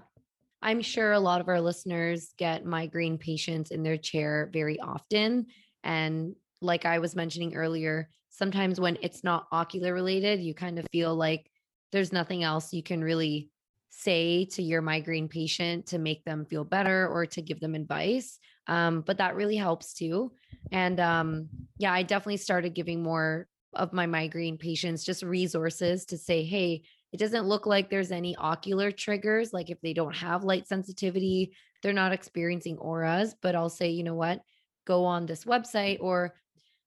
I'm 0.63 0.83
sure 0.83 1.13
a 1.13 1.21
lot 1.21 1.41
of 1.41 1.49
our 1.49 1.61
listeners 1.61 2.35
get 2.37 2.67
migraine 2.67 3.17
patients 3.17 3.71
in 3.71 3.83
their 3.83 3.97
chair 3.97 4.51
very 4.53 4.79
often. 4.79 5.47
And 5.83 6.35
like 6.61 6.85
I 6.85 6.99
was 6.99 7.17
mentioning 7.17 7.55
earlier, 7.55 8.11
sometimes 8.29 8.79
when 8.79 8.99
it's 9.01 9.25
not 9.25 9.47
ocular 9.51 9.95
related, 9.95 10.41
you 10.41 10.53
kind 10.55 10.79
of 10.79 10.87
feel 10.93 11.15
like 11.15 11.51
there's 11.93 12.13
nothing 12.13 12.43
else 12.43 12.73
you 12.73 12.83
can 12.83 13.03
really 13.03 13.51
say 13.91 14.47
to 14.47 14.63
your 14.63 14.81
migraine 14.81 15.29
patient 15.29 15.87
to 15.87 15.99
make 15.99 16.25
them 16.25 16.47
feel 16.47 16.65
better 16.65 17.09
or 17.09 17.27
to 17.27 17.43
give 17.43 17.61
them 17.61 17.75
advice. 17.75 18.39
Um, 18.67 19.03
but 19.03 19.19
that 19.19 19.35
really 19.35 19.57
helps 19.57 19.93
too. 19.93 20.33
And 20.71 21.01
um, 21.01 21.49
yeah, 21.79 21.93
I 21.93 22.03
definitely 22.03 22.39
started 22.39 22.75
giving 22.75 23.03
more 23.03 23.49
of 23.75 23.93
my 23.93 24.07
migraine 24.07 24.59
patients 24.59 25.05
just 25.05 25.23
resources 25.23 26.05
to 26.07 26.19
say, 26.19 26.45
hey, 26.45 26.83
it 27.13 27.19
doesn't 27.19 27.47
look 27.47 27.67
like 27.67 27.91
there's 27.91 28.13
any 28.13 28.37
ocular 28.37 28.91
triggers. 28.91 29.53
Like 29.53 29.71
if 29.71 29.81
they 29.81 29.93
don't 29.93 30.15
have 30.15 30.45
light 30.45 30.69
sensitivity, 30.69 31.53
they're 31.83 31.93
not 31.93 32.13
experiencing 32.13 32.79
auras, 32.79 33.35
but 33.43 33.55
I'll 33.55 33.69
say, 33.69 33.91
you 33.91 34.05
know 34.05 34.15
what, 34.15 34.41
go 34.87 35.05
on 35.05 35.27
this 35.27 35.45
website 35.45 35.99
or 36.01 36.35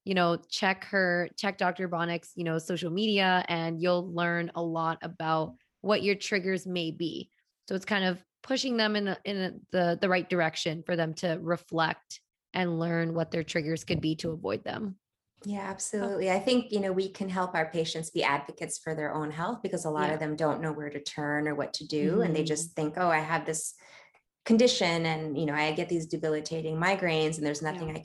you 0.05 0.13
know, 0.13 0.37
check 0.49 0.85
her, 0.85 1.29
check 1.37 1.57
Dr. 1.57 1.87
Banik's, 1.87 2.31
you 2.35 2.43
know, 2.43 2.57
social 2.57 2.91
media, 2.91 3.45
and 3.47 3.81
you'll 3.81 4.11
learn 4.13 4.51
a 4.55 4.61
lot 4.61 4.97
about 5.01 5.55
what 5.81 6.03
your 6.03 6.15
triggers 6.15 6.65
may 6.65 6.91
be. 6.91 7.29
So 7.67 7.75
it's 7.75 7.85
kind 7.85 8.05
of 8.05 8.21
pushing 8.41 8.75
them 8.77 8.95
in, 8.95 9.05
the, 9.05 9.17
in 9.23 9.61
the, 9.71 9.97
the 9.99 10.09
right 10.09 10.29
direction 10.29 10.83
for 10.85 10.95
them 10.95 11.13
to 11.15 11.39
reflect 11.41 12.19
and 12.53 12.79
learn 12.79 13.13
what 13.13 13.31
their 13.31 13.43
triggers 13.43 13.83
could 13.83 14.01
be 14.01 14.15
to 14.17 14.31
avoid 14.31 14.63
them. 14.63 14.97
Yeah, 15.45 15.61
absolutely. 15.61 16.31
I 16.31 16.39
think, 16.39 16.71
you 16.71 16.79
know, 16.79 16.91
we 16.91 17.09
can 17.09 17.27
help 17.27 17.53
our 17.53 17.69
patients 17.69 18.09
be 18.09 18.23
advocates 18.23 18.77
for 18.77 18.95
their 18.95 19.13
own 19.13 19.31
health 19.31 19.61
because 19.61 19.85
a 19.85 19.89
lot 19.89 20.07
yeah. 20.07 20.13
of 20.13 20.19
them 20.19 20.35
don't 20.35 20.61
know 20.61 20.71
where 20.71 20.89
to 20.89 21.01
turn 21.01 21.47
or 21.47 21.55
what 21.55 21.73
to 21.75 21.87
do. 21.87 22.13
Mm-hmm. 22.13 22.21
And 22.21 22.35
they 22.35 22.39
mm-hmm. 22.39 22.47
just 22.47 22.75
think, 22.75 22.93
oh, 22.97 23.09
I 23.09 23.19
have 23.19 23.45
this 23.45 23.73
condition 24.45 25.05
and, 25.05 25.37
you 25.37 25.45
know, 25.45 25.53
I 25.53 25.71
get 25.71 25.89
these 25.89 26.05
debilitating 26.05 26.77
migraines 26.77 27.37
and 27.37 27.45
there's 27.45 27.61
nothing 27.61 27.89
yeah. 27.89 27.95
I 27.95 28.03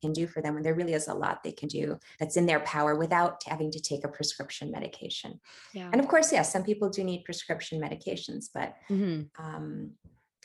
can 0.00 0.12
do 0.12 0.26
for 0.26 0.40
them 0.42 0.54
when 0.54 0.62
there 0.62 0.74
really 0.74 0.94
is 0.94 1.08
a 1.08 1.14
lot 1.14 1.42
they 1.42 1.52
can 1.52 1.68
do 1.68 1.98
that's 2.18 2.36
in 2.36 2.46
their 2.46 2.60
power 2.60 2.94
without 2.94 3.42
having 3.46 3.70
to 3.70 3.80
take 3.80 4.04
a 4.04 4.08
prescription 4.08 4.70
medication. 4.70 5.40
Yeah. 5.72 5.88
And 5.92 6.00
of 6.00 6.08
course, 6.08 6.32
yes, 6.32 6.52
some 6.52 6.64
people 6.64 6.88
do 6.88 7.04
need 7.04 7.24
prescription 7.24 7.80
medications, 7.80 8.46
but 8.52 8.74
mm-hmm. 8.90 9.22
um, 9.44 9.92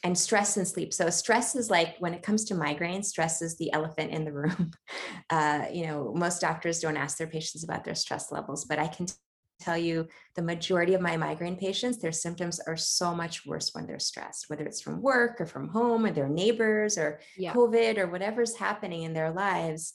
and 0.04 0.18
stress 0.18 0.58
and 0.58 0.68
sleep. 0.68 0.94
So 0.94 1.10
stress 1.10 1.56
is 1.56 1.72
like 1.72 1.96
when 1.98 2.14
it 2.14 2.22
comes 2.22 2.46
to 2.46 2.54
migraines, 2.54 3.06
stress 3.06 3.42
is 3.42 3.58
the 3.58 3.74
elephant 3.74 4.12
in 4.12 4.26
the 4.26 4.34
room. 4.34 4.72
Uh, 5.32 5.66
you 5.74 5.88
know, 5.88 6.14
most 6.16 6.40
doctors 6.40 6.80
don't 6.80 6.98
ask 6.98 7.18
their 7.18 7.26
patients 7.26 7.64
about 7.64 7.84
their 7.84 7.96
stress 7.96 8.32
levels, 8.32 8.64
but 8.64 8.78
I 8.78 8.88
can 8.88 9.08
tell 9.60 9.78
you 9.78 10.08
the 10.36 10.42
majority 10.42 10.94
of 10.94 11.02
my 11.02 11.18
migraine 11.18 11.56
patients, 11.56 11.98
their 11.98 12.12
symptoms 12.12 12.60
are 12.60 12.78
so 12.78 13.16
much 13.16 13.46
worse 13.46 13.72
when 13.74 13.86
they're 13.86 14.00
stressed, 14.00 14.50
whether 14.50 14.66
it's 14.66 14.82
from 14.82 15.02
work 15.02 15.40
or 15.40 15.46
from 15.46 15.70
home 15.70 16.06
or 16.06 16.12
their 16.12 16.30
neighbors 16.30 16.98
or 16.98 17.20
yeah. 17.38 17.54
COVID 17.54 17.98
or 17.98 18.08
whatever's 18.08 18.56
happening 18.56 19.04
in 19.04 19.14
their 19.14 19.32
lives. 19.32 19.94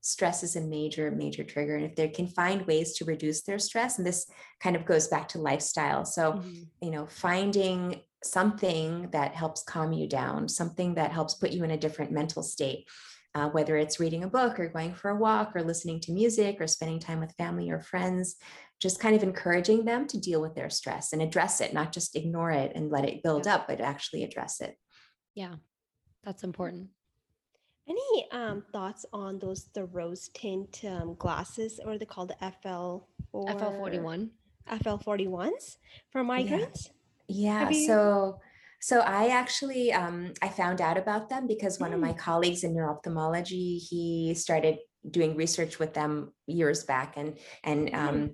Stress 0.00 0.42
is 0.42 0.56
a 0.56 0.60
major, 0.60 1.10
major 1.10 1.44
trigger. 1.44 1.76
And 1.76 1.84
if 1.84 1.94
they 1.94 2.08
can 2.08 2.26
find 2.26 2.66
ways 2.66 2.94
to 2.94 3.04
reduce 3.04 3.42
their 3.42 3.58
stress, 3.58 3.98
and 3.98 4.06
this 4.06 4.26
kind 4.60 4.74
of 4.74 4.84
goes 4.84 5.06
back 5.08 5.28
to 5.28 5.38
lifestyle. 5.38 6.04
So, 6.04 6.32
mm-hmm. 6.32 6.62
you 6.80 6.90
know, 6.90 7.06
finding 7.06 8.00
something 8.24 9.08
that 9.12 9.34
helps 9.34 9.62
calm 9.62 9.92
you 9.92 10.08
down, 10.08 10.48
something 10.48 10.94
that 10.94 11.12
helps 11.12 11.34
put 11.34 11.50
you 11.50 11.64
in 11.64 11.70
a 11.72 11.76
different 11.76 12.12
mental 12.12 12.42
state. 12.42 12.88
Uh, 13.34 13.48
whether 13.48 13.78
it's 13.78 13.98
reading 13.98 14.24
a 14.24 14.28
book 14.28 14.60
or 14.60 14.68
going 14.68 14.92
for 14.92 15.08
a 15.08 15.16
walk 15.16 15.52
or 15.54 15.62
listening 15.62 15.98
to 15.98 16.12
music 16.12 16.58
or 16.60 16.66
spending 16.66 17.00
time 17.00 17.18
with 17.18 17.32
family 17.36 17.70
or 17.70 17.80
friends, 17.80 18.36
just 18.82 18.98
kind 18.98 19.14
of 19.14 19.22
encouraging 19.22 19.84
them 19.84 20.08
to 20.08 20.18
deal 20.18 20.42
with 20.42 20.56
their 20.56 20.68
stress 20.68 21.12
and 21.12 21.22
address 21.22 21.60
it, 21.60 21.72
not 21.72 21.92
just 21.92 22.16
ignore 22.16 22.50
it 22.50 22.72
and 22.74 22.90
let 22.90 23.08
it 23.08 23.22
build 23.22 23.46
yeah. 23.46 23.54
up, 23.54 23.68
but 23.68 23.80
actually 23.80 24.24
address 24.24 24.60
it. 24.60 24.76
Yeah, 25.36 25.54
that's 26.24 26.42
important. 26.42 26.88
Any 27.88 28.26
um, 28.32 28.64
thoughts 28.72 29.06
on 29.12 29.38
those 29.38 29.68
the 29.72 29.84
rose 29.84 30.30
tint 30.34 30.82
um, 30.84 31.14
glasses, 31.14 31.80
or 31.84 31.96
they 31.96 32.04
called 32.04 32.30
the 32.30 32.52
FL 32.62 33.06
FL 33.32 33.76
forty 33.78 33.98
one 34.00 34.30
FL 34.82 34.96
forty 34.96 35.28
ones 35.28 35.78
for 36.10 36.22
migraines? 36.22 36.90
Yeah. 37.28 37.70
yeah. 37.70 37.86
So 37.86 38.40
so 38.80 38.98
I 38.98 39.28
actually 39.28 39.92
um, 39.92 40.32
I 40.42 40.48
found 40.48 40.80
out 40.80 40.98
about 40.98 41.28
them 41.28 41.46
because 41.46 41.78
one 41.78 41.92
mm. 41.92 41.94
of 41.94 42.00
my 42.00 42.12
mm. 42.12 42.18
colleagues 42.18 42.64
in 42.64 42.74
neuro-ophthalmology 42.74 43.78
he 43.78 44.34
started 44.34 44.78
doing 45.08 45.36
research 45.36 45.78
with 45.78 45.94
them 45.94 46.32
years 46.46 46.84
back 46.84 47.14
and 47.16 47.38
and 47.64 47.90
mm. 47.90 47.94
um, 47.94 48.30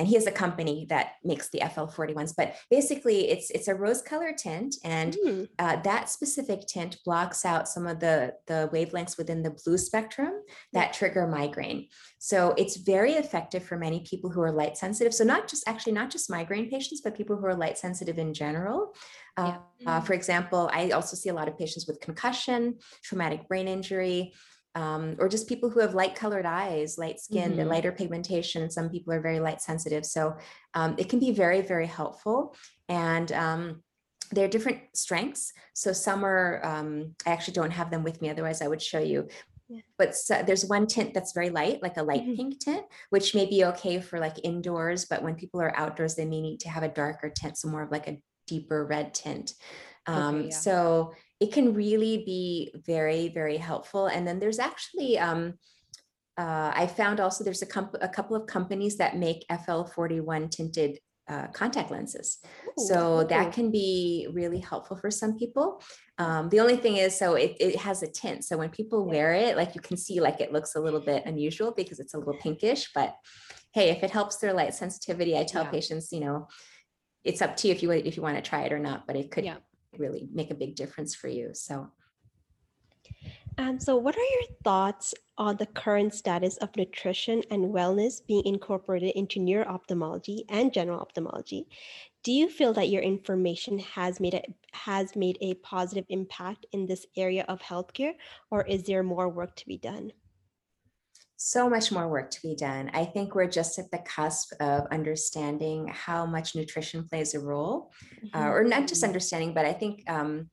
and 0.00 0.08
he 0.08 0.14
has 0.14 0.26
a 0.26 0.32
company 0.32 0.86
that 0.88 1.16
makes 1.22 1.50
the 1.50 1.58
FL41s. 1.58 2.32
But 2.34 2.56
basically, 2.70 3.28
it's 3.28 3.50
it's 3.50 3.68
a 3.68 3.74
rose 3.74 4.00
color 4.00 4.32
tint, 4.32 4.76
and 4.82 5.14
mm. 5.14 5.48
uh, 5.58 5.76
that 5.82 6.08
specific 6.08 6.66
tint 6.66 6.96
blocks 7.04 7.44
out 7.44 7.68
some 7.68 7.86
of 7.86 8.00
the 8.00 8.32
the 8.46 8.70
wavelengths 8.72 9.18
within 9.18 9.42
the 9.42 9.50
blue 9.50 9.76
spectrum 9.76 10.32
that 10.72 10.94
trigger 10.94 11.26
migraine. 11.26 11.88
So 12.18 12.54
it's 12.56 12.76
very 12.76 13.12
effective 13.12 13.62
for 13.62 13.76
many 13.76 14.00
people 14.00 14.30
who 14.30 14.40
are 14.40 14.50
light 14.50 14.78
sensitive. 14.78 15.12
So 15.12 15.22
not 15.22 15.48
just 15.48 15.68
actually 15.68 15.92
not 15.92 16.10
just 16.10 16.30
migraine 16.30 16.70
patients, 16.70 17.02
but 17.02 17.14
people 17.14 17.36
who 17.36 17.44
are 17.44 17.54
light 17.54 17.76
sensitive 17.76 18.18
in 18.18 18.32
general. 18.32 18.94
Uh, 19.36 19.58
yeah. 19.78 19.98
uh, 19.98 20.00
for 20.00 20.14
example, 20.14 20.70
I 20.72 20.90
also 20.90 21.14
see 21.14 21.28
a 21.28 21.34
lot 21.34 21.48
of 21.48 21.58
patients 21.58 21.86
with 21.86 22.00
concussion, 22.00 22.78
traumatic 23.02 23.48
brain 23.48 23.68
injury 23.68 24.32
um, 24.74 25.16
or 25.18 25.28
just 25.28 25.48
people 25.48 25.68
who 25.70 25.80
have 25.80 25.94
light 25.94 26.14
colored 26.14 26.46
eyes, 26.46 26.96
light 26.98 27.18
skin, 27.20 27.54
Mhm. 27.56 27.66
lighter 27.66 27.92
pigmentation. 27.92 28.70
Some 28.70 28.88
people 28.88 29.12
are 29.12 29.20
very 29.20 29.40
light 29.40 29.60
sensitive. 29.60 30.06
So 30.06 30.36
um, 30.74 30.94
it 30.98 31.08
can 31.08 31.18
be 31.18 31.32
very, 31.32 31.60
very 31.60 31.86
helpful. 31.86 32.54
And 32.88 33.30
um, 33.32 33.82
there 34.30 34.44
are 34.44 34.48
different 34.48 34.80
strengths. 34.94 35.52
So 35.74 35.92
some 35.92 36.24
are, 36.24 36.64
um, 36.64 37.16
I 37.26 37.30
actually 37.30 37.54
don't 37.54 37.72
have 37.72 37.90
them 37.90 38.04
with 38.04 38.22
me, 38.22 38.30
otherwise 38.30 38.62
I 38.62 38.68
would 38.68 38.80
show 38.82 39.00
you. 39.00 39.28
Yeah. 39.68 39.80
But 39.98 40.14
so- 40.16 40.42
there's 40.44 40.64
one 40.64 40.86
tint 40.86 41.14
that's 41.14 41.32
very 41.32 41.50
light, 41.50 41.82
like 41.82 41.96
a 41.96 42.02
light 42.02 42.22
Mhm. 42.22 42.36
pink 42.36 42.60
tint, 42.60 42.86
which 43.10 43.34
may 43.34 43.46
be 43.46 43.64
okay 43.64 44.00
for 44.00 44.18
like 44.20 44.36
indoors, 44.44 45.04
but 45.04 45.22
when 45.22 45.34
people 45.34 45.60
are 45.60 45.76
outdoors, 45.76 46.14
they 46.14 46.24
may 46.24 46.40
need 46.40 46.60
to 46.60 46.68
have 46.68 46.82
a 46.84 46.88
darker 46.88 47.28
tint, 47.30 47.56
so 47.58 47.68
more 47.68 47.82
of 47.82 47.90
like 47.90 48.08
a 48.08 48.20
deeper 48.46 48.84
red 48.84 49.14
tint. 49.14 49.54
Um, 50.06 50.44
yeah. 50.44 50.50
So 50.50 51.14
it 51.40 51.52
can 51.52 51.74
really 51.74 52.18
be 52.18 52.72
very, 52.86 53.28
very 53.28 53.56
helpful. 53.56 54.06
And 54.06 54.26
then 54.26 54.38
there's 54.38 54.58
actually, 54.58 55.18
um, 55.18 55.54
uh, 56.36 56.72
I 56.74 56.86
found 56.86 57.18
also 57.18 57.42
there's 57.42 57.62
a, 57.62 57.66
comp- 57.66 57.96
a 58.00 58.08
couple 58.08 58.36
of 58.36 58.46
companies 58.46 58.98
that 58.98 59.16
make 59.16 59.44
FL41 59.50 60.50
tinted 60.50 60.98
uh, 61.28 61.46
contact 61.48 61.90
lenses. 61.90 62.38
So 62.76 63.20
Ooh. 63.20 63.28
that 63.28 63.52
can 63.52 63.70
be 63.70 64.28
really 64.32 64.58
helpful 64.58 64.96
for 64.96 65.10
some 65.10 65.38
people. 65.38 65.80
Um, 66.18 66.48
the 66.48 66.60
only 66.60 66.76
thing 66.76 66.96
is, 66.96 67.16
so 67.16 67.34
it, 67.34 67.56
it 67.60 67.76
has 67.76 68.02
a 68.02 68.08
tint. 68.08 68.44
So 68.44 68.58
when 68.58 68.68
people 68.68 69.06
wear 69.06 69.32
it, 69.32 69.56
like 69.56 69.74
you 69.74 69.80
can 69.80 69.96
see, 69.96 70.20
like 70.20 70.40
it 70.40 70.52
looks 70.52 70.74
a 70.74 70.80
little 70.80 71.00
bit 71.00 71.24
unusual 71.26 71.72
because 71.72 72.00
it's 72.00 72.14
a 72.14 72.18
little 72.18 72.34
pinkish. 72.34 72.90
But 72.94 73.14
hey, 73.72 73.90
if 73.90 74.02
it 74.02 74.10
helps 74.10 74.38
their 74.38 74.52
light 74.52 74.74
sensitivity, 74.74 75.38
I 75.38 75.44
tell 75.44 75.64
Yeah. 75.64 75.70
patients, 75.70 76.10
you 76.12 76.20
know, 76.20 76.48
it's 77.22 77.40
up 77.42 77.56
to 77.58 77.68
you 77.68 77.74
if 77.74 77.82
you 77.82 77.90
if 77.92 78.16
you 78.16 78.22
want 78.22 78.36
to 78.36 78.42
try 78.42 78.62
it 78.62 78.72
or 78.72 78.78
not. 78.78 79.06
But 79.06 79.16
it 79.16 79.30
could 79.30 79.44
Yeah. 79.44 79.58
Really 79.98 80.28
make 80.32 80.50
a 80.50 80.54
big 80.54 80.76
difference 80.76 81.14
for 81.14 81.28
you. 81.28 81.50
So 81.54 81.90
And 83.58 83.82
so, 83.82 83.96
what 83.96 84.16
are 84.16 84.18
your 84.18 84.48
thoughts 84.64 85.14
on 85.36 85.56
the 85.56 85.66
current 85.66 86.14
status 86.14 86.56
of 86.58 86.74
nutrition 86.76 87.42
and 87.50 87.74
wellness 87.74 88.24
being 88.26 88.44
incorporated 88.46 89.10
into 89.10 89.40
neuro 89.40 89.66
ophthalmology 89.66 90.44
and 90.48 90.72
general 90.72 91.00
ophthalmology? 91.00 91.66
Do 92.22 92.32
you 92.32 92.48
feel 92.48 92.72
that 92.74 92.90
your 92.90 93.02
information 93.02 93.78
has 93.78 94.20
made 94.20 94.34
a 94.34 94.42
has 94.72 95.16
made 95.16 95.36
a 95.40 95.54
positive 95.54 96.06
impact 96.08 96.66
in 96.72 96.86
this 96.86 97.06
area 97.16 97.44
of 97.48 97.60
healthcare, 97.60 98.14
or 98.50 98.66
is 98.66 98.84
there 98.84 99.02
more 99.02 99.28
work 99.28 99.56
to 99.56 99.66
be 99.66 99.76
done? 99.76 100.12
So 101.42 101.70
much 101.70 101.90
more 101.90 102.06
work 102.06 102.30
to 102.30 102.42
be 102.42 102.54
done. 102.54 102.90
I 102.92 103.06
think 103.06 103.34
we're 103.34 103.48
just 103.48 103.78
at 103.78 103.90
the 103.90 103.96
cusp 104.00 104.52
of 104.60 104.86
understanding 104.90 105.88
how 105.88 106.26
much 106.26 106.54
nutrition 106.54 107.02
plays 107.08 107.32
a 107.34 107.40
role, 107.40 107.92
uh, 108.34 108.48
or 108.48 108.62
not 108.62 108.86
just 108.86 109.02
understanding, 109.02 109.54
but 109.54 109.64
I 109.64 109.72
think 109.72 110.02
um, 110.06 110.50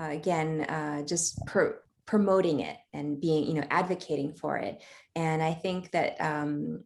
uh, 0.00 0.10
again, 0.10 0.60
uh, 0.62 1.02
just 1.02 1.44
pro- 1.46 1.74
promoting 2.06 2.60
it 2.60 2.76
and 2.92 3.20
being, 3.20 3.44
you 3.44 3.54
know, 3.54 3.66
advocating 3.70 4.32
for 4.32 4.56
it. 4.56 4.80
And 5.16 5.42
I 5.42 5.52
think 5.52 5.90
that 5.90 6.14
um, 6.20 6.84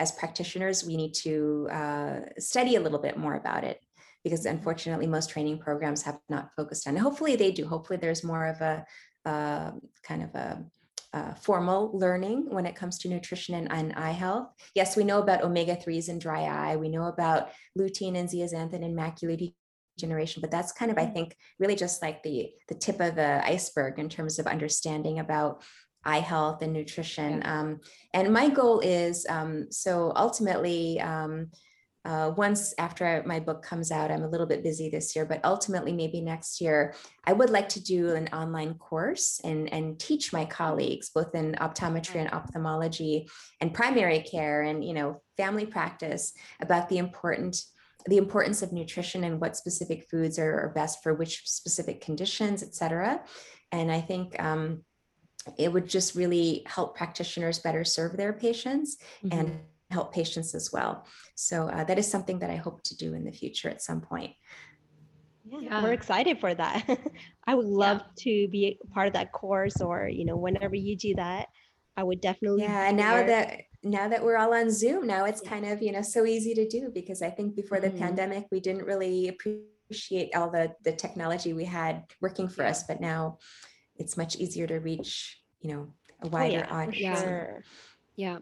as 0.00 0.10
practitioners, 0.10 0.84
we 0.84 0.96
need 0.96 1.14
to 1.22 1.68
uh, 1.70 2.20
study 2.40 2.74
a 2.74 2.80
little 2.80 2.98
bit 2.98 3.16
more 3.16 3.34
about 3.34 3.62
it 3.62 3.78
because 4.24 4.44
unfortunately, 4.44 5.06
most 5.06 5.30
training 5.30 5.58
programs 5.58 6.02
have 6.02 6.18
not 6.28 6.50
focused 6.56 6.88
on. 6.88 6.96
it. 6.96 7.00
Hopefully, 7.00 7.36
they 7.36 7.52
do. 7.52 7.64
Hopefully, 7.64 8.00
there's 8.02 8.24
more 8.24 8.46
of 8.46 8.60
a 8.60 8.84
uh, 9.24 9.70
kind 10.02 10.24
of 10.24 10.34
a 10.34 10.64
uh, 11.12 11.34
formal 11.34 11.96
learning 11.96 12.46
when 12.48 12.66
it 12.66 12.76
comes 12.76 12.98
to 12.98 13.08
nutrition 13.08 13.54
and, 13.54 13.70
and 13.72 13.92
eye 13.94 14.12
health. 14.12 14.48
Yes, 14.74 14.96
we 14.96 15.04
know 15.04 15.20
about 15.20 15.42
omega 15.42 15.76
3s 15.76 16.08
and 16.08 16.20
dry 16.20 16.42
eye. 16.44 16.76
We 16.76 16.88
know 16.88 17.04
about 17.04 17.50
lutein 17.78 18.16
and 18.16 18.28
zeaxanthin 18.28 18.84
and 18.84 18.98
macular 18.98 19.52
degeneration, 19.98 20.40
but 20.40 20.50
that's 20.50 20.72
kind 20.72 20.90
of, 20.90 20.98
I 20.98 21.06
think, 21.06 21.36
really 21.58 21.76
just 21.76 22.02
like 22.02 22.22
the, 22.22 22.50
the 22.68 22.74
tip 22.74 23.00
of 23.00 23.14
the 23.14 23.46
iceberg 23.46 23.98
in 23.98 24.08
terms 24.08 24.38
of 24.38 24.46
understanding 24.46 25.18
about 25.18 25.62
eye 26.04 26.20
health 26.20 26.62
and 26.62 26.72
nutrition. 26.72 27.42
Um, 27.44 27.80
and 28.14 28.32
my 28.32 28.48
goal 28.48 28.80
is 28.80 29.26
um, 29.28 29.66
so 29.70 30.12
ultimately, 30.16 31.00
um, 31.00 31.50
uh, 32.04 32.32
once 32.36 32.74
after 32.78 33.22
my 33.26 33.38
book 33.38 33.62
comes 33.62 33.92
out, 33.92 34.10
I'm 34.10 34.24
a 34.24 34.28
little 34.28 34.46
bit 34.46 34.64
busy 34.64 34.90
this 34.90 35.14
year, 35.14 35.24
but 35.24 35.40
ultimately, 35.44 35.92
maybe 35.92 36.20
next 36.20 36.60
year, 36.60 36.94
I 37.24 37.32
would 37.32 37.50
like 37.50 37.68
to 37.70 37.82
do 37.82 38.14
an 38.14 38.28
online 38.32 38.74
course 38.74 39.40
and, 39.44 39.72
and 39.72 39.98
teach 39.98 40.32
my 40.32 40.44
colleagues, 40.44 41.10
both 41.10 41.34
in 41.34 41.54
optometry 41.60 42.16
and 42.16 42.32
ophthalmology 42.32 43.28
and 43.60 43.72
primary 43.72 44.20
care 44.20 44.62
and, 44.62 44.84
you 44.84 44.94
know, 44.94 45.22
family 45.36 45.66
practice 45.66 46.32
about 46.60 46.88
the 46.88 46.98
important 46.98 47.62
the 48.06 48.16
importance 48.16 48.62
of 48.62 48.72
nutrition 48.72 49.22
and 49.22 49.40
what 49.40 49.56
specific 49.56 50.08
foods 50.10 50.36
are, 50.36 50.60
are 50.62 50.72
best 50.74 51.04
for 51.04 51.14
which 51.14 51.42
specific 51.44 52.00
conditions, 52.00 52.64
et 52.64 52.74
cetera. 52.74 53.22
And 53.70 53.92
I 53.92 54.00
think 54.00 54.42
um, 54.42 54.82
it 55.56 55.72
would 55.72 55.88
just 55.88 56.16
really 56.16 56.64
help 56.66 56.96
practitioners 56.96 57.60
better 57.60 57.84
serve 57.84 58.16
their 58.16 58.32
patients 58.32 58.96
Mm-hmm. 59.24 59.38
and 59.38 59.60
help 59.92 60.12
patients 60.12 60.54
as 60.54 60.70
well. 60.72 61.06
So 61.36 61.68
uh, 61.68 61.84
that 61.84 61.98
is 61.98 62.10
something 62.10 62.38
that 62.40 62.50
I 62.50 62.56
hope 62.56 62.82
to 62.84 62.96
do 62.96 63.14
in 63.14 63.24
the 63.24 63.32
future 63.32 63.68
at 63.68 63.82
some 63.82 64.00
point. 64.00 64.32
Yeah, 65.44 65.58
Yeah. 65.60 65.82
we're 65.82 65.92
excited 65.92 66.38
for 66.40 66.54
that. 66.54 66.86
I 67.46 67.54
would 67.54 67.66
love 67.66 68.02
to 68.20 68.48
be 68.48 68.78
a 68.82 68.86
part 68.94 69.08
of 69.08 69.14
that 69.14 69.32
course, 69.32 69.80
or 69.80 70.08
you 70.08 70.24
know, 70.24 70.36
whenever 70.36 70.74
you 70.76 70.96
do 70.96 71.14
that, 71.16 71.48
I 71.96 72.02
would 72.04 72.20
definitely. 72.20 72.62
Yeah, 72.62 72.88
and 72.88 72.96
now 72.96 73.22
that 73.26 73.62
now 73.82 74.08
that 74.08 74.24
we're 74.24 74.36
all 74.36 74.54
on 74.54 74.70
Zoom, 74.70 75.06
now 75.06 75.24
it's 75.24 75.42
Yeah. 75.42 75.50
kind 75.50 75.66
of 75.66 75.82
you 75.82 75.92
know 75.92 76.02
so 76.02 76.24
easy 76.24 76.54
to 76.54 76.68
do 76.68 76.90
because 76.94 77.20
I 77.22 77.30
think 77.30 77.56
before 77.56 77.80
the 77.80 77.90
Mhm. 77.90 77.98
pandemic 77.98 78.46
we 78.52 78.60
didn't 78.60 78.84
really 78.86 79.28
appreciate 79.28 80.34
all 80.36 80.48
the 80.50 80.74
the 80.84 80.92
technology 80.92 81.52
we 81.52 81.64
had 81.64 82.04
working 82.20 82.48
for 82.48 82.62
Yeah. 82.62 82.70
us, 82.70 82.84
but 82.84 83.00
now 83.00 83.38
it's 83.96 84.16
much 84.16 84.36
easier 84.36 84.66
to 84.68 84.78
reach 84.78 85.42
you 85.60 85.70
know 85.72 85.82
a 86.22 86.26
Oh, 86.26 86.30
wider 86.30 86.60
yeah, 86.60 86.72
audience. 86.80 87.00
Yeah. 87.00 87.58
Yeah. 88.14 88.38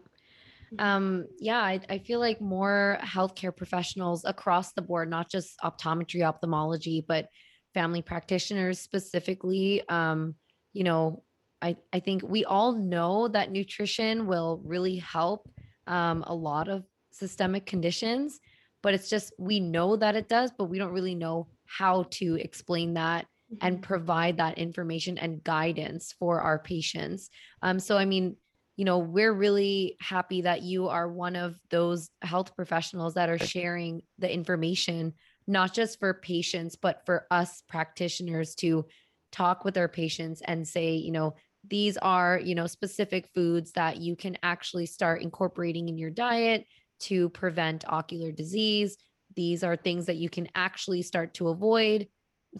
Mhm. 0.71 0.79
Um, 0.79 1.27
yeah, 1.39 1.59
I, 1.59 1.79
I 1.89 1.97
feel 1.99 2.19
like 2.19 2.41
more 2.41 2.97
healthcare 3.01 3.55
professionals 3.55 4.23
across 4.25 4.73
the 4.73 4.81
board, 4.81 5.09
not 5.09 5.29
just 5.29 5.57
optometry, 5.63 6.23
ophthalmology, 6.23 7.03
but 7.07 7.29
family 7.73 8.01
practitioners 8.01 8.79
specifically. 8.79 9.87
Um, 9.89 10.35
you 10.73 10.83
know, 10.83 11.23
I, 11.61 11.77
I 11.93 11.99
think 11.99 12.23
we 12.23 12.43
all 12.45 12.73
know 12.73 13.27
that 13.27 13.51
nutrition 13.51 14.25
will 14.27 14.61
really 14.65 14.95
help 14.97 15.47
um, 15.87 16.23
a 16.25 16.33
lot 16.33 16.67
of 16.67 16.85
systemic 17.11 17.65
conditions, 17.65 18.39
but 18.81 18.93
it's 18.93 19.09
just 19.09 19.33
we 19.37 19.59
know 19.59 19.95
that 19.95 20.15
it 20.15 20.27
does, 20.27 20.51
but 20.57 20.65
we 20.65 20.79
don't 20.79 20.93
really 20.93 21.15
know 21.15 21.49
how 21.65 22.03
to 22.03 22.35
explain 22.35 22.93
that 22.95 23.27
and 23.59 23.81
Mhm. 23.81 23.83
provide 23.83 24.37
that 24.37 24.57
information 24.57 25.17
and 25.17 25.43
guidance 25.43 26.11
for 26.17 26.41
our 26.41 26.57
patients. 26.57 27.29
Um, 27.61 27.79
so, 27.79 27.97
I 27.97 28.05
mean, 28.05 28.37
you 28.77 28.85
know, 28.85 28.99
we're 28.99 29.33
really 29.33 29.97
happy 29.99 30.41
that 30.41 30.63
you 30.63 30.87
are 30.87 31.07
one 31.07 31.35
of 31.35 31.59
those 31.69 32.09
health 32.21 32.55
professionals 32.55 33.15
that 33.15 33.29
are 33.29 33.39
sharing 33.39 34.01
the 34.17 34.33
information, 34.33 35.13
not 35.47 35.73
just 35.73 35.99
for 35.99 36.13
patients, 36.13 36.75
but 36.75 37.05
for 37.05 37.27
us 37.29 37.63
practitioners 37.67 38.55
to 38.55 38.85
talk 39.31 39.63
with 39.65 39.77
our 39.77 39.87
patients 39.87 40.41
and 40.45 40.67
say, 40.67 40.95
you 40.95 41.11
know, 41.11 41.35
these 41.69 41.97
are, 41.97 42.39
you 42.39 42.55
know, 42.55 42.67
specific 42.67 43.29
foods 43.35 43.71
that 43.73 43.97
you 43.97 44.15
can 44.15 44.37
actually 44.41 44.85
start 44.85 45.21
incorporating 45.21 45.89
in 45.89 45.97
your 45.97 46.09
diet 46.09 46.65
to 47.01 47.29
prevent 47.29 47.87
ocular 47.87 48.31
disease. 48.31 48.97
These 49.35 49.63
are 49.63 49.75
things 49.75 50.05
that 50.07 50.17
you 50.17 50.29
can 50.29 50.47
actually 50.55 51.01
start 51.03 51.33
to 51.35 51.49
avoid, 51.49 52.07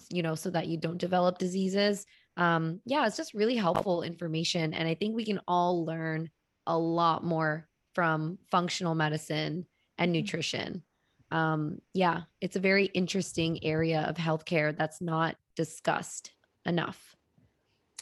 you 0.09 0.24
know, 0.24 0.36
so 0.36 0.49
that 0.51 0.68
you 0.68 0.78
don't 0.78 0.97
develop 0.97 1.38
diseases 1.38 2.05
um 2.41 2.81
yeah 2.85 3.05
it's 3.05 3.17
just 3.17 3.33
really 3.33 3.55
helpful 3.55 4.01
information 4.03 4.73
and 4.73 4.87
i 4.87 4.95
think 4.95 5.15
we 5.15 5.25
can 5.25 5.39
all 5.47 5.85
learn 5.85 6.29
a 6.65 6.77
lot 6.77 7.23
more 7.23 7.67
from 7.93 8.37
functional 8.49 8.95
medicine 8.95 9.65
and 9.97 10.09
Mhm. 10.09 10.15
nutrition 10.15 10.83
um 11.31 11.79
yeah 11.93 12.21
it's 12.41 12.55
a 12.55 12.59
very 12.59 12.85
interesting 12.85 13.63
area 13.63 14.01
of 14.09 14.15
healthcare 14.15 14.75
that's 14.75 15.01
not 15.01 15.35
discussed 15.55 16.31
enough 16.65 17.15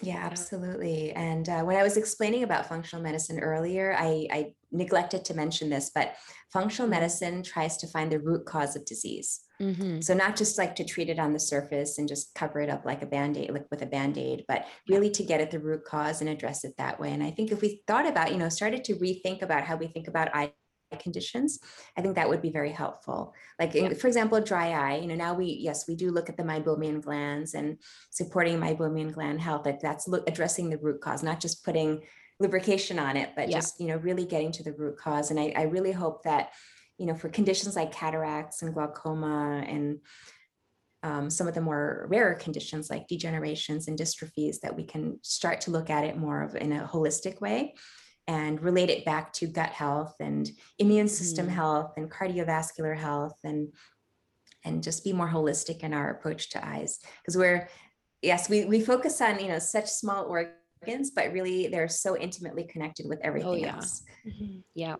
Yeah, 0.01 0.17
absolutely. 0.17 1.11
And 1.11 1.49
uh, 1.49 1.63
when 1.63 1.75
I 1.75 1.83
was 1.83 1.97
explaining 1.97 2.43
about 2.43 2.67
functional 2.69 3.03
medicine 3.03 3.39
earlier, 3.39 3.93
I, 3.97 4.27
I 4.31 4.53
neglected 4.71 5.25
to 5.25 5.33
mention 5.33 5.69
this, 5.69 5.91
but 5.93 6.15
functional 6.53 6.87
Mhm. 6.87 6.91
medicine 6.91 7.43
tries 7.43 7.75
to 7.77 7.87
find 7.87 8.09
the 8.09 8.19
root 8.19 8.45
cause 8.45 8.77
of 8.77 8.85
disease. 8.85 9.41
Mhm. 9.61 10.01
So 10.01 10.13
not 10.13 10.37
just 10.37 10.57
like 10.57 10.73
to 10.77 10.85
treat 10.85 11.09
it 11.09 11.19
on 11.19 11.33
the 11.33 11.39
surface 11.39 11.97
and 11.97 12.07
just 12.07 12.33
cover 12.33 12.61
it 12.61 12.69
up 12.69 12.85
like 12.85 13.01
a 13.01 13.05
band-aid, 13.05 13.51
like 13.51 13.67
with 13.69 13.81
a 13.81 13.85
band-aid, 13.85 14.45
but 14.47 14.65
really 14.87 15.09
to 15.11 15.23
get 15.23 15.41
at 15.41 15.51
the 15.51 15.59
root 15.59 15.83
cause 15.83 16.21
and 16.21 16.29
address 16.29 16.63
it 16.63 16.75
that 16.77 16.97
way. 16.97 17.11
And 17.11 17.21
I 17.21 17.31
think 17.31 17.51
if 17.51 17.59
we 17.61 17.81
thought 17.85 18.07
about, 18.07 18.31
you 18.31 18.37
know, 18.37 18.47
started 18.47 18.85
to 18.85 18.95
rethink 18.95 19.41
about 19.41 19.65
how 19.65 19.75
we 19.75 19.87
think 19.87 20.07
about 20.07 20.33
eye 20.33 20.53
conditions, 20.97 21.59
I 21.97 22.01
think 22.01 22.15
that 22.15 22.29
would 22.29 22.41
be 22.41 22.51
very 22.51 22.71
helpful. 22.71 23.33
Like 23.59 23.75
in- 23.75 23.95
for 23.95 24.07
example, 24.07 24.41
dry 24.41 24.71
eye, 24.71 24.97
you 24.97 25.07
know, 25.07 25.15
now 25.15 25.33
we, 25.33 25.45
yes, 25.45 25.87
we 25.87 25.95
do 25.95 26.11
look 26.11 26.29
at 26.29 26.37
the 26.37 26.43
meibomian 26.43 27.01
glands 27.01 27.53
and 27.53 27.77
supporting 28.09 28.59
meibomian 28.59 29.13
gland 29.13 29.41
health, 29.41 29.65
like 29.65 29.79
that's 29.79 30.07
look, 30.07 30.27
addressing 30.27 30.69
the 30.69 30.77
root 30.77 31.01
cause, 31.01 31.21
not 31.23 31.39
just 31.39 31.63
putting 31.63 32.01
lubrication 32.39 32.97
on 32.97 33.17
it, 33.17 33.31
but 33.35 33.49
Yeah. 33.49 33.57
just, 33.57 33.79
you 33.79 33.87
know, 33.87 33.97
really 33.97 34.25
getting 34.25 34.51
to 34.53 34.63
the 34.63 34.73
root 34.73 34.97
cause. 34.97 35.29
And 35.29 35.39
I, 35.39 35.53
I 35.55 35.63
really 35.63 35.91
hope 35.91 36.23
that, 36.23 36.51
you 36.97 37.05
know, 37.05 37.15
for 37.15 37.29
conditions 37.29 37.75
like 37.75 37.91
cataracts 37.91 38.61
and 38.61 38.73
glaucoma 38.73 39.63
and 39.67 39.99
um, 41.01 41.29
some 41.29 41.47
of 41.47 41.55
the 41.55 41.61
more 41.61 42.07
rarer 42.09 42.35
conditions 42.35 42.89
like 42.89 43.07
degenerations 43.07 43.87
and 43.87 43.97
dystrophies 43.97 44.59
that 44.61 44.75
we 44.75 44.83
can 44.83 45.17
start 45.21 45.61
to 45.61 45.71
look 45.71 45.89
at 45.89 46.03
it 46.03 46.17
more 46.17 46.41
of 46.41 46.55
in 46.55 46.73
a 46.73 46.85
holistic 46.85 47.39
way 47.39 47.75
and 48.29 48.61
relate 48.61 48.91
it 48.91 49.03
back 49.03 49.33
to 49.33 49.47
gut 49.47 49.71
health 49.71 50.13
and 50.19 50.51
immune 50.77 51.07
system 51.07 51.47
Mm. 51.47 51.55
health 51.61 51.93
and 51.97 52.11
cardiovascular 52.11 52.95
health 52.95 53.37
and 53.43 53.73
and 54.65 54.83
just 54.83 55.03
be 55.03 55.13
more 55.13 55.29
holistic 55.29 55.79
in 55.83 55.93
our 55.93 56.11
approach 56.11 56.49
to 56.51 56.59
eyes 56.73 56.99
because 57.21 57.35
we're 57.35 57.67
yes 58.21 58.47
we, 58.49 58.65
we 58.65 58.79
focus 58.81 59.19
on 59.19 59.39
you 59.39 59.47
know 59.47 59.57
such 59.59 59.87
small 59.89 60.25
organs 60.25 61.11
but 61.15 61.33
really 61.33 61.67
they're 61.67 61.87
so 62.05 62.15
intimately 62.17 62.63
connected 62.63 63.05
with 63.07 63.19
everything 63.23 63.61
yeah. 63.61 63.75
else 63.75 64.03
Yeah. 64.75 64.95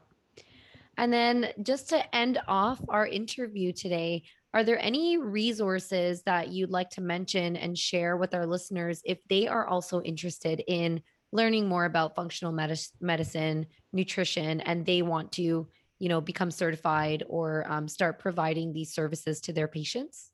And 0.97 1.13
then 1.13 1.37
just 1.63 1.87
to 1.89 2.15
end 2.15 2.41
off 2.47 2.81
our 2.89 3.07
interview 3.07 3.71
today, 3.71 4.23
are 4.53 4.65
there 4.65 4.79
any 4.91 5.17
resources 5.17 6.23
that 6.23 6.49
you'd 6.49 6.71
like 6.71 6.89
to 6.91 7.01
mention 7.01 7.55
and 7.55 7.77
share 7.77 8.17
with 8.17 8.33
our 8.33 8.45
listeners 8.45 9.01
if 9.05 9.19
they 9.29 9.47
are 9.47 9.65
also 9.65 10.01
interested 10.01 10.61
in 10.67 11.01
learning 11.31 11.67
more 11.67 11.85
about 11.85 12.15
functional 12.15 12.53
medicine, 12.99 13.65
nutrition, 13.93 14.61
and 14.61 14.85
they 14.85 15.01
want 15.01 15.31
to, 15.33 15.67
you 15.99 16.09
know, 16.09 16.21
become 16.21 16.51
certified 16.51 17.23
or 17.27 17.65
um, 17.71 17.87
start 17.87 18.19
providing 18.19 18.73
these 18.73 18.93
services 18.93 19.41
to 19.41 19.53
their 19.53 19.67
patients? 19.67 20.31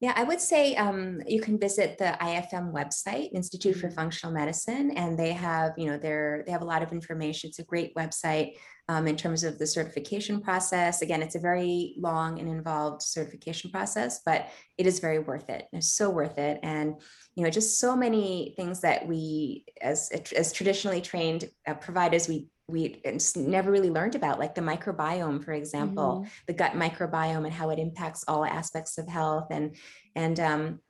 Yeah, 0.00 0.14
I 0.16 0.24
would 0.24 0.40
say 0.40 0.74
um, 0.76 1.20
you 1.26 1.42
can 1.42 1.58
visit 1.58 1.98
the 1.98 2.16
IFM 2.22 2.72
website, 2.72 3.32
Institute 3.34 3.76
for 3.76 3.88
Mhm. 3.88 3.94
Functional 3.94 4.32
Medicine, 4.32 4.92
and 4.92 5.18
they 5.18 5.32
have, 5.32 5.72
you 5.76 5.86
know, 5.86 5.98
they're 5.98 6.42
they 6.46 6.52
have 6.52 6.62
a 6.62 6.64
lot 6.64 6.82
of 6.82 6.90
information. 6.92 7.48
It's 7.48 7.58
a 7.58 7.64
great 7.64 7.94
website 7.94 8.56
um, 8.88 9.06
in 9.06 9.16
terms 9.16 9.44
of 9.44 9.58
the 9.58 9.66
certification 9.66 10.40
process. 10.40 11.02
Again, 11.02 11.22
it's 11.22 11.34
a 11.34 11.38
very 11.38 11.96
long 11.98 12.40
and 12.40 12.48
involved 12.48 13.02
certification 13.02 13.70
process, 13.70 14.22
but 14.24 14.48
it 14.78 14.86
is 14.86 15.00
very 15.00 15.18
worth 15.18 15.50
it. 15.50 15.66
It's 15.70 15.92
so 15.92 16.08
worth 16.08 16.38
it, 16.38 16.60
and 16.62 16.94
you 17.34 17.44
know, 17.44 17.50
just 17.50 17.78
so 17.78 17.94
many 17.94 18.54
things 18.56 18.80
that 18.80 19.06
we, 19.06 19.66
as 19.82 20.10
as 20.34 20.54
traditionally 20.54 21.02
trained 21.02 21.50
uh, 21.66 21.74
providers, 21.74 22.26
we 22.26 22.46
we 22.70 23.00
never 23.36 23.70
really 23.70 23.90
learned 23.90 24.14
about, 24.14 24.38
like 24.38 24.54
the 24.54 24.60
microbiome, 24.60 25.42
for 25.44 25.52
example 25.52 26.10
Mhm. 26.22 26.28
the 26.46 26.52
gut 26.52 26.72
microbiome 26.72 27.44
and 27.44 27.52
how 27.52 27.70
it 27.70 27.78
impacts 27.78 28.24
all 28.28 28.44
aspects 28.44 28.98
of 28.98 29.06
health 29.08 29.48
and 29.50 29.76
and 30.14 30.38
um, 30.40 30.80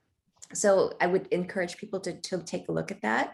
so 0.53 0.93
i 1.01 1.07
would 1.07 1.27
encourage 1.29 1.77
people 1.77 2.01
to, 2.01 2.13
to 2.21 2.43
take 2.43 2.69
a 2.69 2.73
look 2.73 2.91
at 2.91 3.03
that 3.03 3.27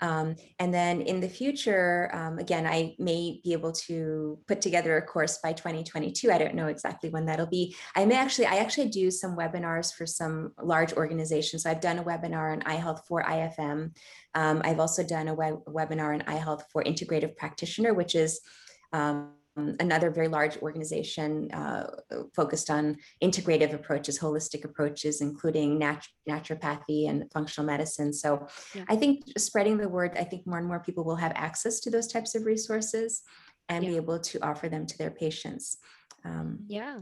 um, 0.00 0.36
and 0.58 0.72
then 0.72 1.00
in 1.00 1.20
the 1.20 1.28
future 1.28 2.10
um, 2.12 2.38
again 2.38 2.66
i 2.66 2.94
may 2.98 3.40
be 3.42 3.52
able 3.52 3.72
to 3.72 4.38
put 4.46 4.60
together 4.60 4.96
a 4.96 5.02
course 5.02 5.38
by 5.38 5.52
2022 5.52 6.30
i 6.30 6.38
don't 6.38 6.54
know 6.54 6.66
exactly 6.66 7.10
when 7.10 7.26
that'll 7.26 7.46
be. 7.46 7.74
I 7.96 8.04
may 8.04 8.16
actually 8.16 8.46
i 8.46 8.56
actually 8.56 8.88
do 8.88 9.10
some 9.10 9.36
webinars 9.36 9.94
for 9.94 10.06
some 10.06 10.52
large 10.62 10.92
organizations. 10.92 11.62
So 11.62 11.70
i've 11.70 11.80
done 11.80 11.98
a 11.98 12.04
webinar 12.04 12.52
on 12.52 12.62
eye 12.62 12.74
health 12.74 13.02
for 13.06 13.22
ifm 13.22 13.94
um, 14.34 14.62
i've 14.64 14.80
also 14.80 15.02
done 15.02 15.28
a 15.28 15.34
web- 15.34 15.64
webinar 15.66 16.14
on 16.14 16.22
eye 16.22 16.36
health 16.36 16.64
for 16.72 16.82
integrative 16.84 17.36
practitioner 17.36 17.94
which 17.94 18.14
is 18.14 18.40
um, 18.92 19.32
another 19.86 20.10
very 20.18 20.28
large 20.38 20.56
organization 20.66 21.30
uh, 21.60 21.84
focused 22.38 22.68
on 22.70 22.96
integrative 23.26 23.72
approaches, 23.78 24.18
holistic 24.18 24.62
approaches, 24.64 25.14
including 25.28 25.68
nat- 25.84 26.06
naturopathy 26.32 27.00
and 27.10 27.16
functional 27.36 27.66
medicine. 27.74 28.10
So 28.12 28.28
Yeah. 28.74 28.84
I 28.92 28.96
think 28.96 29.14
spreading 29.46 29.76
the 29.82 29.88
word, 29.96 30.12
I 30.22 30.24
think 30.30 30.46
more 30.46 30.58
and 30.62 30.68
more 30.72 30.80
people 30.80 31.04
will 31.08 31.20
have 31.26 31.32
access 31.48 31.74
to 31.80 31.88
those 31.90 32.08
types 32.14 32.34
of 32.36 32.40
resources 32.54 33.22
and 33.68 33.80
be 33.84 33.96
able 33.96 34.18
to 34.30 34.36
offer 34.50 34.66
them 34.74 34.84
to 34.90 34.96
their 35.00 35.14
patients. 35.24 35.64
Um, 36.24 36.48
Yeah. 36.78 36.96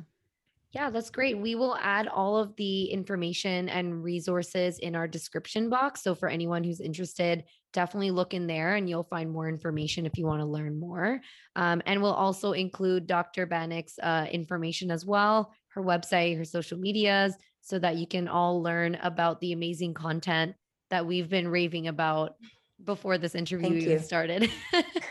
Yeah, 0.72 0.90
that's 0.90 1.10
great. 1.10 1.38
We 1.38 1.54
will 1.54 1.76
add 1.76 2.06
all 2.08 2.36
of 2.36 2.54
the 2.56 2.84
information 2.86 3.68
and 3.68 4.02
resources 4.02 4.78
in 4.78 4.94
our 4.94 5.08
description 5.08 5.70
box. 5.70 6.02
So 6.02 6.14
for 6.14 6.28
anyone 6.28 6.64
who's 6.64 6.80
interested, 6.80 7.44
definitely 7.72 8.10
look 8.10 8.34
in 8.34 8.46
there 8.46 8.74
and 8.74 8.88
you'll 8.88 9.04
find 9.04 9.30
more 9.30 9.48
information 9.48 10.06
if 10.06 10.18
you 10.18 10.26
want 10.26 10.40
to 10.40 10.46
learn 10.46 10.78
more. 10.78 11.20
Um, 11.54 11.82
and 11.86 12.02
we'll 12.02 12.12
also 12.12 12.52
include 12.52 13.06
Dr. 13.06 13.46
Banik's 13.46 13.98
uh, 14.02 14.26
information 14.30 14.90
as 14.90 15.06
well, 15.06 15.52
her 15.68 15.82
website, 15.82 16.36
her 16.36 16.44
social 16.44 16.78
medias, 16.78 17.34
so 17.62 17.78
that 17.78 17.96
you 17.96 18.06
can 18.06 18.28
all 18.28 18.62
learn 18.62 18.96
about 19.02 19.40
the 19.40 19.52
amazing 19.52 19.94
content 19.94 20.54
that 20.90 21.06
we've 21.06 21.28
been 21.28 21.48
raving 21.48 21.88
about 21.88 22.34
before 22.85 23.18
this 23.18 23.35
interview 23.35 23.68
Thank 23.68 23.83
even 23.83 23.91
you. 23.93 23.99
started. 23.99 24.51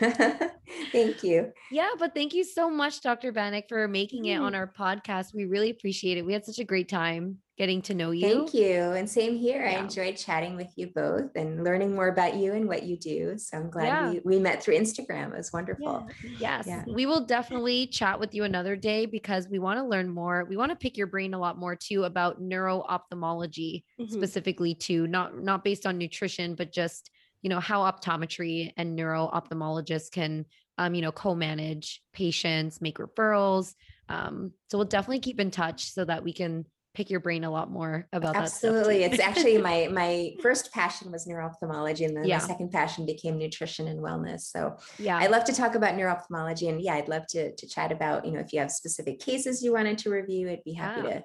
Thank 0.92 1.22
you. 1.22 1.52
Yeah, 1.70 1.90
but 1.98 2.14
thank 2.14 2.32
you 2.34 2.44
so 2.44 2.68
much, 2.70 3.00
Dr. 3.00 3.32
Banik, 3.32 3.68
for 3.68 3.86
making 3.88 4.26
it 4.26 4.36
on 4.36 4.52
Mm. 4.52 4.56
our 4.56 4.66
podcast. 4.78 5.34
We 5.34 5.44
really 5.44 5.70
appreciate 5.70 6.18
it. 6.18 6.24
We 6.26 6.32
had 6.32 6.44
such 6.44 6.58
a 6.58 6.64
great 6.64 6.88
time 6.88 7.38
getting 7.58 7.80
to 7.82 7.94
know 7.94 8.10
you. 8.10 8.28
Thank 8.28 8.54
you. 8.54 8.74
And 8.92 9.08
same 9.08 9.36
here. 9.36 9.64
I 9.66 9.78
enjoyed 9.78 10.16
chatting 10.16 10.56
with 10.56 10.68
you 10.76 10.88
both 10.94 11.30
and 11.36 11.64
learning 11.64 11.94
more 11.94 12.08
about 12.08 12.34
you 12.36 12.52
and 12.52 12.68
what 12.68 12.82
you 12.82 12.96
do. 12.98 13.38
So 13.38 13.56
I'm 13.58 13.70
glad 13.70 13.86
Yeah. 13.86 14.10
we, 14.10 14.20
we 14.24 14.38
met 14.38 14.62
through 14.62 14.76
Instagram. 14.76 15.32
It 15.32 15.38
was 15.38 15.52
wonderful. 15.52 16.06
Yes, 16.38 16.66
Yeah. 16.66 16.84
we 16.86 17.06
will 17.06 17.24
definitely 17.24 17.86
chat 17.86 18.20
with 18.20 18.34
you 18.34 18.44
another 18.44 18.76
day 18.76 19.06
because 19.06 19.48
we 19.48 19.58
want 19.58 19.78
to 19.78 19.84
learn 19.86 20.08
more. 20.10 20.44
We 20.44 20.56
want 20.56 20.70
to 20.70 20.76
pick 20.76 20.96
your 20.98 21.06
brain 21.06 21.32
a 21.34 21.38
lot 21.38 21.56
more 21.58 21.74
too 21.76 22.04
about 22.04 22.40
neuro 22.40 22.82
ophthalmology, 22.82 23.84
Mhm. 23.98 24.10
specifically 24.10 24.74
too, 24.74 25.06
not 25.06 25.38
not 25.42 25.64
based 25.64 25.86
on 25.86 25.96
nutrition, 25.98 26.54
but 26.56 26.72
just 26.72 27.10
you 27.46 27.50
know 27.50 27.60
how 27.60 27.88
optometry 27.88 28.72
and 28.76 28.96
neuro 28.96 29.30
ophthalmologists 29.32 30.10
can 30.10 30.46
um, 30.78 30.96
you 30.96 31.00
know 31.00 31.12
co-manage 31.12 32.02
patients, 32.12 32.80
make 32.80 32.98
referrals. 32.98 33.72
Um, 34.08 34.50
so 34.68 34.78
we'll 34.78 34.88
definitely 34.88 35.20
keep 35.20 35.38
in 35.38 35.52
touch 35.52 35.92
so 35.92 36.04
that 36.04 36.24
we 36.24 36.32
can 36.32 36.64
pick 36.96 37.08
your 37.08 37.20
brain 37.20 37.44
a 37.44 37.50
lot 37.50 37.70
more 37.70 38.08
about 38.12 38.34
that. 38.34 38.42
Absolutely. 38.42 39.04
It's 39.04 39.20
actually 39.20 39.58
my 39.58 39.88
my 39.92 40.32
first 40.42 40.72
passion 40.72 41.12
was 41.12 41.28
neuro-ophthalmology 41.28 42.04
and 42.04 42.16
then 42.16 42.24
Yeah. 42.24 42.38
my 42.38 42.46
second 42.48 42.72
passion 42.72 43.06
became 43.06 43.38
nutrition 43.38 43.86
and 43.86 44.00
wellness. 44.00 44.40
So 44.40 44.76
yeah. 44.98 45.16
I 45.16 45.28
love 45.28 45.44
to 45.44 45.52
talk 45.52 45.76
about 45.76 45.94
neuro-ophthalmology 45.94 46.66
and 46.66 46.80
yeah, 46.80 46.94
I'd 46.94 47.08
love 47.08 47.28
to 47.28 47.54
to 47.54 47.68
chat 47.68 47.92
about, 47.92 48.24
you 48.26 48.32
know, 48.32 48.40
if 48.40 48.52
you 48.52 48.58
have 48.58 48.72
specific 48.72 49.20
cases 49.20 49.62
you 49.62 49.72
wanted 49.72 49.98
to 49.98 50.10
review, 50.10 50.50
I'd 50.50 50.64
be 50.64 50.72
happy 50.72 51.02
Yeah. 51.06 51.20
to 51.20 51.24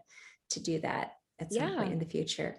to 0.52 0.60
do 0.60 0.82
that 0.82 1.14
at 1.40 1.52
some 1.52 1.68
Yeah. 1.68 1.78
point 1.78 1.94
in 1.94 1.98
the 1.98 2.06
future. 2.06 2.58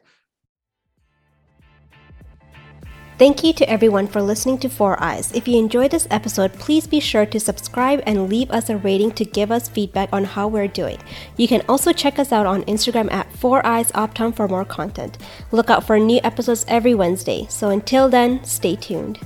Thank 3.23 3.45
you 3.45 3.53
to 3.53 3.71
everyone 3.71 4.09
for 4.09 4.21
listening 4.21 4.59
to 4.59 4.69
Four 4.69 5.01
Eyes. 5.01 5.31
If 5.31 5.47
you 5.47 5.57
enjoyed 5.57 5.93
this 5.93 6.09
episode, 6.11 6.53
please 6.55 6.89
be 6.89 6.99
sure 6.99 7.25
to 7.25 7.39
subscribe 7.39 8.03
and 8.05 8.29
leave 8.29 8.51
us 8.51 8.69
a 8.69 8.77
rating 8.79 9.13
to 9.13 9.25
give 9.25 9.53
us 9.53 9.69
feedback 9.69 10.09
on 10.13 10.25
how 10.25 10.49
we're 10.49 10.67
doing. 10.67 10.99
You 11.37 11.47
can 11.47 11.63
also 11.69 11.93
check 11.93 12.19
us 12.19 12.33
out 12.33 12.47
on 12.47 12.65
Instagram 12.65 13.13
at 13.13 13.31
Four 13.31 13.65
Eyes 13.65 13.93
Optom 13.93 14.35
for 14.35 14.49
more 14.49 14.65
content. 14.65 15.19
Look 15.53 15.71
out 15.71 15.87
for 15.87 16.01
new 16.01 16.19
episodes 16.25 16.65
every 16.67 16.97
Wednesday. 16.97 17.47
So 17.49 17.71
until 17.71 18.09
then, 18.09 18.43
stay 18.43 18.75
tuned. 18.75 19.21